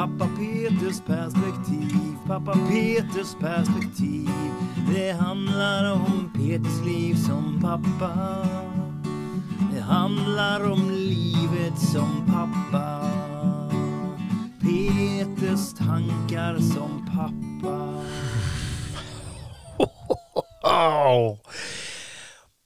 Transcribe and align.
Pappa 0.00 0.28
Peters 0.36 1.00
perspektiv, 1.06 2.16
pappa 2.26 2.52
Peters 2.52 3.34
perspektiv. 3.40 4.28
Det 4.94 5.12
handlar 5.12 5.92
om 5.92 6.32
Peters 6.34 6.86
liv 6.86 7.14
som 7.14 7.60
pappa. 7.60 8.46
Det 9.74 9.80
handlar 9.80 10.70
om 10.70 10.90
livet 10.90 11.78
som 11.92 12.26
pappa. 12.26 13.10
Peters 14.60 15.74
tankar 15.74 16.58
som 16.58 17.06
pappa. 17.06 18.02
Oh. 20.62 21.36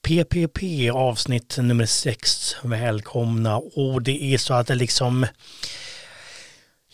PPP 0.03 0.91
avsnitt 0.93 1.59
nummer 1.59 1.87
sex. 1.87 2.55
Välkomna. 2.63 3.57
Och 3.57 4.03
det 4.03 4.23
är 4.25 4.39
så 4.39 4.55
att 4.55 4.67
det 4.67 4.75
liksom, 4.75 5.27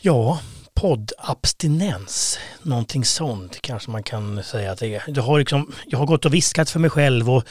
ja, 0.01 0.41
poddabstinens. 0.75 2.39
Någonting 2.63 3.05
sånt 3.05 3.61
kanske 3.61 3.91
man 3.91 4.03
kan 4.03 4.43
säga 4.43 4.73
att 4.73 4.79
det 4.79 4.95
är. 4.95 5.03
Jag 5.07 5.23
har, 5.23 5.39
liksom, 5.39 5.73
jag 5.87 5.99
har 5.99 6.07
gått 6.07 6.25
och 6.25 6.35
viskat 6.35 6.71
för 6.71 6.81
mig 6.81 6.91
själv 6.91 7.31
och 7.31 7.45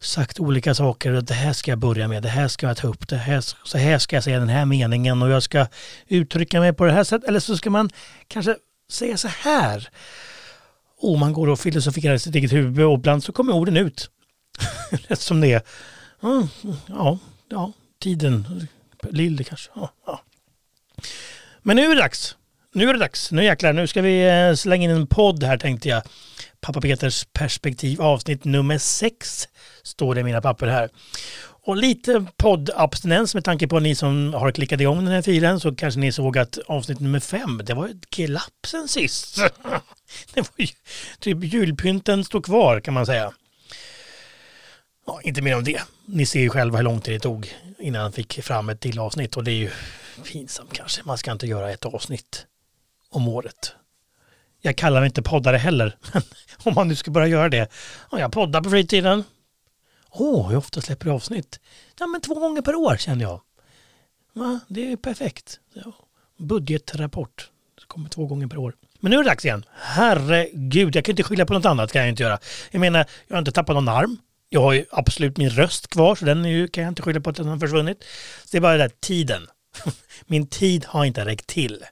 sagt 0.00 0.40
olika 0.40 0.74
saker. 0.74 1.12
Det 1.12 1.34
här 1.34 1.52
ska 1.52 1.70
jag 1.70 1.78
börja 1.78 2.08
med, 2.08 2.22
det 2.22 2.28
här 2.28 2.48
ska 2.48 2.66
jag 2.66 2.76
ta 2.76 2.88
upp, 2.88 3.08
det 3.08 3.16
här, 3.16 3.40
så 3.64 3.78
här 3.78 3.98
ska 3.98 4.16
jag 4.16 4.24
säga 4.24 4.38
den 4.38 4.48
här 4.48 4.64
meningen 4.64 5.22
och 5.22 5.30
jag 5.30 5.42
ska 5.42 5.66
uttrycka 6.08 6.60
mig 6.60 6.72
på 6.72 6.84
det 6.84 6.92
här 6.92 7.04
sättet. 7.04 7.28
Eller 7.28 7.40
så 7.40 7.56
ska 7.56 7.70
man 7.70 7.90
kanske 8.28 8.56
säga 8.90 9.16
så 9.16 9.28
här. 9.28 9.88
Och 10.98 11.18
man 11.18 11.32
går 11.32 11.48
och 11.48 11.60
filosoferar 11.60 12.14
i 12.14 12.18
sitt 12.18 12.34
eget 12.34 12.52
huvud 12.52 12.86
och 12.86 12.98
ibland 12.98 13.24
så 13.24 13.32
kommer 13.32 13.52
orden 13.52 13.76
ut. 13.76 14.10
Rätt 14.90 15.20
som 15.20 15.40
det 15.40 15.52
är. 15.52 15.62
Ja, 16.20 16.48
ja, 16.86 17.18
ja 17.48 17.72
tiden. 18.02 18.68
Lille 19.10 19.44
kanske. 19.44 19.70
Ja, 19.74 19.92
ja. 20.06 20.20
Men 21.62 21.76
nu 21.76 21.84
är 21.84 21.88
det 21.88 22.02
dags. 22.02 22.36
Nu 22.74 22.88
är 22.88 22.92
det 22.92 22.98
dags. 22.98 23.32
Nu 23.32 23.44
jäklar, 23.44 23.72
nu 23.72 23.86
ska 23.86 24.02
vi 24.02 24.28
eh, 24.28 24.54
slänga 24.54 24.84
in 24.84 24.90
en 24.90 25.06
podd 25.06 25.44
här 25.44 25.58
tänkte 25.58 25.88
jag. 25.88 26.02
Pappa 26.60 26.80
Peters 26.80 27.26
perspektiv 27.32 28.00
avsnitt 28.00 28.44
nummer 28.44 28.78
sex 28.78 29.48
står 29.82 30.14
det 30.14 30.20
i 30.20 30.24
mina 30.24 30.40
papper 30.40 30.66
här. 30.66 30.90
Och 31.64 31.76
lite 31.76 32.26
poddabstinens 32.36 33.34
med 33.34 33.44
tanke 33.44 33.68
på 33.68 33.80
ni 33.80 33.94
som 33.94 34.34
har 34.34 34.52
klickat 34.52 34.80
igång 34.80 35.04
den 35.04 35.14
här 35.14 35.22
filen 35.22 35.60
så 35.60 35.74
kanske 35.74 36.00
ni 36.00 36.12
såg 36.12 36.38
att 36.38 36.58
avsnitt 36.66 37.00
nummer 37.00 37.20
fem, 37.20 37.60
det 37.64 37.74
var 37.74 37.88
ett 37.88 38.10
glapp 38.10 38.66
sen 38.66 38.88
sist. 38.88 39.36
Det 40.34 40.40
var 40.40 40.48
ju, 40.56 40.66
typ 41.18 41.44
julpynten 41.44 42.24
står 42.24 42.40
kvar 42.40 42.80
kan 42.80 42.94
man 42.94 43.06
säga. 43.06 43.32
Ja, 45.06 45.20
inte 45.22 45.42
mer 45.42 45.56
om 45.56 45.64
det. 45.64 45.82
Ni 46.06 46.26
ser 46.26 46.40
ju 46.40 46.48
själva 46.48 46.78
hur 46.78 46.84
lång 46.84 47.00
tid 47.00 47.14
det 47.14 47.20
tog 47.20 47.54
innan 47.78 48.02
han 48.02 48.12
fick 48.12 48.42
fram 48.42 48.68
ett 48.68 48.80
till 48.80 48.98
avsnitt 48.98 49.36
och 49.36 49.44
det 49.44 49.50
är 49.50 49.56
ju 49.56 49.70
pinsamt 50.32 50.72
kanske. 50.72 51.02
Man 51.04 51.18
ska 51.18 51.32
inte 51.32 51.46
göra 51.46 51.70
ett 51.70 51.84
avsnitt 51.84 52.46
om 53.10 53.28
året. 53.28 53.74
Jag 54.60 54.76
kallar 54.76 55.00
mig 55.00 55.06
inte 55.06 55.22
poddare 55.22 55.56
heller, 55.56 55.96
men 56.12 56.22
om 56.64 56.74
man 56.74 56.88
nu 56.88 56.96
ska 56.96 57.10
börja 57.10 57.26
göra 57.26 57.48
det. 57.48 57.68
Om 58.10 58.18
jag 58.18 58.32
poddar 58.32 58.60
på 58.60 58.70
fritiden. 58.70 59.24
Åh, 60.10 60.40
oh, 60.40 60.48
hur 60.48 60.56
ofta 60.56 60.80
släpper 60.80 61.04
du 61.04 61.10
avsnitt? 61.12 61.60
Ja, 61.98 62.06
men 62.06 62.20
två 62.20 62.34
gånger 62.34 62.62
per 62.62 62.74
år 62.74 62.96
känner 62.96 63.22
jag. 63.22 63.40
Va? 64.32 64.60
det 64.68 64.92
är 64.92 64.96
perfekt. 64.96 65.60
Ja. 65.74 65.92
Budgetrapport. 66.38 67.50
Det 67.80 67.86
kommer 67.86 68.08
två 68.08 68.26
gånger 68.26 68.46
per 68.46 68.56
år. 68.56 68.74
Men 69.00 69.10
nu 69.10 69.16
är 69.16 69.22
det 69.22 69.30
dags 69.30 69.44
igen. 69.44 69.64
Herregud, 69.74 70.96
jag 70.96 71.04
kan 71.04 71.12
inte 71.12 71.22
skylla 71.22 71.46
på 71.46 71.52
något 71.52 71.64
annat 71.64 71.92
kan 71.92 72.02
jag 72.02 72.08
inte 72.08 72.22
göra. 72.22 72.38
Jag 72.70 72.80
menar, 72.80 73.06
jag 73.28 73.34
har 73.36 73.38
inte 73.38 73.52
tappat 73.52 73.76
någon 73.76 73.88
arm. 73.88 74.18
Jag 74.48 74.60
har 74.60 74.72
ju 74.72 74.84
absolut 74.90 75.36
min 75.36 75.50
röst 75.50 75.86
kvar, 75.86 76.14
så 76.14 76.24
den 76.24 76.44
ju, 76.44 76.68
kan 76.68 76.84
jag 76.84 76.90
inte 76.90 77.02
skylla 77.02 77.20
på 77.20 77.30
att 77.30 77.36
den 77.36 77.46
har 77.46 77.58
försvunnit. 77.58 78.04
Så 78.44 78.48
det 78.50 78.56
är 78.56 78.60
bara 78.60 78.76
den 78.76 78.88
där 78.88 78.96
tiden. 79.00 79.46
Min 80.26 80.46
tid 80.46 80.84
har 80.84 81.04
inte 81.04 81.24
räckt 81.24 81.46
till. 81.46 81.84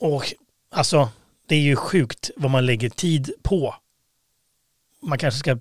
Och 0.00 0.34
alltså, 0.70 1.08
det 1.46 1.54
är 1.54 1.60
ju 1.60 1.76
sjukt 1.76 2.30
vad 2.36 2.50
man 2.50 2.66
lägger 2.66 2.90
tid 2.90 3.32
på. 3.42 3.74
Man 5.02 5.18
kanske 5.18 5.38
ska, 5.38 5.58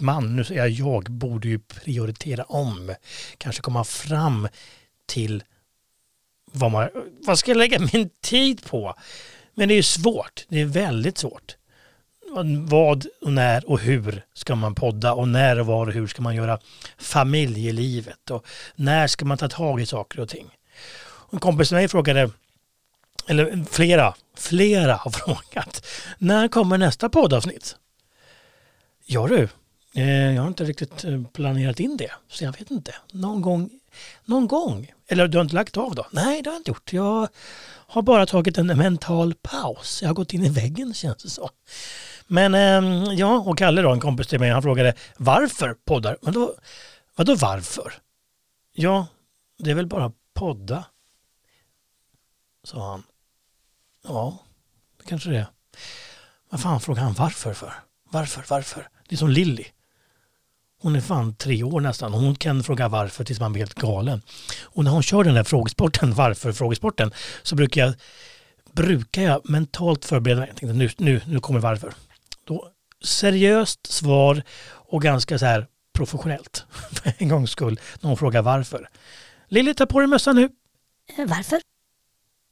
man, 0.00 0.36
nu 0.36 0.44
säger 0.44 0.60
jag 0.60 0.70
jag, 0.70 1.08
borde 1.08 1.48
ju 1.48 1.58
prioritera 1.58 2.44
om. 2.44 2.94
Kanske 3.38 3.62
komma 3.62 3.84
fram 3.84 4.48
till 5.06 5.42
vad, 6.44 6.70
man, 6.70 6.88
vad 7.26 7.38
ska 7.38 7.50
jag 7.50 7.58
lägga 7.58 7.78
min 7.92 8.10
tid 8.20 8.64
på? 8.64 8.94
Men 9.54 9.68
det 9.68 9.74
är 9.74 9.76
ju 9.76 9.82
svårt, 9.82 10.44
det 10.48 10.60
är 10.60 10.64
väldigt 10.64 11.18
svårt. 11.18 11.56
Vad 12.42 13.06
och 13.20 13.32
när 13.32 13.70
och 13.70 13.80
hur 13.80 14.24
ska 14.34 14.54
man 14.54 14.74
podda 14.74 15.12
och 15.12 15.28
när 15.28 15.60
och 15.60 15.66
var 15.66 15.86
och 15.86 15.92
hur 15.92 16.06
ska 16.06 16.22
man 16.22 16.34
göra 16.34 16.58
familjelivet 16.98 18.30
och 18.30 18.46
när 18.76 19.06
ska 19.06 19.24
man 19.24 19.38
ta 19.38 19.48
tag 19.48 19.80
i 19.80 19.86
saker 19.86 20.20
och 20.20 20.28
ting. 20.28 20.50
En 21.32 21.38
kompis 21.38 21.68
till 21.68 21.76
mig 21.76 21.88
frågade, 21.88 22.30
eller 23.26 23.64
flera, 23.70 24.14
flera 24.36 24.94
har 24.94 25.10
frågat, 25.10 25.86
när 26.18 26.48
kommer 26.48 26.78
nästa 26.78 27.08
poddavsnitt? 27.08 27.76
Ja 29.06 29.26
du, 29.26 29.48
eh, 29.94 30.34
jag 30.34 30.42
har 30.42 30.48
inte 30.48 30.64
riktigt 30.64 31.04
eh, 31.04 31.22
planerat 31.32 31.80
in 31.80 31.96
det, 31.96 32.10
så 32.28 32.44
jag 32.44 32.58
vet 32.58 32.70
inte. 32.70 32.94
Någon 33.12 33.42
gång, 33.42 33.70
någon 34.24 34.48
gång. 34.48 34.92
Eller 35.08 35.28
du 35.28 35.38
har 35.38 35.42
inte 35.42 35.54
lagt 35.54 35.76
av 35.76 35.94
då? 35.94 36.06
Nej, 36.10 36.42
det 36.42 36.50
har 36.50 36.54
jag 36.54 36.60
inte 36.60 36.70
gjort. 36.70 36.92
Jag 36.92 37.28
har 37.86 38.02
bara 38.02 38.26
tagit 38.26 38.58
en 38.58 38.66
mental 38.66 39.34
paus. 39.34 40.02
Jag 40.02 40.08
har 40.08 40.14
gått 40.14 40.34
in 40.34 40.44
i 40.44 40.48
väggen 40.48 40.94
känns 40.94 41.22
det 41.22 41.30
som. 41.30 41.48
Men 42.26 42.54
eh, 42.54 43.14
ja, 43.14 43.38
och 43.38 43.58
Kalle 43.58 43.82
då, 43.82 43.92
en 43.92 44.00
kompis 44.00 44.26
till 44.26 44.40
mig, 44.40 44.50
han 44.50 44.62
frågade 44.62 44.94
varför 45.16 45.76
poddar? 45.84 46.16
Men 46.22 46.34
då, 46.34 46.54
vadå 47.16 47.34
varför? 47.34 47.92
Ja, 48.72 49.06
det 49.58 49.70
är 49.70 49.74
väl 49.74 49.86
bara 49.86 50.12
podda, 50.34 50.84
sa 52.64 52.90
han. 52.90 53.02
Ja, 54.08 54.38
det 54.98 55.04
kanske 55.08 55.30
det 55.30 55.38
är. 55.38 55.46
Vad 56.50 56.60
fan 56.60 56.80
frågar 56.80 57.02
han 57.02 57.12
varför 57.12 57.54
för? 57.54 57.72
Varför, 58.10 58.44
varför? 58.48 58.88
Det 59.08 59.14
är 59.14 59.16
som 59.16 59.30
Lilly. 59.30 59.64
Hon 60.80 60.96
är 60.96 61.00
fan 61.00 61.34
tre 61.34 61.62
år 61.62 61.80
nästan. 61.80 62.12
Hon 62.12 62.34
kan 62.34 62.62
fråga 62.62 62.88
varför 62.88 63.24
tills 63.24 63.40
man 63.40 63.52
blir 63.52 63.60
helt 63.60 63.74
galen. 63.74 64.22
Och 64.62 64.84
när 64.84 64.90
hon 64.90 65.02
kör 65.02 65.24
den 65.24 65.34
där 65.34 65.44
frågesporten, 65.44 66.14
varför-frågesporten, 66.14 67.12
så 67.42 67.56
brukar 67.56 67.80
jag, 67.80 67.94
brukar 68.72 69.22
jag 69.22 69.50
mentalt 69.50 70.04
förbereda 70.04 70.40
mig. 70.40 70.48
Jag 70.48 70.56
tänkte, 70.56 70.78
nu, 70.78 70.90
nu, 70.96 71.20
nu 71.26 71.40
kommer 71.40 71.60
varför. 71.60 71.92
Då, 72.44 72.70
seriöst 73.04 73.86
svar 73.92 74.42
och 74.72 75.02
ganska 75.02 75.38
så 75.38 75.46
här 75.46 75.66
professionellt 75.92 76.64
för 76.92 77.12
en 77.18 77.28
gångs 77.28 77.50
skull. 77.50 77.80
När 78.00 78.08
hon 78.08 78.16
frågar 78.16 78.42
varför. 78.42 78.88
Lilly, 79.48 79.74
ta 79.74 79.86
på 79.86 79.98
dig 80.00 80.08
mössan 80.08 80.36
nu. 80.36 80.42
Eh, 81.16 81.26
Varför? 81.26 81.60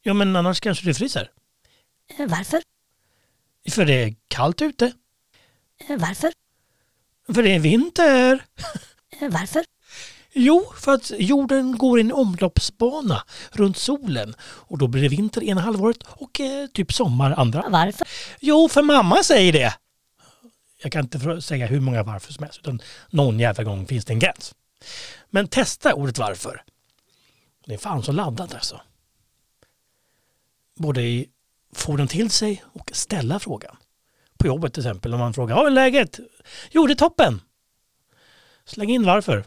Ja, 0.03 0.14
men 0.14 0.36
annars 0.36 0.60
kanske 0.60 0.84
du 0.86 0.94
fryser. 0.94 1.30
Eh, 2.19 2.26
Varför? 2.26 2.62
För 3.70 3.84
det 3.84 3.92
är 4.03 4.14
kallt 4.28 4.62
ute. 4.62 4.92
Eh, 5.88 5.97
Varför? 5.98 6.32
För 7.34 7.42
det 7.42 7.54
är 7.54 7.59
vinter. 7.59 8.44
Varför? 9.20 9.64
Jo, 10.32 10.72
för 10.76 10.92
att 10.94 11.10
jorden 11.19 11.78
går 11.78 11.98
i 11.98 12.00
en 12.00 12.12
omloppsbana 12.12 13.22
runt 13.50 13.76
solen 13.76 14.34
och 14.42 14.78
då 14.78 14.86
blir 14.86 15.03
det 15.03 15.09
vinter 15.09 15.42
ena 15.44 15.60
halvåret 15.60 16.03
och 16.03 16.41
eh, 16.41 16.66
typ 16.66 16.92
sommar 16.92 17.30
andra. 17.30 17.64
Varför? 17.69 18.06
Jo, 18.41 18.69
för 18.69 18.82
mamma 18.82 19.22
säger 19.22 19.53
det. 19.53 19.74
Jag 20.82 20.93
kan 20.93 21.04
inte 21.04 21.43
säga 21.43 21.66
hur 21.66 21.81
många 21.81 22.03
varför 22.03 22.32
som 22.32 22.44
helst, 22.44 22.59
utan 22.59 22.82
någon 23.10 23.41
jävla 23.41 23.65
gång 23.65 23.87
finns 23.87 24.04
det 24.04 24.12
en 24.12 24.19
gräns. 24.19 24.54
Men 25.31 25.48
testa 25.48 25.94
ordet 25.94 26.19
varför. 26.19 26.62
Det 27.66 27.75
är 27.75 27.78
fan 27.78 28.03
så 28.03 28.12
laddat 28.12 28.54
alltså. 28.54 28.81
Både 30.76 31.03
i 31.03 31.28
få 31.72 31.97
den 31.97 32.09
till 32.09 32.31
sig 32.31 32.65
och 32.72 32.91
ställa 32.94 33.38
frågan. 33.38 33.76
På 34.38 34.47
jobbet 34.47 34.75
till 34.75 34.82
exempel, 34.82 35.15
om 35.15 35.21
man 35.21 35.34
frågar, 35.34 35.56
hur 35.56 35.66
är 35.66 35.71
läget? 35.71 36.21
Jo, 36.71 36.87
det 36.87 36.92
är 36.92 36.94
toppen. 36.94 37.41
Släng 38.65 38.91
in 38.91 39.06
varför. 39.06 39.44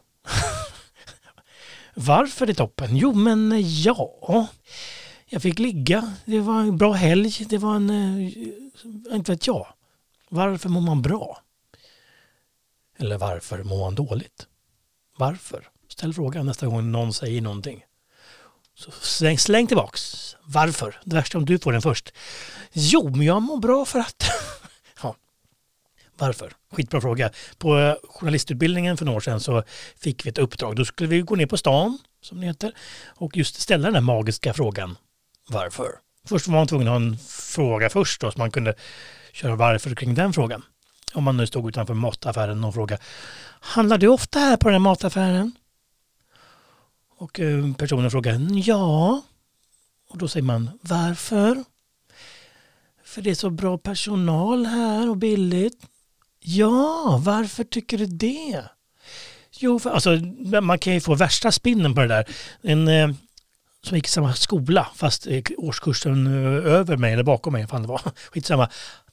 varför 1.93 2.45
det 2.45 2.51
är 2.51 2.55
toppen? 2.55 2.97
Jo, 2.97 3.13
men 3.13 3.53
ja, 3.81 4.47
jag 5.25 5.41
fick 5.41 5.59
ligga. 5.59 6.13
Det 6.25 6.39
var 6.39 6.59
en 6.59 6.77
bra 6.77 6.93
helg. 6.93 7.45
Det 7.49 7.57
var 7.57 7.75
en, 7.75 7.89
eh, 7.89 9.15
inte 9.15 9.31
vet 9.31 9.47
jag. 9.47 9.67
Varför 10.35 10.69
mår 10.69 10.81
man 10.81 11.01
bra? 11.01 11.41
Eller 12.97 13.17
varför 13.17 13.63
mår 13.63 13.79
man 13.79 13.95
dåligt? 13.95 14.47
Varför? 15.17 15.69
Ställ 15.87 16.13
frågan 16.13 16.45
nästa 16.45 16.67
gång 16.67 16.91
någon 16.91 17.13
säger 17.13 17.41
någonting. 17.41 17.85
Så 18.75 18.91
släng, 18.91 19.39
släng 19.39 19.67
tillbaks. 19.67 20.35
Varför? 20.45 21.01
Det 21.03 21.15
värsta 21.15 21.37
om 21.37 21.45
du 21.45 21.59
får 21.59 21.71
den 21.71 21.81
först. 21.81 22.13
Jo, 22.73 23.09
men 23.09 23.21
jag 23.21 23.41
mår 23.41 23.57
bra 23.57 23.85
för 23.85 23.99
att... 23.99 24.23
ja. 25.01 25.15
Varför? 26.17 26.53
Skitbra 26.71 27.01
fråga. 27.01 27.31
På 27.57 27.79
eh, 27.79 27.95
journalistutbildningen 28.09 28.97
för 28.97 29.05
några 29.05 29.17
år 29.17 29.21
sedan 29.21 29.39
så 29.39 29.63
fick 29.97 30.25
vi 30.25 30.29
ett 30.29 30.37
uppdrag. 30.37 30.75
Då 30.75 30.85
skulle 30.85 31.09
vi 31.09 31.21
gå 31.21 31.35
ner 31.35 31.45
på 31.45 31.57
stan, 31.57 31.97
som 32.21 32.39
det 32.39 32.47
heter, 32.47 32.73
och 33.05 33.37
just 33.37 33.61
ställa 33.61 33.83
den 33.83 33.93
där 33.93 34.01
magiska 34.01 34.53
frågan. 34.53 34.97
Varför? 35.47 35.89
Först 36.27 36.47
var 36.47 36.55
man 36.55 36.67
tvungen 36.67 36.87
att 36.87 36.91
ha 36.91 36.95
en 36.95 37.17
fråga 37.55 37.89
först 37.89 38.21
då, 38.21 38.31
så 38.31 38.39
man 38.39 38.51
kunde 38.51 38.73
köra 39.33 39.55
varför 39.55 39.95
kring 39.95 40.15
den 40.15 40.33
frågan. 40.33 40.63
Om 41.13 41.23
man 41.23 41.37
nu 41.37 41.47
stod 41.47 41.69
utanför 41.69 41.93
mataffären 41.93 42.63
och 42.63 42.73
frågade 42.73 43.01
Handlar 43.59 43.97
du 43.97 44.07
ofta 44.07 44.39
här 44.39 44.57
på 44.57 44.67
den 44.67 44.73
här 44.73 44.79
mataffären? 44.79 45.51
Och 47.17 47.39
eh, 47.39 47.73
personen 47.73 48.11
frågade 48.11 48.39
ja. 48.53 49.21
Och 50.09 50.17
då 50.17 50.27
säger 50.27 50.43
man 50.43 50.69
varför? 50.81 51.63
För 53.03 53.21
det 53.21 53.29
är 53.29 53.35
så 53.35 53.49
bra 53.49 53.77
personal 53.77 54.65
här 54.65 55.09
och 55.09 55.17
billigt. 55.17 55.85
Ja, 56.39 57.21
varför 57.23 57.63
tycker 57.63 57.97
du 57.97 58.05
det? 58.05 58.63
Jo, 59.59 59.79
för, 59.79 59.89
alltså, 59.89 60.09
man 60.61 60.79
kan 60.79 60.93
ju 60.93 61.01
få 61.01 61.15
värsta 61.15 61.51
spinnen 61.51 61.95
på 61.95 62.01
det 62.01 62.07
där. 62.07 62.25
En 62.61 62.87
eh, 62.87 63.09
som 63.85 63.97
gick 63.97 64.05
i 64.07 64.09
samma 64.09 64.33
skola, 64.33 64.87
fast 64.95 65.27
eh, 65.27 65.41
årskursen 65.57 66.27
eh, 66.27 66.73
över 66.73 66.97
mig 66.97 67.13
eller 67.13 67.23
bakom 67.23 67.53
mig, 67.53 67.67
fan 67.67 67.81
det 67.81 67.87
var, 67.87 68.01
skitsamma. 68.31 68.69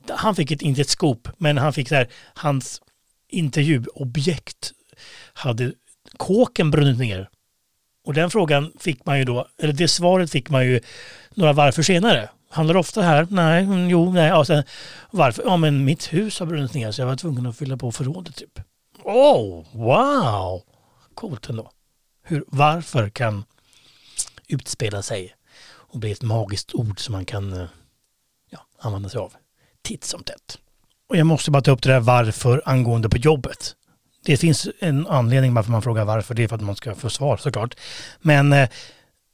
Han 0.09 0.35
fick 0.35 0.51
ett, 0.51 0.63
inte 0.63 0.81
ett 0.81 0.89
skop, 0.89 1.29
men 1.39 1.59
han 1.59 1.73
fick 1.73 1.89
så 1.89 1.95
här, 1.95 2.09
hans 2.35 2.83
intervjuobjekt 3.29 4.73
hade 5.33 5.73
kåken 6.17 6.71
brunnit 6.71 6.99
ner. 6.99 7.29
Och 8.05 8.15
den 8.15 8.31
frågan 8.31 8.73
fick 8.79 9.07
man 9.07 9.19
ju 9.19 9.25
då, 9.25 9.47
eller 9.59 9.73
det 9.73 9.89
svaret 9.89 10.31
fick 10.31 10.51
man 10.51 10.67
ju 10.67 10.81
några 11.35 11.53
varför 11.53 11.83
senare. 11.83 12.29
Handlar 12.51 12.75
det 12.75 12.81
ofta 12.81 13.03
här? 13.03 13.27
Nej, 13.31 13.63
mm, 13.63 13.89
jo, 13.89 14.13
nej. 14.13 14.29
Ja, 14.29 14.45
sen, 14.45 14.65
varför? 15.11 15.43
Ja, 15.43 15.57
men 15.57 15.85
mitt 15.85 16.13
hus 16.13 16.41
har 16.41 16.47
brunnit 16.47 16.75
ner 16.75 16.93
så 16.93 17.01
jag 17.01 17.07
var 17.07 17.17
tvungen 17.17 17.47
att 17.47 17.57
fylla 17.57 17.77
på 17.77 17.93
förrådet 17.93 18.37
typ. 18.37 18.61
Oh, 19.05 19.65
wow! 19.73 20.63
Coolt 21.15 21.49
ändå. 21.49 21.71
Hur, 22.23 22.45
varför 22.47 23.09
kan 23.09 23.45
utspela 24.49 25.03
sig 25.03 25.35
och 25.65 25.99
bli 25.99 26.13
ett 26.13 26.23
magiskt 26.23 26.75
ord 26.75 27.01
som 27.01 27.13
man 27.13 27.25
kan 27.25 27.53
eh, 27.53 27.67
ja, 28.51 28.67
använda 28.79 29.09
sig 29.09 29.21
av 29.21 29.33
titt 29.83 30.05
som 30.05 30.23
tätt. 30.23 30.59
Och 31.09 31.17
jag 31.17 31.27
måste 31.27 31.51
bara 31.51 31.63
ta 31.63 31.71
upp 31.71 31.83
det 31.83 31.93
där 31.93 32.01
varför 32.01 32.63
angående 32.65 33.09
på 33.09 33.17
jobbet. 33.17 33.77
Det 34.25 34.37
finns 34.37 34.69
en 34.81 35.07
anledning 35.07 35.55
varför 35.55 35.71
man 35.71 35.83
frågar 35.83 36.05
varför. 36.05 36.35
Det 36.35 36.45
är 36.45 36.49
för 36.49 36.57
att 36.57 36.63
man 36.63 36.77
ska 36.77 36.95
få 36.95 37.11
svar 37.11 37.37
såklart. 37.37 37.75
Men 38.21 38.53
eh, 38.53 38.69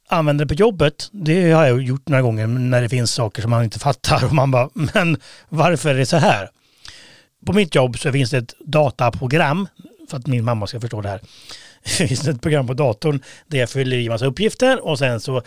använder 0.07 0.45
det 0.45 0.55
på 0.55 0.61
jobbet, 0.61 1.09
det 1.11 1.51
har 1.51 1.65
jag 1.65 1.81
gjort 1.81 2.07
några 2.07 2.21
gånger 2.21 2.47
när 2.47 2.81
det 2.81 2.89
finns 2.89 3.11
saker 3.11 3.41
som 3.41 3.51
man 3.51 3.63
inte 3.63 3.79
fattar 3.79 4.25
och 4.25 4.33
man 4.33 4.51
bara, 4.51 4.69
men 4.93 5.17
varför 5.49 5.89
är 5.89 5.97
det 5.97 6.05
så 6.05 6.17
här? 6.17 6.49
På 7.45 7.53
mitt 7.53 7.75
jobb 7.75 7.99
så 7.99 8.11
finns 8.11 8.29
det 8.29 8.37
ett 8.37 8.53
dataprogram 8.59 9.67
för 10.09 10.17
att 10.17 10.27
min 10.27 10.45
mamma 10.45 10.67
ska 10.67 10.79
förstå 10.79 11.01
det 11.01 11.09
här. 11.09 11.21
Det 11.97 12.07
finns 12.07 12.27
ett 12.27 12.41
program 12.41 12.67
på 12.67 12.73
datorn 12.73 13.23
där 13.47 13.59
jag 13.59 13.69
fyller 13.69 13.97
i 13.97 14.09
massa 14.09 14.25
uppgifter 14.25 14.85
och 14.85 14.99
sen 14.99 15.19
så 15.19 15.41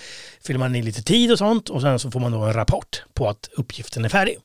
fyller 0.46 0.58
man 0.58 0.74
i 0.74 0.82
lite 0.82 1.02
tid 1.02 1.32
och 1.32 1.38
sånt 1.38 1.68
och 1.68 1.80
sen 1.80 1.98
så 1.98 2.10
får 2.10 2.20
man 2.20 2.32
då 2.32 2.38
en 2.42 2.52
rapport 2.52 3.02
på 3.14 3.28
att 3.28 3.50
uppgiften 3.56 4.04
är 4.04 4.08
färdig. 4.08 4.36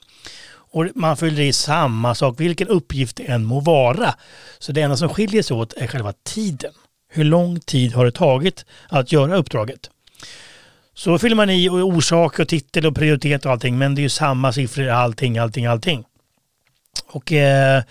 Och 0.71 0.85
man 0.95 1.17
fyller 1.17 1.41
i 1.41 1.53
samma 1.53 2.15
sak, 2.15 2.39
vilken 2.39 2.67
uppgift 2.67 3.15
det 3.15 3.23
än 3.23 3.45
må 3.45 3.59
vara. 3.59 4.15
Så 4.59 4.71
det 4.71 4.81
enda 4.81 4.97
som 4.97 5.09
skiljer 5.09 5.43
sig 5.43 5.55
åt 5.57 5.73
är 5.73 5.87
själva 5.87 6.13
tiden. 6.23 6.73
Hur 7.09 7.23
lång 7.23 7.59
tid 7.59 7.93
har 7.93 8.05
det 8.05 8.11
tagit 8.11 8.65
att 8.89 9.11
göra 9.11 9.37
uppdraget? 9.37 9.89
Så 10.93 11.19
fyller 11.19 11.35
man 11.35 11.49
i 11.49 11.69
orsak 11.69 12.39
och 12.39 12.47
titel 12.47 12.85
och 12.85 12.95
prioritet 12.95 13.45
och 13.45 13.51
allting, 13.51 13.77
men 13.77 13.95
det 13.95 14.01
är 14.01 14.03
ju 14.03 14.09
samma 14.09 14.53
siffror 14.53 14.89
allting, 14.89 15.37
allting, 15.37 15.65
allting. 15.65 16.03
Och 17.07 17.31
eh, 17.31 17.83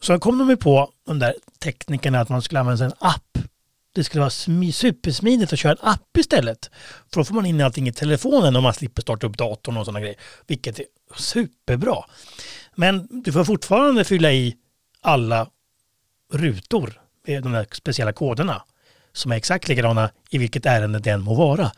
så 0.00 0.18
kom 0.18 0.38
de 0.38 0.50
ju 0.50 0.56
på, 0.56 0.92
de 1.06 1.18
där 1.18 1.34
teknikerna, 1.58 2.20
att 2.20 2.28
man 2.28 2.42
skulle 2.42 2.60
använda 2.60 2.84
en 2.84 2.92
app. 2.98 3.38
Det 3.94 4.04
skulle 4.04 4.20
vara 4.20 4.30
supersmidigt 4.72 5.52
att 5.52 5.58
köra 5.58 5.72
en 5.72 5.88
app 5.88 6.16
istället. 6.16 6.70
För 7.12 7.20
då 7.20 7.24
får 7.24 7.34
man 7.34 7.46
in 7.46 7.60
allting 7.60 7.88
i 7.88 7.92
telefonen 7.92 8.56
och 8.56 8.62
man 8.62 8.74
slipper 8.74 9.02
starta 9.02 9.26
upp 9.26 9.38
datorn 9.38 9.76
och 9.76 9.84
sådana 9.84 10.00
grejer. 10.00 10.16
Vilket 10.46 10.78
är 10.78 10.86
superbra. 11.16 12.04
Men 12.74 13.22
du 13.24 13.32
får 13.32 13.44
fortfarande 13.44 14.04
fylla 14.04 14.32
i 14.32 14.56
alla 15.00 15.50
rutor, 16.32 17.00
med 17.26 17.42
de 17.42 17.52
där 17.52 17.66
speciella 17.72 18.12
koderna, 18.12 18.62
som 19.12 19.32
är 19.32 19.36
exakt 19.36 19.68
likadana 19.68 20.10
i 20.30 20.38
vilket 20.38 20.66
ärende 20.66 20.98
den 20.98 21.22
må 21.22 21.34
vara. 21.34 21.72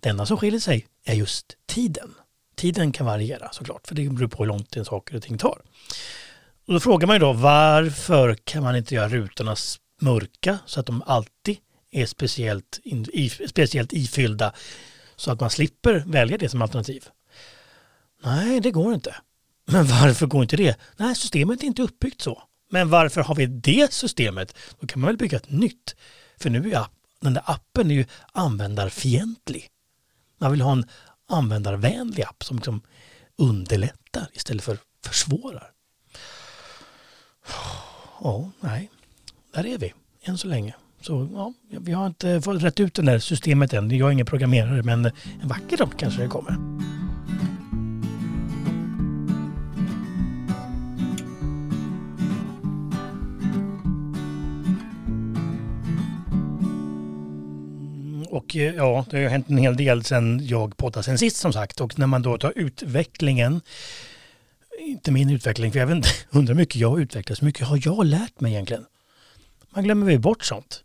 Det 0.00 0.08
enda 0.08 0.26
som 0.26 0.36
skiljer 0.36 0.60
sig 0.60 0.86
är 1.04 1.14
just 1.14 1.56
tiden. 1.66 2.14
Tiden 2.56 2.92
kan 2.92 3.06
variera 3.06 3.48
såklart, 3.52 3.86
för 3.86 3.94
det 3.94 4.08
beror 4.08 4.28
på 4.28 4.42
hur 4.42 4.46
långt 4.46 4.76
en 4.76 4.84
saker 4.84 5.16
och 5.16 5.22
ting 5.22 5.38
tar. 5.38 5.60
Och 6.66 6.74
då 6.74 6.80
frågar 6.80 7.06
man 7.06 7.16
ju 7.16 7.20
då 7.20 7.32
varför 7.32 8.34
kan 8.34 8.62
man 8.62 8.76
inte 8.76 8.94
göra 8.94 9.08
rutorna 9.08 9.56
mörka 10.00 10.58
så 10.66 10.80
att 10.80 10.86
de 10.86 11.02
alltid 11.06 11.56
är 11.90 12.06
speciellt, 12.06 12.80
i, 12.84 13.30
speciellt 13.30 13.92
ifyllda 13.92 14.52
så 15.16 15.30
att 15.30 15.40
man 15.40 15.50
slipper 15.50 16.04
välja 16.06 16.38
det 16.38 16.48
som 16.48 16.62
alternativ? 16.62 17.04
Nej, 18.22 18.60
det 18.60 18.70
går 18.70 18.94
inte. 18.94 19.16
Men 19.64 19.86
varför 19.86 20.26
går 20.26 20.42
inte 20.42 20.56
det? 20.56 20.76
Nej, 20.96 21.14
systemet 21.14 21.62
är 21.62 21.66
inte 21.66 21.82
uppbyggt 21.82 22.22
så. 22.22 22.42
Men 22.70 22.90
varför 22.90 23.20
har 23.20 23.34
vi 23.34 23.46
det 23.46 23.92
systemet? 23.92 24.56
Då 24.80 24.86
kan 24.86 25.00
man 25.00 25.06
väl 25.06 25.16
bygga 25.16 25.36
ett 25.36 25.50
nytt. 25.50 25.96
För 26.36 26.50
nu 26.50 26.72
är 26.72 26.86
den 27.20 27.34
där 27.34 27.42
appen 27.46 27.90
är 27.90 27.94
ju 27.94 28.04
användarfientlig. 28.32 29.68
Man 30.38 30.50
vill 30.50 30.60
ha 30.60 30.72
en 30.72 30.84
användarvänlig 31.28 32.22
app 32.22 32.44
som 32.44 32.56
liksom 32.56 32.82
underlättar 33.38 34.28
istället 34.32 34.64
för 34.64 34.78
försvårar. 35.04 35.70
Ja, 38.22 38.50
nej, 38.60 38.90
där 39.54 39.66
är 39.66 39.78
vi 39.78 39.92
än 40.22 40.38
så 40.38 40.48
länge. 40.48 40.74
Så 41.00 41.28
ja, 41.34 41.52
vi 41.68 41.92
har 41.92 42.06
inte 42.06 42.40
fått 42.40 42.62
rätt 42.62 42.80
ut 42.80 42.94
det 42.94 43.02
där 43.02 43.18
systemet 43.18 43.72
än. 43.72 43.90
Jag 43.90 44.08
är 44.08 44.12
ingen 44.12 44.26
programmerare 44.26 44.82
men 44.82 45.04
en 45.04 45.12
vacker 45.48 45.76
dag 45.76 45.90
kanske 45.98 46.22
det 46.22 46.28
kommer. 46.28 46.56
Och 58.30 58.56
eh, 58.56 58.74
ja, 58.74 59.04
det 59.10 59.22
har 59.22 59.30
hänt 59.30 59.48
en 59.48 59.58
hel 59.58 59.76
del 59.76 60.04
sedan 60.04 60.40
jag 60.46 60.76
poddade 60.76 61.04
sen 61.04 61.18
sist 61.18 61.36
som 61.36 61.52
sagt. 61.52 61.80
Och 61.80 61.98
när 61.98 62.06
man 62.06 62.22
då 62.22 62.38
tar 62.38 62.52
utvecklingen, 62.56 63.60
inte 64.78 65.10
min 65.10 65.30
utveckling, 65.30 65.72
för 65.72 65.78
jag 65.78 65.86
vet 65.86 65.96
inte, 65.96 66.08
undrar 66.30 66.54
hur 66.54 66.60
mycket 66.60 66.76
jag 66.76 66.90
har 66.90 66.98
utvecklats, 66.98 67.42
hur 67.42 67.46
mycket 67.46 67.66
har 67.66 67.80
jag 67.84 68.06
lärt 68.06 68.40
mig 68.40 68.52
egentligen? 68.52 68.86
Man 69.70 69.84
glömmer 69.84 70.06
väl 70.06 70.20
bort 70.20 70.44
sånt. 70.44 70.82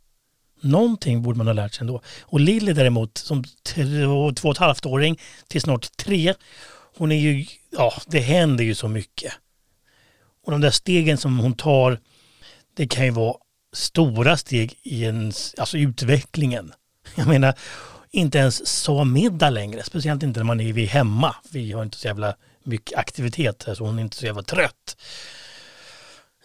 Någonting 0.62 1.22
borde 1.22 1.38
man 1.38 1.48
ha 1.48 1.54
lärt 1.54 1.74
sig 1.74 1.82
ändå. 1.82 2.02
Och 2.22 2.40
Lilly 2.40 2.74
däremot, 2.74 3.18
som 3.18 3.44
två, 3.64 4.32
två 4.36 4.50
och 4.50 4.56
ett 4.56 4.58
halvt 4.58 4.86
åring 4.86 5.20
till 5.48 5.62
snart 5.62 5.98
tre, 5.98 6.34
hon 6.98 7.12
är 7.12 7.20
ju, 7.20 7.46
ja, 7.72 7.94
det 8.08 8.20
händer 8.20 8.64
ju 8.64 8.76
så 8.76 8.88
mycket. 8.88 9.34
Och 10.46 10.52
de 10.52 10.62
där 10.62 10.72
stegen 10.72 11.18
som 11.18 11.40
hon 11.40 11.54
tar, 11.54 12.00
det 12.76 12.88
kan 12.88 13.06
ju 13.06 13.12
vara 13.12 13.36
stora 13.74 14.38
steg 14.38 14.76
i 14.84 15.04
ens, 15.04 15.56
alltså 15.58 15.78
utvecklingen. 15.78 16.74
Jag 17.16 17.28
menar, 17.28 17.54
inte 18.12 18.38
ens 18.38 18.68
så 18.68 19.04
middag 19.04 19.50
längre. 19.50 19.84
Speciellt 19.84 20.24
inte 20.24 20.40
när 20.40 20.46
man 20.46 20.60
är 20.60 20.86
hemma. 20.86 21.36
Vi 21.52 21.72
har 21.72 21.84
inte 21.84 21.98
så 21.98 22.08
jävla 22.08 22.36
mycket 22.64 22.98
aktivitet 22.98 23.68
så 23.74 23.86
hon 23.86 24.00
är 24.00 24.04
inte 24.04 24.18
så 24.18 24.26
jävla 24.26 24.44
trött. 24.44 24.98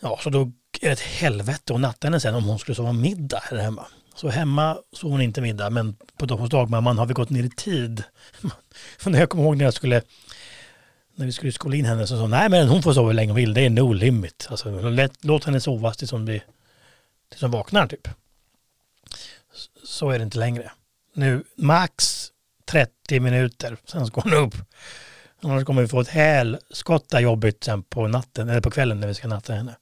Ja, 0.00 0.18
så 0.22 0.30
då 0.30 0.40
är 0.80 0.86
det 0.86 0.92
ett 0.92 1.00
helvete 1.00 1.74
att 1.74 1.80
natta 1.80 2.06
henne 2.06 2.20
sen 2.20 2.34
om 2.34 2.44
hon 2.44 2.58
skulle 2.58 2.76
sova 2.76 2.92
middag 2.92 3.40
här 3.42 3.56
hemma. 3.56 3.86
Så 4.14 4.28
hemma 4.28 4.78
sov 4.92 5.10
hon 5.10 5.20
inte 5.20 5.40
middag 5.40 5.70
men 5.70 5.96
på 6.16 6.34
hos 6.34 6.50
dagmamman 6.50 6.98
har 6.98 7.06
vi 7.06 7.14
gått 7.14 7.30
ner 7.30 7.44
i 7.44 7.50
tid. 7.50 8.02
För 8.98 9.10
när 9.10 9.18
jag 9.18 9.30
kommer 9.30 9.44
ihåg 9.44 9.56
när 9.56 9.64
jag 9.64 9.74
skulle 9.74 10.02
när 11.14 11.26
vi 11.26 11.32
skulle 11.32 11.52
skola 11.52 11.76
in 11.76 11.84
henne 11.84 12.06
så 12.06 12.16
sa 12.16 12.20
hon, 12.20 12.30
nej 12.30 12.48
men 12.48 12.68
hon 12.68 12.82
får 12.82 12.92
sova 12.92 13.06
hur 13.06 13.14
länge 13.14 13.30
hon 13.30 13.36
vill, 13.36 13.54
det 13.54 13.60
är 13.60 13.70
no 13.70 13.92
limit. 13.92 14.46
Alltså, 14.50 14.70
låt 15.20 15.44
henne 15.44 15.60
sova 15.60 15.94
tills 15.94 16.10
hon, 16.10 16.24
blir, 16.24 16.44
tills 17.30 17.42
hon 17.42 17.50
vaknar 17.50 17.86
typ 17.86 18.08
så 19.84 20.10
är 20.10 20.18
det 20.18 20.24
inte 20.24 20.38
längre. 20.38 20.72
Nu 21.14 21.44
max 21.56 22.26
30 22.64 23.20
minuter, 23.20 23.76
sen 23.84 24.06
ska 24.06 24.20
hon 24.20 24.34
upp. 24.34 24.54
Annars 25.46 25.64
kommer 25.64 25.82
vi 25.82 25.88
få 25.88 26.00
ett 26.00 26.08
helskotta 26.08 27.20
jobbigt 27.20 27.64
sen 27.64 27.82
på 27.82 28.08
natten, 28.08 28.48
eller 28.48 28.60
på 28.60 28.70
kvällen 28.70 29.00
när 29.00 29.08
vi 29.08 29.14
ska 29.14 29.28
natta 29.28 29.52
henne. 29.52 29.76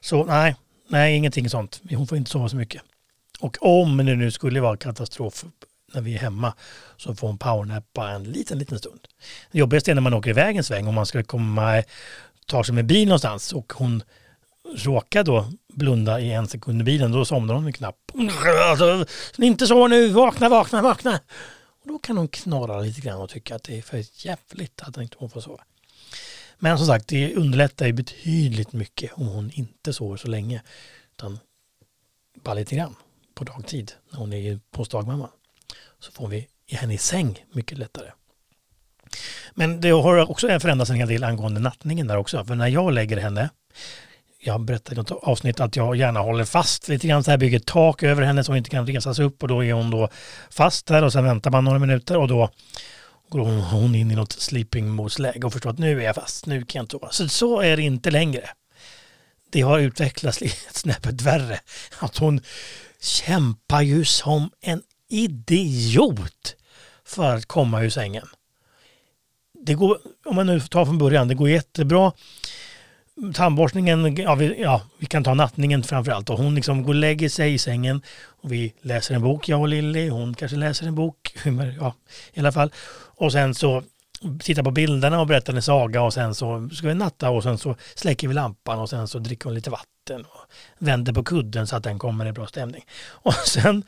Så 0.00 0.24
nej, 0.24 0.56
nej 0.88 1.16
ingenting 1.16 1.50
sånt. 1.50 1.80
Hon 1.90 2.06
får 2.06 2.18
inte 2.18 2.30
sova 2.30 2.48
så 2.48 2.56
mycket. 2.56 2.82
Och 3.40 3.56
om 3.60 3.96
det 3.96 4.14
nu 4.14 4.30
skulle 4.30 4.60
vara 4.60 4.76
katastrof 4.76 5.44
när 5.94 6.00
vi 6.00 6.14
är 6.14 6.18
hemma 6.18 6.54
så 6.96 7.14
får 7.14 7.26
hon 7.26 7.38
powernappa 7.38 8.10
en 8.10 8.24
liten, 8.24 8.58
liten 8.58 8.78
stund. 8.78 9.00
Det 9.52 9.58
jobbigaste 9.58 9.90
är 9.90 9.94
när 9.94 10.02
man 10.02 10.14
åker 10.14 10.30
iväg 10.30 10.56
en 10.56 10.64
sväng 10.64 10.86
och 10.86 10.94
man 10.94 11.06
ska 11.06 11.22
komma, 11.22 11.82
ta 12.46 12.64
sig 12.64 12.74
med 12.74 12.86
bil 12.86 13.08
någonstans 13.08 13.52
och 13.52 13.72
hon 13.76 14.02
råkar 14.76 15.24
då 15.24 15.52
blunda 15.72 16.20
i 16.20 16.32
en 16.32 16.48
sekund 16.48 16.80
i 16.80 16.84
bilen, 16.84 17.12
då 17.12 17.24
somnar 17.24 17.54
hon 17.54 17.72
knappt. 17.72 18.12
Alltså, 18.70 18.90
alltså, 18.90 19.06
inte 19.42 19.66
så 19.66 19.88
nu, 19.88 20.08
vakna, 20.08 20.48
vakna, 20.48 20.82
vakna. 20.82 21.20
Då 21.88 21.98
kan 21.98 22.16
hon 22.16 22.28
knorra 22.28 22.80
lite 22.80 23.00
grann 23.00 23.20
och 23.20 23.30
tycka 23.30 23.54
att 23.54 23.62
det 23.62 23.78
är 23.78 23.82
för 23.82 24.04
jävligt 24.26 24.82
att 24.82 24.96
inte 24.96 25.16
hon 25.18 25.30
får 25.30 25.40
sova. 25.40 25.64
Men 26.58 26.78
som 26.78 26.86
sagt, 26.86 27.08
det 27.08 27.34
underlättar 27.34 27.86
ju 27.86 27.92
betydligt 27.92 28.72
mycket 28.72 29.12
om 29.12 29.26
hon 29.26 29.50
inte 29.50 29.92
sover 29.92 30.16
så 30.16 30.28
länge. 30.28 30.62
Utan 31.12 31.38
bara 32.44 32.54
lite 32.54 32.76
grann 32.76 32.94
på 33.34 33.44
dagtid 33.44 33.92
när 34.10 34.18
hon 34.18 34.32
är 34.32 34.60
hos 34.72 34.88
dagmamma. 34.88 35.30
Så 35.98 36.12
får 36.12 36.28
vi 36.28 36.48
henne 36.70 36.94
i 36.94 36.98
säng 36.98 37.44
mycket 37.52 37.78
lättare. 37.78 38.10
Men 39.54 39.80
det 39.80 39.90
har 39.90 40.30
också 40.30 40.60
förändrats 40.60 40.90
en 40.90 40.96
hel 40.96 41.08
del 41.08 41.24
angående 41.24 41.60
nattningen 41.60 42.06
där 42.06 42.16
också. 42.16 42.44
För 42.44 42.54
när 42.54 42.68
jag 42.68 42.92
lägger 42.92 43.16
henne 43.16 43.50
jag 44.38 44.60
berättade 44.60 44.94
i 44.94 44.98
något 44.98 45.10
avsnitt 45.10 45.60
att 45.60 45.76
jag 45.76 45.96
gärna 45.96 46.20
håller 46.20 46.44
fast 46.44 46.88
lite 46.88 47.06
grann 47.08 47.24
så 47.24 47.30
här, 47.30 47.38
bygger 47.38 47.58
tak 47.58 48.02
över 48.02 48.22
henne 48.22 48.44
så 48.44 48.52
hon 48.52 48.56
inte 48.56 48.70
kan 48.70 48.86
resa 48.86 49.14
sig 49.14 49.24
upp 49.24 49.42
och 49.42 49.48
då 49.48 49.64
är 49.64 49.72
hon 49.72 49.90
då 49.90 50.08
fast 50.50 50.86
där 50.86 51.04
och 51.04 51.12
sen 51.12 51.24
väntar 51.24 51.50
man 51.50 51.64
några 51.64 51.78
minuter 51.78 52.16
och 52.16 52.28
då 52.28 52.50
går 53.28 53.40
hon, 53.40 53.60
hon 53.60 53.94
in 53.94 54.10
i 54.10 54.14
något 54.14 54.32
sleeping 54.32 54.88
mode-läge 54.88 55.46
och 55.46 55.52
förstår 55.52 55.70
att 55.70 55.78
nu 55.78 56.00
är 56.00 56.04
jag 56.04 56.14
fast, 56.14 56.46
nu 56.46 56.64
kan 56.64 56.78
jag 56.78 56.82
inte 56.82 56.92
sova. 56.92 57.10
Så, 57.10 57.28
så 57.28 57.60
är 57.60 57.76
det 57.76 57.82
inte 57.82 58.10
längre. 58.10 58.48
Det 59.50 59.60
har 59.60 59.78
utvecklats 59.78 60.40
lite 60.40 60.56
snäppet 60.70 61.22
värre. 61.22 61.60
Att 61.98 62.16
hon 62.16 62.40
kämpar 63.00 63.82
ju 63.82 64.04
som 64.04 64.50
en 64.60 64.82
idiot 65.08 66.56
för 67.04 67.34
att 67.36 67.46
komma 67.46 67.82
ur 67.82 67.90
sängen. 67.90 68.26
Det 69.66 69.74
går, 69.74 69.98
om 70.24 70.36
man 70.36 70.46
nu 70.46 70.60
tar 70.60 70.84
från 70.84 70.98
början, 70.98 71.28
det 71.28 71.34
går 71.34 71.48
jättebra 71.48 72.12
tandborstningen, 73.34 74.16
ja 74.16 74.34
vi, 74.34 74.60
ja 74.60 74.82
vi, 74.98 75.06
kan 75.06 75.24
ta 75.24 75.34
nattningen 75.34 75.82
framför 75.82 76.12
allt. 76.12 76.30
Och 76.30 76.38
hon 76.38 76.54
liksom 76.54 76.82
går 76.82 76.88
och 76.88 76.94
lägger 76.94 77.28
sig 77.28 77.54
i 77.54 77.58
sängen 77.58 78.02
och 78.42 78.52
vi 78.52 78.72
läser 78.80 79.14
en 79.14 79.22
bok, 79.22 79.48
jag 79.48 79.60
och 79.60 79.68
Lilly. 79.68 80.08
Hon 80.08 80.34
kanske 80.34 80.56
läser 80.56 80.86
en 80.86 80.94
bok, 80.94 81.36
ja 81.78 81.94
i 82.32 82.40
alla 82.40 82.52
fall. 82.52 82.72
Och 83.16 83.32
sen 83.32 83.54
så 83.54 83.82
tittar 84.40 84.62
på 84.62 84.70
bilderna 84.70 85.20
och 85.20 85.26
berättar 85.26 85.54
en 85.54 85.62
saga 85.62 86.02
och 86.02 86.14
sen 86.14 86.34
så 86.34 86.68
ska 86.72 86.88
vi 86.88 86.94
natta 86.94 87.30
och 87.30 87.42
sen 87.42 87.58
så 87.58 87.76
släcker 87.94 88.28
vi 88.28 88.34
lampan 88.34 88.78
och 88.78 88.90
sen 88.90 89.08
så 89.08 89.18
dricker 89.18 89.44
hon 89.44 89.54
lite 89.54 89.70
vatten 89.70 90.24
och 90.24 90.40
vänder 90.78 91.12
på 91.12 91.24
kudden 91.24 91.66
så 91.66 91.76
att 91.76 91.84
den 91.84 91.98
kommer 91.98 92.26
i 92.26 92.32
bra 92.32 92.46
stämning. 92.46 92.84
Och 93.12 93.34
sen 93.34 93.84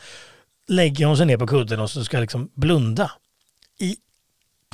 lägger 0.68 1.06
hon 1.06 1.16
sig 1.16 1.26
ner 1.26 1.37
på 1.37 1.47
kudden 1.47 1.80
och 1.80 1.90
så 1.90 2.04
ska 2.04 2.18
liksom 2.18 2.50
blunda 2.54 3.11
i 3.78 3.97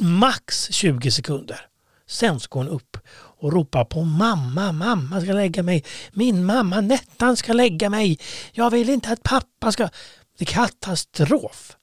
max 0.00 0.72
20 0.72 1.10
sekunder. 1.10 1.66
Sen 2.06 2.40
ska 2.40 2.58
hon 2.58 2.68
upp 2.68 2.96
och 3.14 3.52
ropar 3.52 3.84
på 3.84 4.04
mamma, 4.04 4.72
mamma 4.72 5.20
ska 5.20 5.32
lägga 5.32 5.62
mig. 5.62 5.84
Min 6.12 6.44
mamma 6.44 6.80
Nettan 6.80 7.36
ska 7.36 7.52
lägga 7.52 7.90
mig. 7.90 8.18
Jag 8.52 8.70
vill 8.70 8.90
inte 8.90 9.10
att 9.10 9.22
pappa 9.22 9.72
ska... 9.72 9.88
Det 10.38 10.44
är 10.44 10.46
katastrof. 10.46 11.76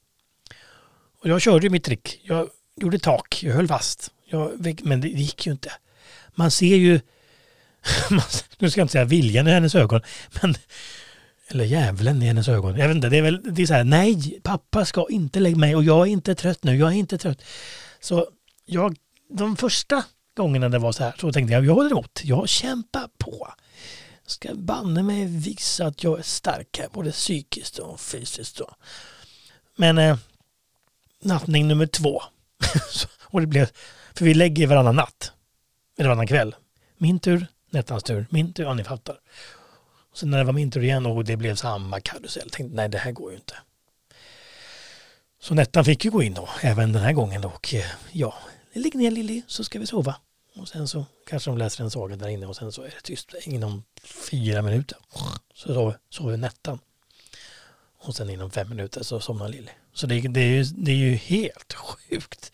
Och 1.22 1.30
jag 1.30 1.42
körde 1.42 1.70
mitt 1.70 1.84
trick. 1.84 2.22
Jag 2.24 2.50
gjorde 2.76 3.00
tak, 3.00 3.44
jag 3.44 3.54
höll 3.54 3.68
fast. 3.68 4.12
Jag, 4.26 4.80
men 4.84 5.02
det 5.02 5.08
gick 5.08 5.46
ju 5.46 5.52
inte. 5.52 5.72
Man 6.36 6.52
ser 6.52 6.76
ju, 6.76 7.00
nu 8.58 8.70
ska 8.70 8.80
jag 8.80 8.86
inte 8.86 8.92
säga 8.92 9.06
viljan 9.06 9.48
i 9.48 9.52
hennes 9.52 9.76
ögon, 9.76 10.02
men 10.42 10.56
eller 11.52 11.66
djävulen 11.66 12.22
i 12.22 12.26
hennes 12.26 12.48
ögon. 12.48 12.78
Jag 12.78 12.88
vet 12.88 12.96
inte, 12.96 13.10
det 13.10 13.18
är 13.18 13.22
väl 13.22 13.54
det 13.54 13.62
är 13.62 13.66
så 13.66 13.74
här, 13.74 13.84
nej, 13.84 14.40
pappa 14.44 14.86
ska 14.86 15.08
inte 15.10 15.40
lägga 15.40 15.58
mig 15.58 15.76
och 15.76 15.84
jag 15.84 16.08
är 16.08 16.12
inte 16.12 16.36
trött 16.36 16.64
nu, 16.64 16.76
jag 16.76 16.90
är 16.90 16.96
inte 16.96 17.18
trött. 17.18 17.42
Så 18.00 18.28
jag, 18.66 18.96
de 19.32 19.58
första 19.58 20.04
gångerna 20.36 20.70
det 20.70 20.80
var 20.80 20.92
så 20.92 21.04
här 21.04 21.16
så 21.20 21.32
tänkte 21.32 21.54
jag, 21.54 21.66
jag 21.66 21.74
håller 21.74 21.92
emot, 21.92 22.22
jag 22.24 22.50
kämpar 22.50 23.08
på. 23.18 23.54
Jag 24.24 24.32
ska 24.32 24.56
banne 24.56 25.04
mig 25.04 25.26
visa 25.26 25.86
att 25.86 26.04
jag 26.04 26.20
är 26.20 26.24
stark 26.24 26.78
här, 26.80 26.90
både 26.94 27.12
psykiskt 27.12 27.80
och 27.80 28.00
fysiskt. 28.00 28.58
Då. 28.58 28.76
Men 29.76 29.98
eh, 29.98 30.18
nattning 31.24 31.68
nummer 31.68 31.86
två. 31.86 32.22
och 33.24 33.42
det 33.42 33.48
blev, 33.48 33.70
för 34.14 34.26
vi 34.26 34.34
lägger 34.34 34.68
varannan 34.68 34.96
natt, 34.96 35.32
eller 35.98 36.10
varannan 36.10 36.28
kväll. 36.28 36.56
Min 36.98 37.20
tur, 37.20 37.48
Nettans 37.70 38.04
tur, 38.04 38.26
min 38.30 38.54
tur, 38.54 38.64
ja 38.64 38.74
ni 38.74 38.84
fattar. 38.84 39.20
Och 40.12 40.18
sen 40.18 40.32
när 40.32 40.38
det 40.38 40.44
var 40.44 40.54
min 40.54 40.72
tur 40.72 40.84
igen 40.84 41.06
och 41.06 41.26
det 41.26 41.38
blev 41.38 41.56
samma 41.56 42.00
karusell, 42.00 42.50
tänkte 42.50 42.76
nej 42.76 42.90
det 42.90 42.98
här 42.98 43.12
går 43.12 43.32
ju 43.32 43.38
inte. 43.38 43.56
Så 45.42 45.54
Nettan 45.54 45.86
fick 45.86 46.06
ju 46.06 46.12
gå 46.12 46.24
in 46.24 46.34
då, 46.34 46.50
även 46.62 46.92
den 46.94 47.02
här 47.02 47.14
gången. 47.14 47.46
Och 47.46 47.74
eh, 47.74 47.86
ja, 48.12 48.34
ligg 48.80 48.96
ner 48.96 49.12
Lilly 49.12 49.42
så 49.48 49.64
ska 49.64 49.80
vi 49.80 49.86
sova. 49.86 50.16
Och 50.56 50.68
sen 50.68 50.88
så 50.88 51.06
kanske 51.28 51.52
de 51.52 51.58
läser 51.58 51.84
en 51.84 51.92
saga 51.92 52.16
där 52.16 52.28
inne 52.28 52.46
och 52.46 52.56
sen 52.56 52.72
så 52.72 52.82
är 52.82 52.86
det 52.86 53.02
tyst 53.04 53.34
inom 53.44 53.84
fyra 54.04 54.62
minuter. 54.62 54.98
Så 55.54 55.74
sover, 55.74 55.98
sover 56.10 56.38
Nettan. 56.38 56.80
Och 58.00 58.16
sen 58.16 58.30
inom 58.30 58.52
fem 58.52 58.70
minuter 58.70 59.04
så 59.04 59.20
somnar 59.20 59.50
Lilly. 59.50 59.72
Så 59.94 60.08
det, 60.08 60.22
det, 60.22 60.40
är 60.40 60.46
ju, 60.46 60.64
det 60.64 60.92
är 60.92 60.96
ju 60.96 61.16
helt 61.16 61.74
sjukt. 61.74 62.52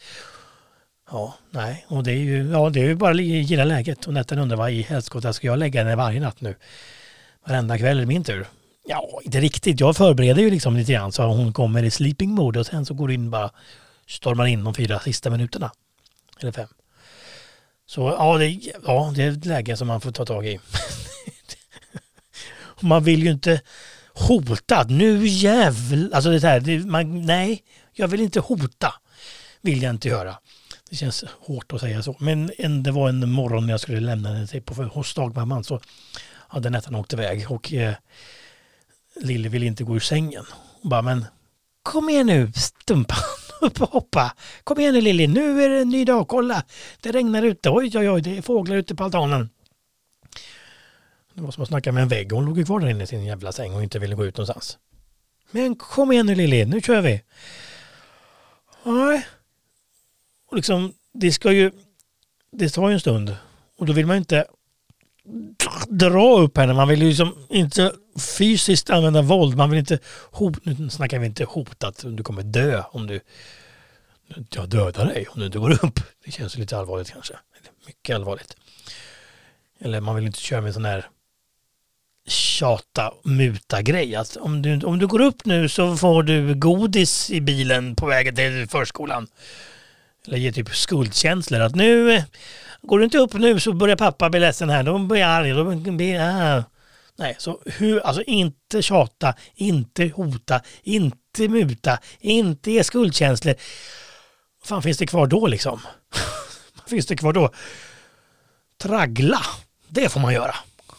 Ja, 1.12 1.33
nej, 1.51 1.86
och 1.88 2.03
det 2.03 2.12
är 2.12 2.15
ju, 2.15 2.51
ja, 2.51 2.69
det 2.69 2.79
är 2.79 2.83
ju 2.83 2.95
bara 2.95 3.12
att 3.12 3.21
gilla 3.21 3.65
läget. 3.65 4.07
Och 4.07 4.13
Nettan 4.13 4.39
undrar 4.39 4.57
vad 4.57 4.71
i 4.71 4.81
helskotta 4.81 5.33
ska 5.33 5.47
jag 5.47 5.59
lägga 5.59 5.83
henne 5.83 5.95
varje 5.95 6.19
natt 6.19 6.41
nu? 6.41 6.55
Varenda 7.47 7.77
kväll 7.77 7.97
är 7.97 8.01
det 8.01 8.07
min 8.07 8.24
tur. 8.24 8.47
Ja, 8.88 9.19
inte 9.24 9.39
riktigt. 9.39 9.79
Jag 9.79 9.97
förbereder 9.97 10.41
ju 10.41 10.51
liksom 10.51 10.77
lite 10.77 10.91
grann 10.91 11.12
så 11.12 11.24
hon 11.24 11.53
kommer 11.53 11.83
i 11.83 11.91
sleeping 11.91 12.31
mode 12.31 12.59
och 12.59 12.65
sen 12.65 12.86
så 12.86 12.93
går 12.93 13.12
in 13.12 13.29
bara 13.29 13.51
stormar 14.07 14.45
in 14.45 14.63
de 14.63 14.74
fyra 14.74 15.00
sista 15.00 15.29
minuterna. 15.29 15.71
Eller 16.39 16.51
fem. 16.51 16.67
Så 17.86 18.01
ja, 18.01 18.38
det, 18.38 18.48
ja, 18.86 19.13
det 19.15 19.24
är 19.24 19.32
ett 19.32 19.46
läge 19.46 19.77
som 19.77 19.88
man 19.88 20.01
får 20.01 20.12
ta 20.12 20.25
tag 20.25 20.48
i. 20.48 20.60
man 22.79 23.03
vill 23.03 23.24
ju 23.24 23.32
inte 23.32 23.62
hota. 24.13 24.84
Nu 24.89 25.27
jävlar. 25.27 26.15
Alltså 26.15 26.32
det 26.32 26.48
här, 26.48 26.60
det, 26.60 26.79
man, 26.86 27.25
nej, 27.25 27.63
jag 27.94 28.08
vill 28.08 28.22
inte 28.22 28.39
hota. 28.39 28.94
Vill 29.62 29.84
jag 29.84 29.89
inte 29.89 30.08
göra. 30.08 30.39
Det 30.89 30.96
känns 30.96 31.24
hårt 31.39 31.74
att 31.74 31.82
säga 31.82 32.03
så. 32.03 32.15
Men 32.20 32.51
en, 32.58 32.84
det 32.84 32.91
var 32.91 33.10
en 33.10 33.32
morgon 33.32 33.65
när 33.65 33.74
jag 33.74 33.79
skulle 33.79 34.00
lämna 34.00 34.34
henne 34.34 34.62
på, 34.62 34.84
hos 34.84 35.13
dagmamman 35.13 35.63
så 35.63 35.82
hade 36.48 36.70
Nettan 36.70 36.96
åkt 36.96 37.13
iväg 37.13 37.51
och 37.51 37.74
eh, 37.74 37.94
Lille 39.15 39.50
ville 39.50 39.65
inte 39.65 39.84
gå 39.84 39.96
ur 39.96 40.00
sängen. 40.00 40.46
Hon 40.82 40.89
bara, 40.89 41.01
men 41.01 41.25
kom 41.84 42.10
igen 42.10 42.25
nu 42.25 42.51
stumpan 42.53 43.17
upp 43.61 43.81
och 43.81 43.89
hoppa. 43.89 44.33
Kom 44.63 44.79
igen 44.79 44.93
nu 44.93 45.01
Lilly, 45.01 45.27
nu 45.27 45.63
är 45.63 45.69
det 45.69 45.81
en 45.81 45.89
ny 45.89 46.05
dag, 46.05 46.27
kolla. 46.27 46.63
Det 47.01 47.11
regnar 47.11 47.43
ute, 47.43 47.69
oj 47.69 47.91
oj 47.97 48.09
oj, 48.09 48.21
det 48.21 48.37
är 48.37 48.41
fåglar 48.41 48.75
ute 48.75 48.95
på 48.95 49.03
altanen. 49.03 49.49
Det 51.33 51.41
var 51.41 51.51
som 51.51 51.63
att 51.63 51.69
snacka 51.69 51.91
med 51.91 52.03
en 52.03 52.09
vägg. 52.09 52.31
Hon 52.31 52.45
låg 52.45 52.57
ju 52.57 52.65
kvar 52.65 52.79
där 52.79 52.87
inne 52.87 53.03
i 53.03 53.07
sin 53.07 53.25
jävla 53.25 53.51
säng 53.51 53.73
och 53.73 53.83
inte 53.83 53.99
ville 53.99 54.15
gå 54.15 54.25
ut 54.25 54.37
någonstans. 54.37 54.77
Men 55.51 55.75
kom 55.75 56.11
igen 56.11 56.25
nu 56.25 56.35
Lilly, 56.35 56.65
nu 56.65 56.81
kör 56.81 57.01
vi. 57.01 57.21
Nej. 58.83 59.27
Och 60.49 60.55
liksom, 60.55 60.93
det 61.13 61.31
ska 61.31 61.51
ju... 61.51 61.71
Det 62.51 62.69
tar 62.69 62.89
ju 62.89 62.93
en 62.93 62.99
stund. 62.99 63.35
Och 63.77 63.85
då 63.85 63.93
vill 63.93 64.05
man 64.05 64.17
inte 64.17 64.45
dra 65.87 66.39
upp 66.39 66.57
henne. 66.57 66.73
Man 66.73 66.87
vill 66.87 67.01
ju 67.01 67.07
liksom 67.07 67.45
inte 67.49 67.93
fysiskt 68.19 68.89
använda 68.89 69.21
våld. 69.21 69.57
Man 69.57 69.69
vill 69.69 69.79
inte 69.79 70.00
hota. 70.31 70.59
Nu 70.63 70.89
snackar 70.89 71.19
vi 71.19 71.25
inte 71.25 71.43
hot 71.43 71.83
att 71.83 72.05
du 72.07 72.24
kommer 72.24 72.43
dö 72.43 72.83
om 72.91 73.07
du... 73.07 73.19
Jag 74.50 74.69
dödar 74.69 75.05
dig 75.05 75.27
om 75.29 75.39
du 75.39 75.45
inte 75.45 75.59
går 75.59 75.86
upp. 75.86 76.00
Det 76.25 76.31
känns 76.31 76.57
lite 76.57 76.77
allvarligt 76.77 77.12
kanske. 77.12 77.33
Mycket 77.88 78.15
allvarligt. 78.15 78.57
Eller 79.79 80.01
man 80.01 80.15
vill 80.15 80.25
inte 80.25 80.39
köra 80.39 80.62
med 80.62 80.74
sån 80.74 80.86
här 80.86 81.07
tjata 82.27 83.13
muta 83.24 83.81
grej. 83.81 84.15
Att 84.15 84.38
om, 84.38 84.62
du, 84.62 84.79
om 84.86 85.00
du 85.00 85.07
går 85.07 85.21
upp 85.21 85.45
nu 85.45 85.69
så 85.69 85.97
får 85.97 86.24
du 86.24 86.55
godis 86.55 87.31
i 87.31 87.41
bilen 87.41 87.95
på 87.95 88.05
vägen 88.05 88.36
till 88.36 88.67
förskolan. 88.69 89.27
Eller 90.27 90.38
ge 90.38 90.51
typ 90.51 90.75
skuldkänslor. 90.75 91.62
Att 91.62 91.75
nu 91.75 92.24
går 92.81 93.00
du 93.00 93.05
inte 93.05 93.17
upp 93.17 93.33
nu 93.33 93.59
så 93.59 93.74
börjar 93.74 93.95
pappa 93.95 94.29
bli 94.29 94.39
ledsen 94.39 94.69
här. 94.69 94.83
Då 94.83 94.97
blir 94.97 95.19
jag 95.19 95.29
arg. 95.29 95.51
Då 95.51 95.91
blir, 95.91 96.19
ah. 96.19 96.63
Nej, 97.19 97.36
så 97.39 97.62
hur, 97.65 98.00
alltså 98.00 98.24
inte 98.24 98.81
tjata, 98.81 99.33
inte 99.55 100.07
hota, 100.07 100.62
inte 100.83 101.47
muta, 101.47 102.00
inte 102.19 102.71
ge 102.71 102.83
skuldkänslor. 102.83 103.55
Vad 104.59 104.67
fan 104.67 104.81
finns 104.81 104.97
det 104.97 105.05
kvar 105.05 105.27
då 105.27 105.47
liksom? 105.47 105.81
Vad 106.75 106.89
finns 106.89 107.05
det 107.05 107.15
kvar 107.15 107.33
då? 107.33 107.50
Traggla, 108.77 109.41
det 109.88 110.09
får 110.09 110.19
man 110.19 110.33
göra. 110.33 110.55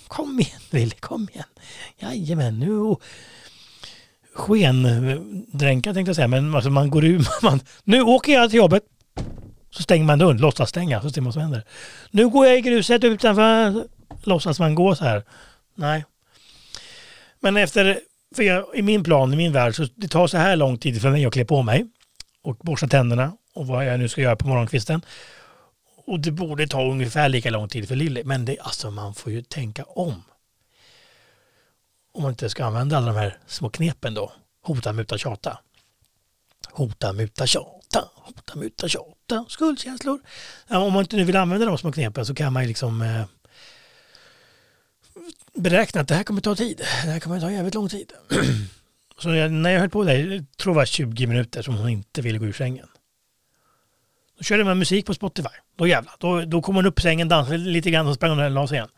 Kom 0.09 0.41
igen 0.41 0.61
Willy, 0.71 0.91
kom 0.91 1.29
igen. 1.33 1.47
Jajamän, 1.99 2.59
nu 2.59 2.73
oh. 2.73 2.99
skendränka 4.35 5.95
tänkte 5.95 6.09
jag 6.09 6.17
säga, 6.17 6.29
men 6.29 6.55
alltså 6.55 6.71
man 6.71 6.91
går 6.91 7.05
ur, 7.05 7.29
man, 7.43 7.61
nu 7.85 8.03
åker 8.03 8.33
jag 8.33 8.51
till 8.51 8.59
jobbet. 8.59 8.83
Så 9.71 9.83
stänger 9.83 10.05
man 10.05 10.19
dörren, 10.19 10.37
låtsas 10.37 10.69
stänga, 10.69 11.03
så 11.03 11.11
ser 11.11 11.21
man 11.21 11.25
vad 11.25 11.35
som 11.35 11.43
händer. 11.43 11.65
Nu 12.11 12.29
går 12.29 12.47
jag 12.47 12.59
i 12.59 12.61
gruset 12.61 13.05
utanför, 13.05 13.85
låtsas 14.23 14.61
man 14.61 14.75
gå 14.75 14.95
så 14.95 15.05
här. 15.05 15.25
Nej. 15.79 16.05
Men 17.41 17.57
efter, 17.57 18.01
för 18.35 18.43
jag, 18.43 18.67
i 18.75 18.83
min 18.83 19.05
plan, 19.05 19.33
i 19.33 19.37
min 19.37 19.53
värld, 19.53 19.77
så 19.77 19.87
det 19.95 20.09
tar 20.09 20.27
så 20.27 20.37
här 20.37 20.57
lång 20.57 20.79
tid 20.79 21.03
för 21.03 21.11
mig 21.11 21.27
att 21.27 21.33
klä 21.33 21.45
på 21.45 21.63
mig 21.63 21.87
och 22.43 22.57
borsta 22.57 22.89
tänderna 22.89 23.37
och 23.55 23.67
vad 23.67 23.87
jag 23.87 24.01
nu 24.01 24.09
ska 24.09 24.21
göra 24.21 24.37
på 24.37 24.49
morgonkvisten. 24.49 25.03
Och 26.07 26.21
det 26.21 26.31
borde 26.31 26.67
ta 26.67 26.91
ungefär 26.91 27.29
lika 27.29 27.51
lång 27.51 27.69
tid 27.69 27.89
för 27.89 27.97
Lille. 27.97 28.25
Men 28.25 28.45
det, 28.45 28.59
alltså 28.61 28.91
man 28.91 29.15
får 29.15 29.33
ju 29.33 29.43
tänka 29.43 29.85
om. 29.85 30.23
Om 32.13 32.23
man 32.23 32.31
inte 32.31 32.51
ska 32.51 32.65
använda 32.65 32.97
alla 32.97 33.07
de 33.07 33.17
här 33.17 33.39
små 33.47 33.71
knepen 33.71 34.15
då. 34.15 34.33
Hota, 34.63 34.93
muta, 34.93 35.19
tjata. 35.19 35.59
Hota, 36.71 37.13
muta, 37.13 37.47
tjata. 37.47 38.09
Hota, 38.15 38.57
muta, 38.57 38.89
tjata. 38.89 39.45
Skuldkänslor. 39.49 40.21
Ja, 40.69 40.79
om 40.79 40.93
man 40.93 41.03
inte 41.03 41.17
nu 41.17 41.25
vill 41.25 41.37
använda 41.37 41.67
de 41.67 41.79
små 41.79 41.93
knepen 41.93 42.27
så 42.27 42.35
kan 42.35 42.53
man 42.53 42.63
ju 42.63 42.69
liksom 42.69 43.03
eh, 43.03 43.25
beräknat 45.63 45.79
beräkna 45.79 46.01
att 46.01 46.09
det 46.09 46.15
här 46.15 46.23
kommer 46.23 46.41
ta 46.41 46.55
tid. 46.55 46.79
Det 46.79 47.11
här 47.11 47.21
kommer 47.21 47.41
ta 47.41 47.51
jävligt 47.51 47.75
lång 47.75 47.89
tid. 47.89 48.13
så 49.19 49.35
jag, 49.35 49.53
när 49.53 49.71
jag 49.71 49.81
höll 49.81 49.91
på 49.91 50.05
där, 50.05 50.15
jag 50.15 50.45
tror 50.57 50.73
det 50.73 50.77
var 50.77 50.85
20 50.85 51.27
minuter 51.27 51.63
som 51.63 51.77
hon 51.77 51.89
inte 51.89 52.23
ville 52.23 52.39
gå 52.39 52.47
ur 52.47 52.53
sängen. 52.53 52.87
Då 54.39 54.45
körde 54.45 54.65
man 54.65 54.79
musik 54.79 55.07
på 55.07 55.15
Spotify. 55.15 55.49
Då 55.79 55.87
jävlar. 55.87 56.15
Då, 56.19 56.41
då 56.41 56.63
kom 56.63 56.77
hon 56.77 56.87
upp 56.87 56.99
i 56.99 57.03
sängen, 57.03 57.29
dansade 57.29 57.59
lite 57.59 57.91
grann 57.91 58.07
och 58.07 58.15
sprang 58.15 58.31
hon 58.31 58.41
och 58.41 58.51
la 58.51 58.67
sig 58.67 58.77
igen. 58.77 58.89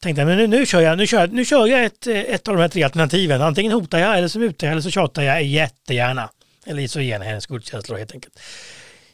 tänkte 0.00 0.24
men 0.24 0.36
nu, 0.36 0.46
nu, 0.46 0.66
kör 0.66 0.80
jag, 0.80 0.98
nu, 0.98 1.06
kör 1.06 1.26
nu 1.26 1.44
kör 1.44 1.66
jag 1.66 1.84
ett, 1.84 2.06
ett 2.06 2.48
av 2.48 2.54
de 2.54 2.60
här 2.60 2.68
tre 2.68 2.82
alternativen. 2.82 3.42
Antingen 3.42 3.72
hotar 3.72 3.98
jag, 3.98 4.18
eller 4.18 4.28
så 4.28 4.38
mutar 4.38 4.66
jag, 4.66 4.72
eller 4.72 4.82
så 4.82 4.90
tjatar 4.90 5.22
jag 5.22 5.44
jättegärna. 5.44 6.30
Eller 6.66 6.86
så 6.86 7.00
ger 7.00 7.18
jag 7.18 7.24
hennes 7.24 7.46
gudstjänster 7.46 7.94
helt 7.94 8.12
enkelt. 8.12 8.40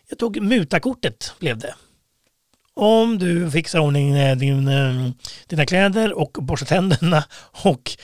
Jag 0.09 0.19
tog 0.19 0.43
mutakortet 0.43 1.33
blev 1.39 1.59
det. 1.59 1.75
Om 2.81 3.19
du 3.19 3.51
fixar 3.51 3.79
ordning 3.79 4.17
eh, 4.17 4.37
din, 4.37 4.69
eh, 4.69 5.11
dina 5.47 5.67
kläder 5.67 6.13
och 6.13 6.31
borstar 6.33 6.67
tänderna 6.67 7.25
och 7.41 7.97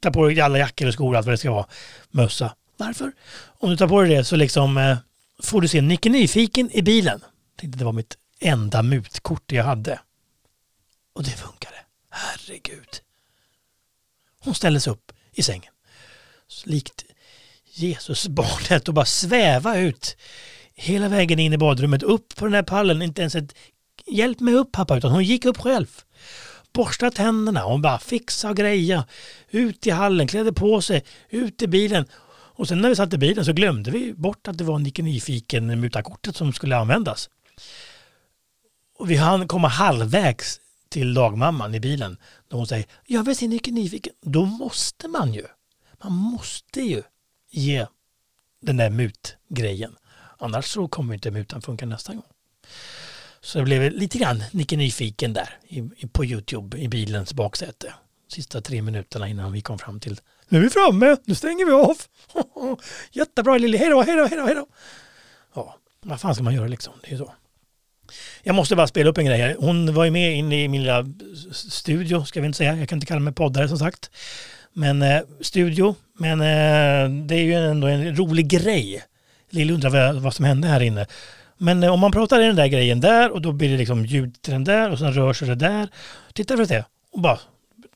tar 0.00 0.10
på 0.10 0.26
dig 0.26 0.40
alla 0.40 0.58
jackor 0.58 0.86
och 0.86 0.94
skor 0.94 1.10
och 1.10 1.16
allt 1.16 1.26
vad 1.26 1.32
det 1.32 1.38
ska 1.38 1.50
vara. 1.50 1.66
Mössa. 2.10 2.54
Varför? 2.76 3.12
Om 3.44 3.70
du 3.70 3.76
tar 3.76 3.88
på 3.88 4.00
dig 4.00 4.16
det 4.16 4.24
så 4.24 4.36
liksom 4.36 4.78
eh, 4.78 4.96
får 5.42 5.60
du 5.60 5.68
se 5.68 5.80
Nicke 5.80 6.08
Nyfiken 6.08 6.70
i 6.72 6.82
bilen. 6.82 7.20
Jag 7.22 7.60
tänkte 7.60 7.78
det 7.78 7.84
var 7.84 7.92
mitt 7.92 8.16
enda 8.40 8.82
mutkort 8.82 9.52
jag 9.52 9.64
hade. 9.64 10.00
Och 11.14 11.24
det 11.24 11.30
funkade. 11.30 11.76
Herregud. 12.10 13.00
Hon 14.40 14.54
ställde 14.54 14.80
sig 14.80 14.92
upp 14.92 15.12
i 15.32 15.42
sängen. 15.42 15.72
Likt 16.64 17.04
Jesusbarnet 17.74 18.88
och 18.88 18.94
bara 18.94 19.04
sväva 19.04 19.76
ut 19.76 20.16
hela 20.74 21.08
vägen 21.08 21.38
in 21.38 21.52
i 21.52 21.58
badrummet, 21.58 22.02
upp 22.02 22.36
på 22.36 22.44
den 22.44 22.54
här 22.54 22.62
pallen, 22.62 23.02
inte 23.02 23.20
ens 23.20 23.34
ett 23.34 23.54
hjälp 24.06 24.40
mig 24.40 24.54
upp 24.54 24.72
pappa, 24.72 24.96
utan 24.96 25.10
hon 25.10 25.24
gick 25.24 25.44
upp 25.44 25.58
själv. 25.58 25.86
Borsta 26.72 27.10
tänderna, 27.10 27.62
hon 27.62 27.82
bara 27.82 27.98
fixa 27.98 28.50
och 28.50 28.56
greja. 28.56 29.06
Ut 29.50 29.86
i 29.86 29.90
hallen, 29.90 30.26
klädde 30.26 30.52
på 30.52 30.80
sig, 30.80 31.04
ut 31.30 31.62
i 31.62 31.66
bilen. 31.66 32.06
Och 32.56 32.68
sen 32.68 32.80
när 32.80 32.88
vi 32.88 32.96
satt 32.96 33.12
i 33.12 33.18
bilen 33.18 33.44
så 33.44 33.52
glömde 33.52 33.90
vi 33.90 34.12
bort 34.12 34.48
att 34.48 34.58
det 34.58 34.64
var 34.64 34.78
Nicke 34.78 35.02
Nyfiken 35.02 35.80
mutakortet 35.80 36.36
som 36.36 36.52
skulle 36.52 36.76
användas. 36.76 37.30
Och 38.98 39.10
vi 39.10 39.16
hann 39.16 39.48
komma 39.48 39.68
halvvägs 39.68 40.60
till 40.88 41.14
dagmamman 41.14 41.74
i 41.74 41.80
bilen. 41.80 42.16
Då 42.48 42.56
hon 42.56 42.66
säger, 42.66 42.86
jag 43.06 43.24
vill 43.24 43.36
se 43.36 43.48
Nicke 43.48 43.70
Nyfiken. 43.70 44.12
Då 44.22 44.44
måste 44.44 45.08
man 45.08 45.34
ju. 45.34 45.46
Man 46.02 46.12
måste 46.12 46.80
ju 46.80 47.02
ge 47.50 47.86
den 48.62 48.76
där 48.76 48.90
mutgrejen. 48.90 49.96
Annars 50.38 50.64
så 50.64 50.88
kommer 50.88 51.14
inte 51.14 51.30
mutan 51.30 51.62
funka 51.62 51.86
nästa 51.86 52.12
gång. 52.12 52.33
Så 53.44 53.58
jag 53.58 53.64
blev 53.64 53.92
lite 53.92 54.18
grann 54.18 54.42
Nicke 54.52 54.76
Nyfiken 54.76 55.32
där 55.32 55.58
i, 55.68 55.82
på 56.12 56.24
Youtube 56.24 56.78
i 56.78 56.88
bilens 56.88 57.34
baksäte. 57.34 57.94
Sista 58.28 58.60
tre 58.60 58.82
minuterna 58.82 59.28
innan 59.28 59.52
vi 59.52 59.60
kom 59.60 59.78
fram 59.78 60.00
till 60.00 60.20
nu 60.48 60.58
är 60.58 60.62
vi 60.62 60.70
framme, 60.70 61.16
nu 61.24 61.34
stänger 61.34 61.66
vi 61.66 61.72
av. 61.72 61.96
Jättebra 63.12 63.58
Lille, 63.58 63.78
hej 63.78 63.88
då, 63.88 64.02
hej 64.02 64.16
då, 64.16 64.26
hej 64.26 64.54
då. 64.54 64.66
Ja, 65.54 65.76
vad 66.00 66.20
fan 66.20 66.34
ska 66.34 66.44
man 66.44 66.54
göra 66.54 66.66
liksom? 66.66 66.92
Det 67.02 67.14
är 67.14 67.16
så. 67.16 67.34
Jag 68.42 68.54
måste 68.54 68.76
bara 68.76 68.86
spela 68.86 69.10
upp 69.10 69.18
en 69.18 69.24
grej. 69.24 69.56
Hon 69.58 69.94
var 69.94 70.04
ju 70.04 70.10
med 70.10 70.36
inne 70.36 70.64
i 70.64 70.68
min 70.68 70.82
lilla 70.82 71.06
studio, 71.52 72.24
ska 72.24 72.40
vi 72.40 72.46
inte 72.46 72.56
säga. 72.56 72.76
Jag 72.76 72.88
kan 72.88 72.96
inte 72.96 73.06
kalla 73.06 73.20
mig 73.20 73.32
poddare 73.32 73.68
som 73.68 73.78
sagt. 73.78 74.10
Men 74.72 75.02
eh, 75.02 75.20
studio, 75.40 75.94
men 76.18 76.40
eh, 76.40 77.26
det 77.26 77.34
är 77.34 77.42
ju 77.42 77.54
ändå 77.54 77.86
en 77.86 78.16
rolig 78.16 78.48
grej. 78.48 79.04
Lill 79.50 79.70
undrar 79.70 79.90
vad, 79.90 80.22
vad 80.22 80.34
som 80.34 80.44
hände 80.44 80.68
här 80.68 80.80
inne. 80.80 81.06
Men 81.58 81.82
eh, 81.82 81.92
om 81.92 82.00
man 82.00 82.12
pratar 82.12 82.40
i 82.40 82.46
den 82.46 82.56
där 82.56 82.66
grejen 82.66 83.00
där 83.00 83.30
och 83.30 83.42
då 83.42 83.52
blir 83.52 83.70
det 83.70 83.76
liksom 83.76 84.06
ljud 84.06 84.42
till 84.42 84.52
den 84.52 84.64
där 84.64 84.90
och 84.90 84.98
sen 84.98 85.12
rör 85.12 85.32
sig 85.32 85.48
det 85.48 85.54
där. 85.54 85.88
Titta 86.32 86.56
för 86.56 86.66
det. 86.66 86.84
Och 87.12 87.20
bara, 87.20 87.38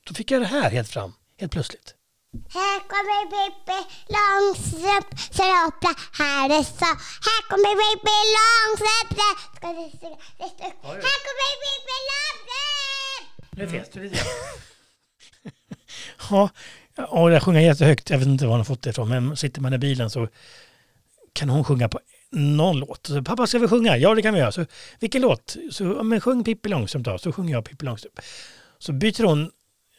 då 0.04 0.14
fick 0.14 0.30
jag 0.30 0.42
det 0.42 0.46
här 0.46 0.70
helt 0.70 0.88
fram, 0.88 1.12
helt 1.40 1.52
plötsligt. 1.52 1.94
Här 2.32 2.78
kommer 2.92 3.24
Pippi 3.32 3.80
Långstrump 4.16 5.20
Saloppla, 5.30 5.94
här 6.12 6.50
är 6.58 6.62
så. 6.62 6.90
Här 7.28 7.40
kommer 7.50 7.72
Pippi 7.80 8.18
Långstrump 8.36 9.10
Ska 9.56 9.66
du 9.68 9.84
se? 10.00 10.06
Här 10.38 11.18
kommer 11.26 11.50
Pippi 11.62 11.98
Långstrump 12.10 12.88
Nu 13.50 13.68
fes 13.68 13.88
du 13.92 14.02
lite 14.02 14.18
Ja, 16.30 16.50
och 17.08 17.32
jag 17.32 17.42
sjunger 17.42 17.60
jättehögt. 17.60 18.10
Jag 18.10 18.18
vet 18.18 18.28
inte 18.28 18.44
var 18.44 18.50
hon 18.50 18.60
har 18.60 18.64
fått 18.64 18.82
det 18.82 18.90
ifrån. 18.90 19.08
Men 19.08 19.36
sitter 19.36 19.60
man 19.60 19.74
i 19.74 19.78
bilen 19.78 20.10
så 20.10 20.28
kan 21.32 21.50
hon 21.50 21.64
sjunga 21.64 21.88
på 21.88 22.00
någon 22.32 22.78
låt. 22.78 23.06
Så, 23.06 23.22
Pappa, 23.22 23.46
ska 23.46 23.58
vi 23.58 23.68
sjunga? 23.68 23.96
Ja, 23.96 24.14
det 24.14 24.22
kan 24.22 24.34
vi 24.34 24.40
göra. 24.40 24.52
Så, 24.52 24.66
vilken 25.00 25.22
låt? 25.22 25.56
Så, 25.70 25.84
men 25.84 26.20
sjung 26.20 26.44
Pippi 26.44 26.68
Långstrump 26.68 27.04
då. 27.04 27.18
Så 27.18 27.32
sjunger 27.32 27.52
jag 27.52 27.64
Pippi 27.64 27.86
Långstrump. 27.86 28.20
Så 28.78 28.92
byter 28.92 29.24
hon 29.24 29.50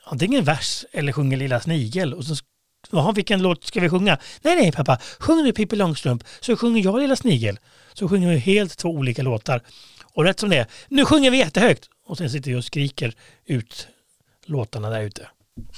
antingen 0.03 0.43
vers 0.43 0.85
eller 0.91 1.11
sjunger 1.11 1.37
Lilla 1.37 1.59
Snigel. 1.59 2.13
Och 2.13 2.25
så, 2.25 2.35
Jaha, 2.91 3.11
vilken 3.11 3.41
låt 3.41 3.63
ska 3.63 3.79
vi 3.79 3.89
sjunga? 3.89 4.17
Nej, 4.41 4.55
nej 4.55 4.71
pappa, 4.71 4.99
sjung 5.19 5.43
nu 5.43 5.53
Pippi 5.53 5.75
Långstrump 5.75 6.23
så 6.39 6.55
sjunger 6.55 6.83
jag 6.83 6.99
Lilla 6.99 7.15
Snigel. 7.15 7.59
Så 7.93 8.09
sjunger 8.09 8.29
vi 8.29 8.37
helt 8.37 8.77
två 8.77 8.89
olika 8.89 9.21
låtar. 9.21 9.61
Och 10.13 10.23
rätt 10.23 10.39
som 10.39 10.49
det 10.49 10.57
är, 10.57 10.67
nu 10.87 11.05
sjunger 11.05 11.31
vi 11.31 11.37
jättehögt. 11.37 11.89
Och 12.05 12.17
sen 12.17 12.29
sitter 12.29 12.51
jag 12.51 12.57
och 12.57 12.63
skriker 12.63 13.13
ut 13.45 13.87
låtarna 14.45 14.89
där 14.89 15.01
ute. 15.01 15.27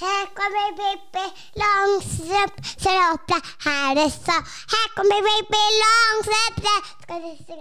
Här 0.04 0.26
kommer 0.38 0.66
Pippi 0.80 1.26
Långstrump 1.62 2.54
Saloppla, 2.82 3.38
här 3.68 3.96
är 4.04 4.10
så. 4.10 4.36
Här 4.74 4.88
kommer 4.96 5.18
Pippi 5.28 5.64
Långstrump 5.82 6.56
Ska 7.02 7.14
du 7.14 7.32
se? 7.48 7.56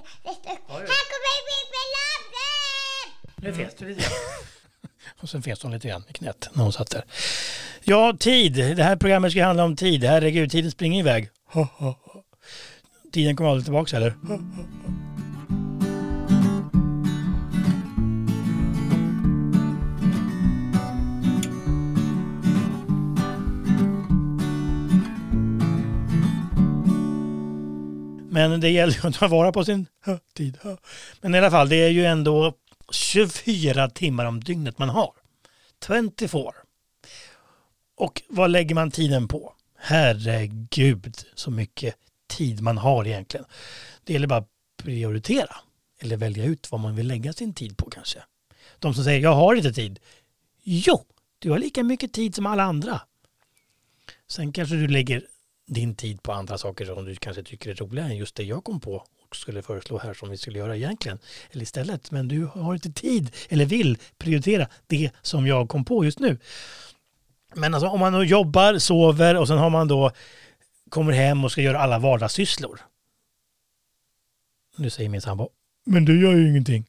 Här 0.94 1.04
kommer 1.12 1.38
Pippi 1.48 1.84
Långstrump 1.96 2.32
Nu 3.36 3.54
fes 3.54 3.76
du 3.78 3.90
lite 3.90 4.04
Och 5.22 5.30
sen 5.30 5.42
fes 5.44 5.64
hon 5.64 5.72
lite 5.72 5.88
grann 5.88 6.04
i 6.10 6.14
knät 6.14 6.50
när 6.54 6.64
hon 6.64 6.74
satt 6.74 6.90
där. 6.90 7.06
Ja, 7.84 8.18
tid. 8.20 8.54
Det 8.54 8.84
här 8.84 8.96
programmet 8.96 9.32
ska 9.32 9.46
handla 9.46 9.64
om 9.64 9.76
tid. 9.76 10.04
Herregud, 10.04 10.52
tiden 10.52 10.72
springer 10.72 11.00
iväg. 11.00 11.30
Tiden 13.14 13.36
kommer 13.36 13.50
aldrig 13.50 13.66
tillbaka 13.66 13.98
eller? 13.98 14.16
Men 28.50 28.62
det 28.62 28.70
gäller 28.70 28.94
ju 28.94 29.08
att 29.08 29.16
ta 29.16 29.28
vara 29.28 29.52
på 29.52 29.66
sin 29.66 29.86
tid. 30.34 30.58
Men 31.22 31.36
i 31.36 31.38
alla 31.38 31.52
fall, 31.52 31.70
det 31.70 31.76
är 31.76 31.90
ju 31.90 32.06
ändå 32.06 32.54
24 32.92 33.90
timmar 33.90 34.26
om 34.26 34.40
dygnet 34.40 34.78
man 34.78 34.90
har. 34.90 35.14
24. 35.88 36.52
Och 37.96 38.22
vad 38.30 38.52
lägger 38.52 38.76
man 38.76 38.92
tiden 38.92 39.28
på? 39.28 39.54
Herregud 39.78 41.18
så 41.36 41.52
mycket 41.52 41.96
tid 42.28 42.62
man 42.62 42.78
har 42.78 43.08
egentligen. 43.08 43.46
Det 44.04 44.14
gäller 44.14 44.28
bara 44.28 44.40
att 44.40 44.50
prioritera 44.84 45.56
eller 46.00 46.18
välja 46.18 46.44
ut 46.46 46.72
vad 46.72 46.82
man 46.82 46.96
vill 46.96 47.08
lägga 47.08 47.34
sin 47.34 47.54
tid 47.54 47.78
på 47.78 47.90
kanske. 47.90 48.20
De 48.80 48.94
som 48.94 49.04
säger 49.04 49.20
jag 49.20 49.34
har 49.34 49.56
inte 49.56 49.74
tid. 49.74 50.00
Jo, 50.64 51.06
du 51.40 51.52
har 51.52 51.60
lika 51.60 51.84
mycket 51.84 52.14
tid 52.14 52.36
som 52.36 52.46
alla 52.46 52.64
andra. 52.64 53.02
Sen 54.28 54.52
kanske 54.52 54.76
du 54.76 54.88
lägger 54.88 55.28
din 55.74 55.96
tid 55.96 56.24
på 56.24 56.34
andra 56.34 56.58
saker 56.58 56.86
som 56.86 57.06
du 57.06 57.16
kanske 57.16 57.44
tycker 57.44 57.70
är 57.70 57.76
roligare 57.76 58.10
än 58.10 58.18
just 58.18 58.36
det 58.36 58.44
jag 58.44 58.64
kom 58.64 58.80
på 58.80 59.06
och 59.30 59.36
skulle 59.36 59.62
föreslå 59.62 59.98
här 59.98 60.14
som 60.14 60.30
vi 60.30 60.38
skulle 60.38 60.60
göra 60.60 60.76
egentligen. 60.76 61.20
Eller 61.52 61.64
istället, 61.64 62.12
men 62.12 62.28
du 62.28 62.46
har 62.46 62.74
inte 62.74 62.92
tid 62.92 63.36
eller 63.50 63.66
vill 63.66 63.98
prioritera 64.18 64.68
det 64.88 65.12
som 65.22 65.48
jag 65.48 65.70
kom 65.70 65.86
på 65.86 66.06
just 66.06 66.20
nu. 66.20 66.38
Men 67.56 67.74
alltså 67.74 67.90
om 67.90 68.00
man 68.00 68.14
då 68.14 68.24
jobbar, 68.24 68.78
sover 68.78 69.38
och 69.38 69.48
sen 69.48 69.58
har 69.58 69.70
man 69.70 69.88
då 69.88 70.12
kommer 70.90 71.14
hem 71.14 71.44
och 71.44 71.52
ska 71.52 71.62
göra 71.62 71.80
alla 71.80 72.00
vardagssysslor. 72.00 72.80
Nu 74.78 74.90
säger 74.90 75.10
min 75.10 75.22
sambo, 75.22 75.50
men 75.86 76.06
du 76.06 76.22
gör 76.22 76.34
ju 76.34 76.50
ingenting. 76.50 76.86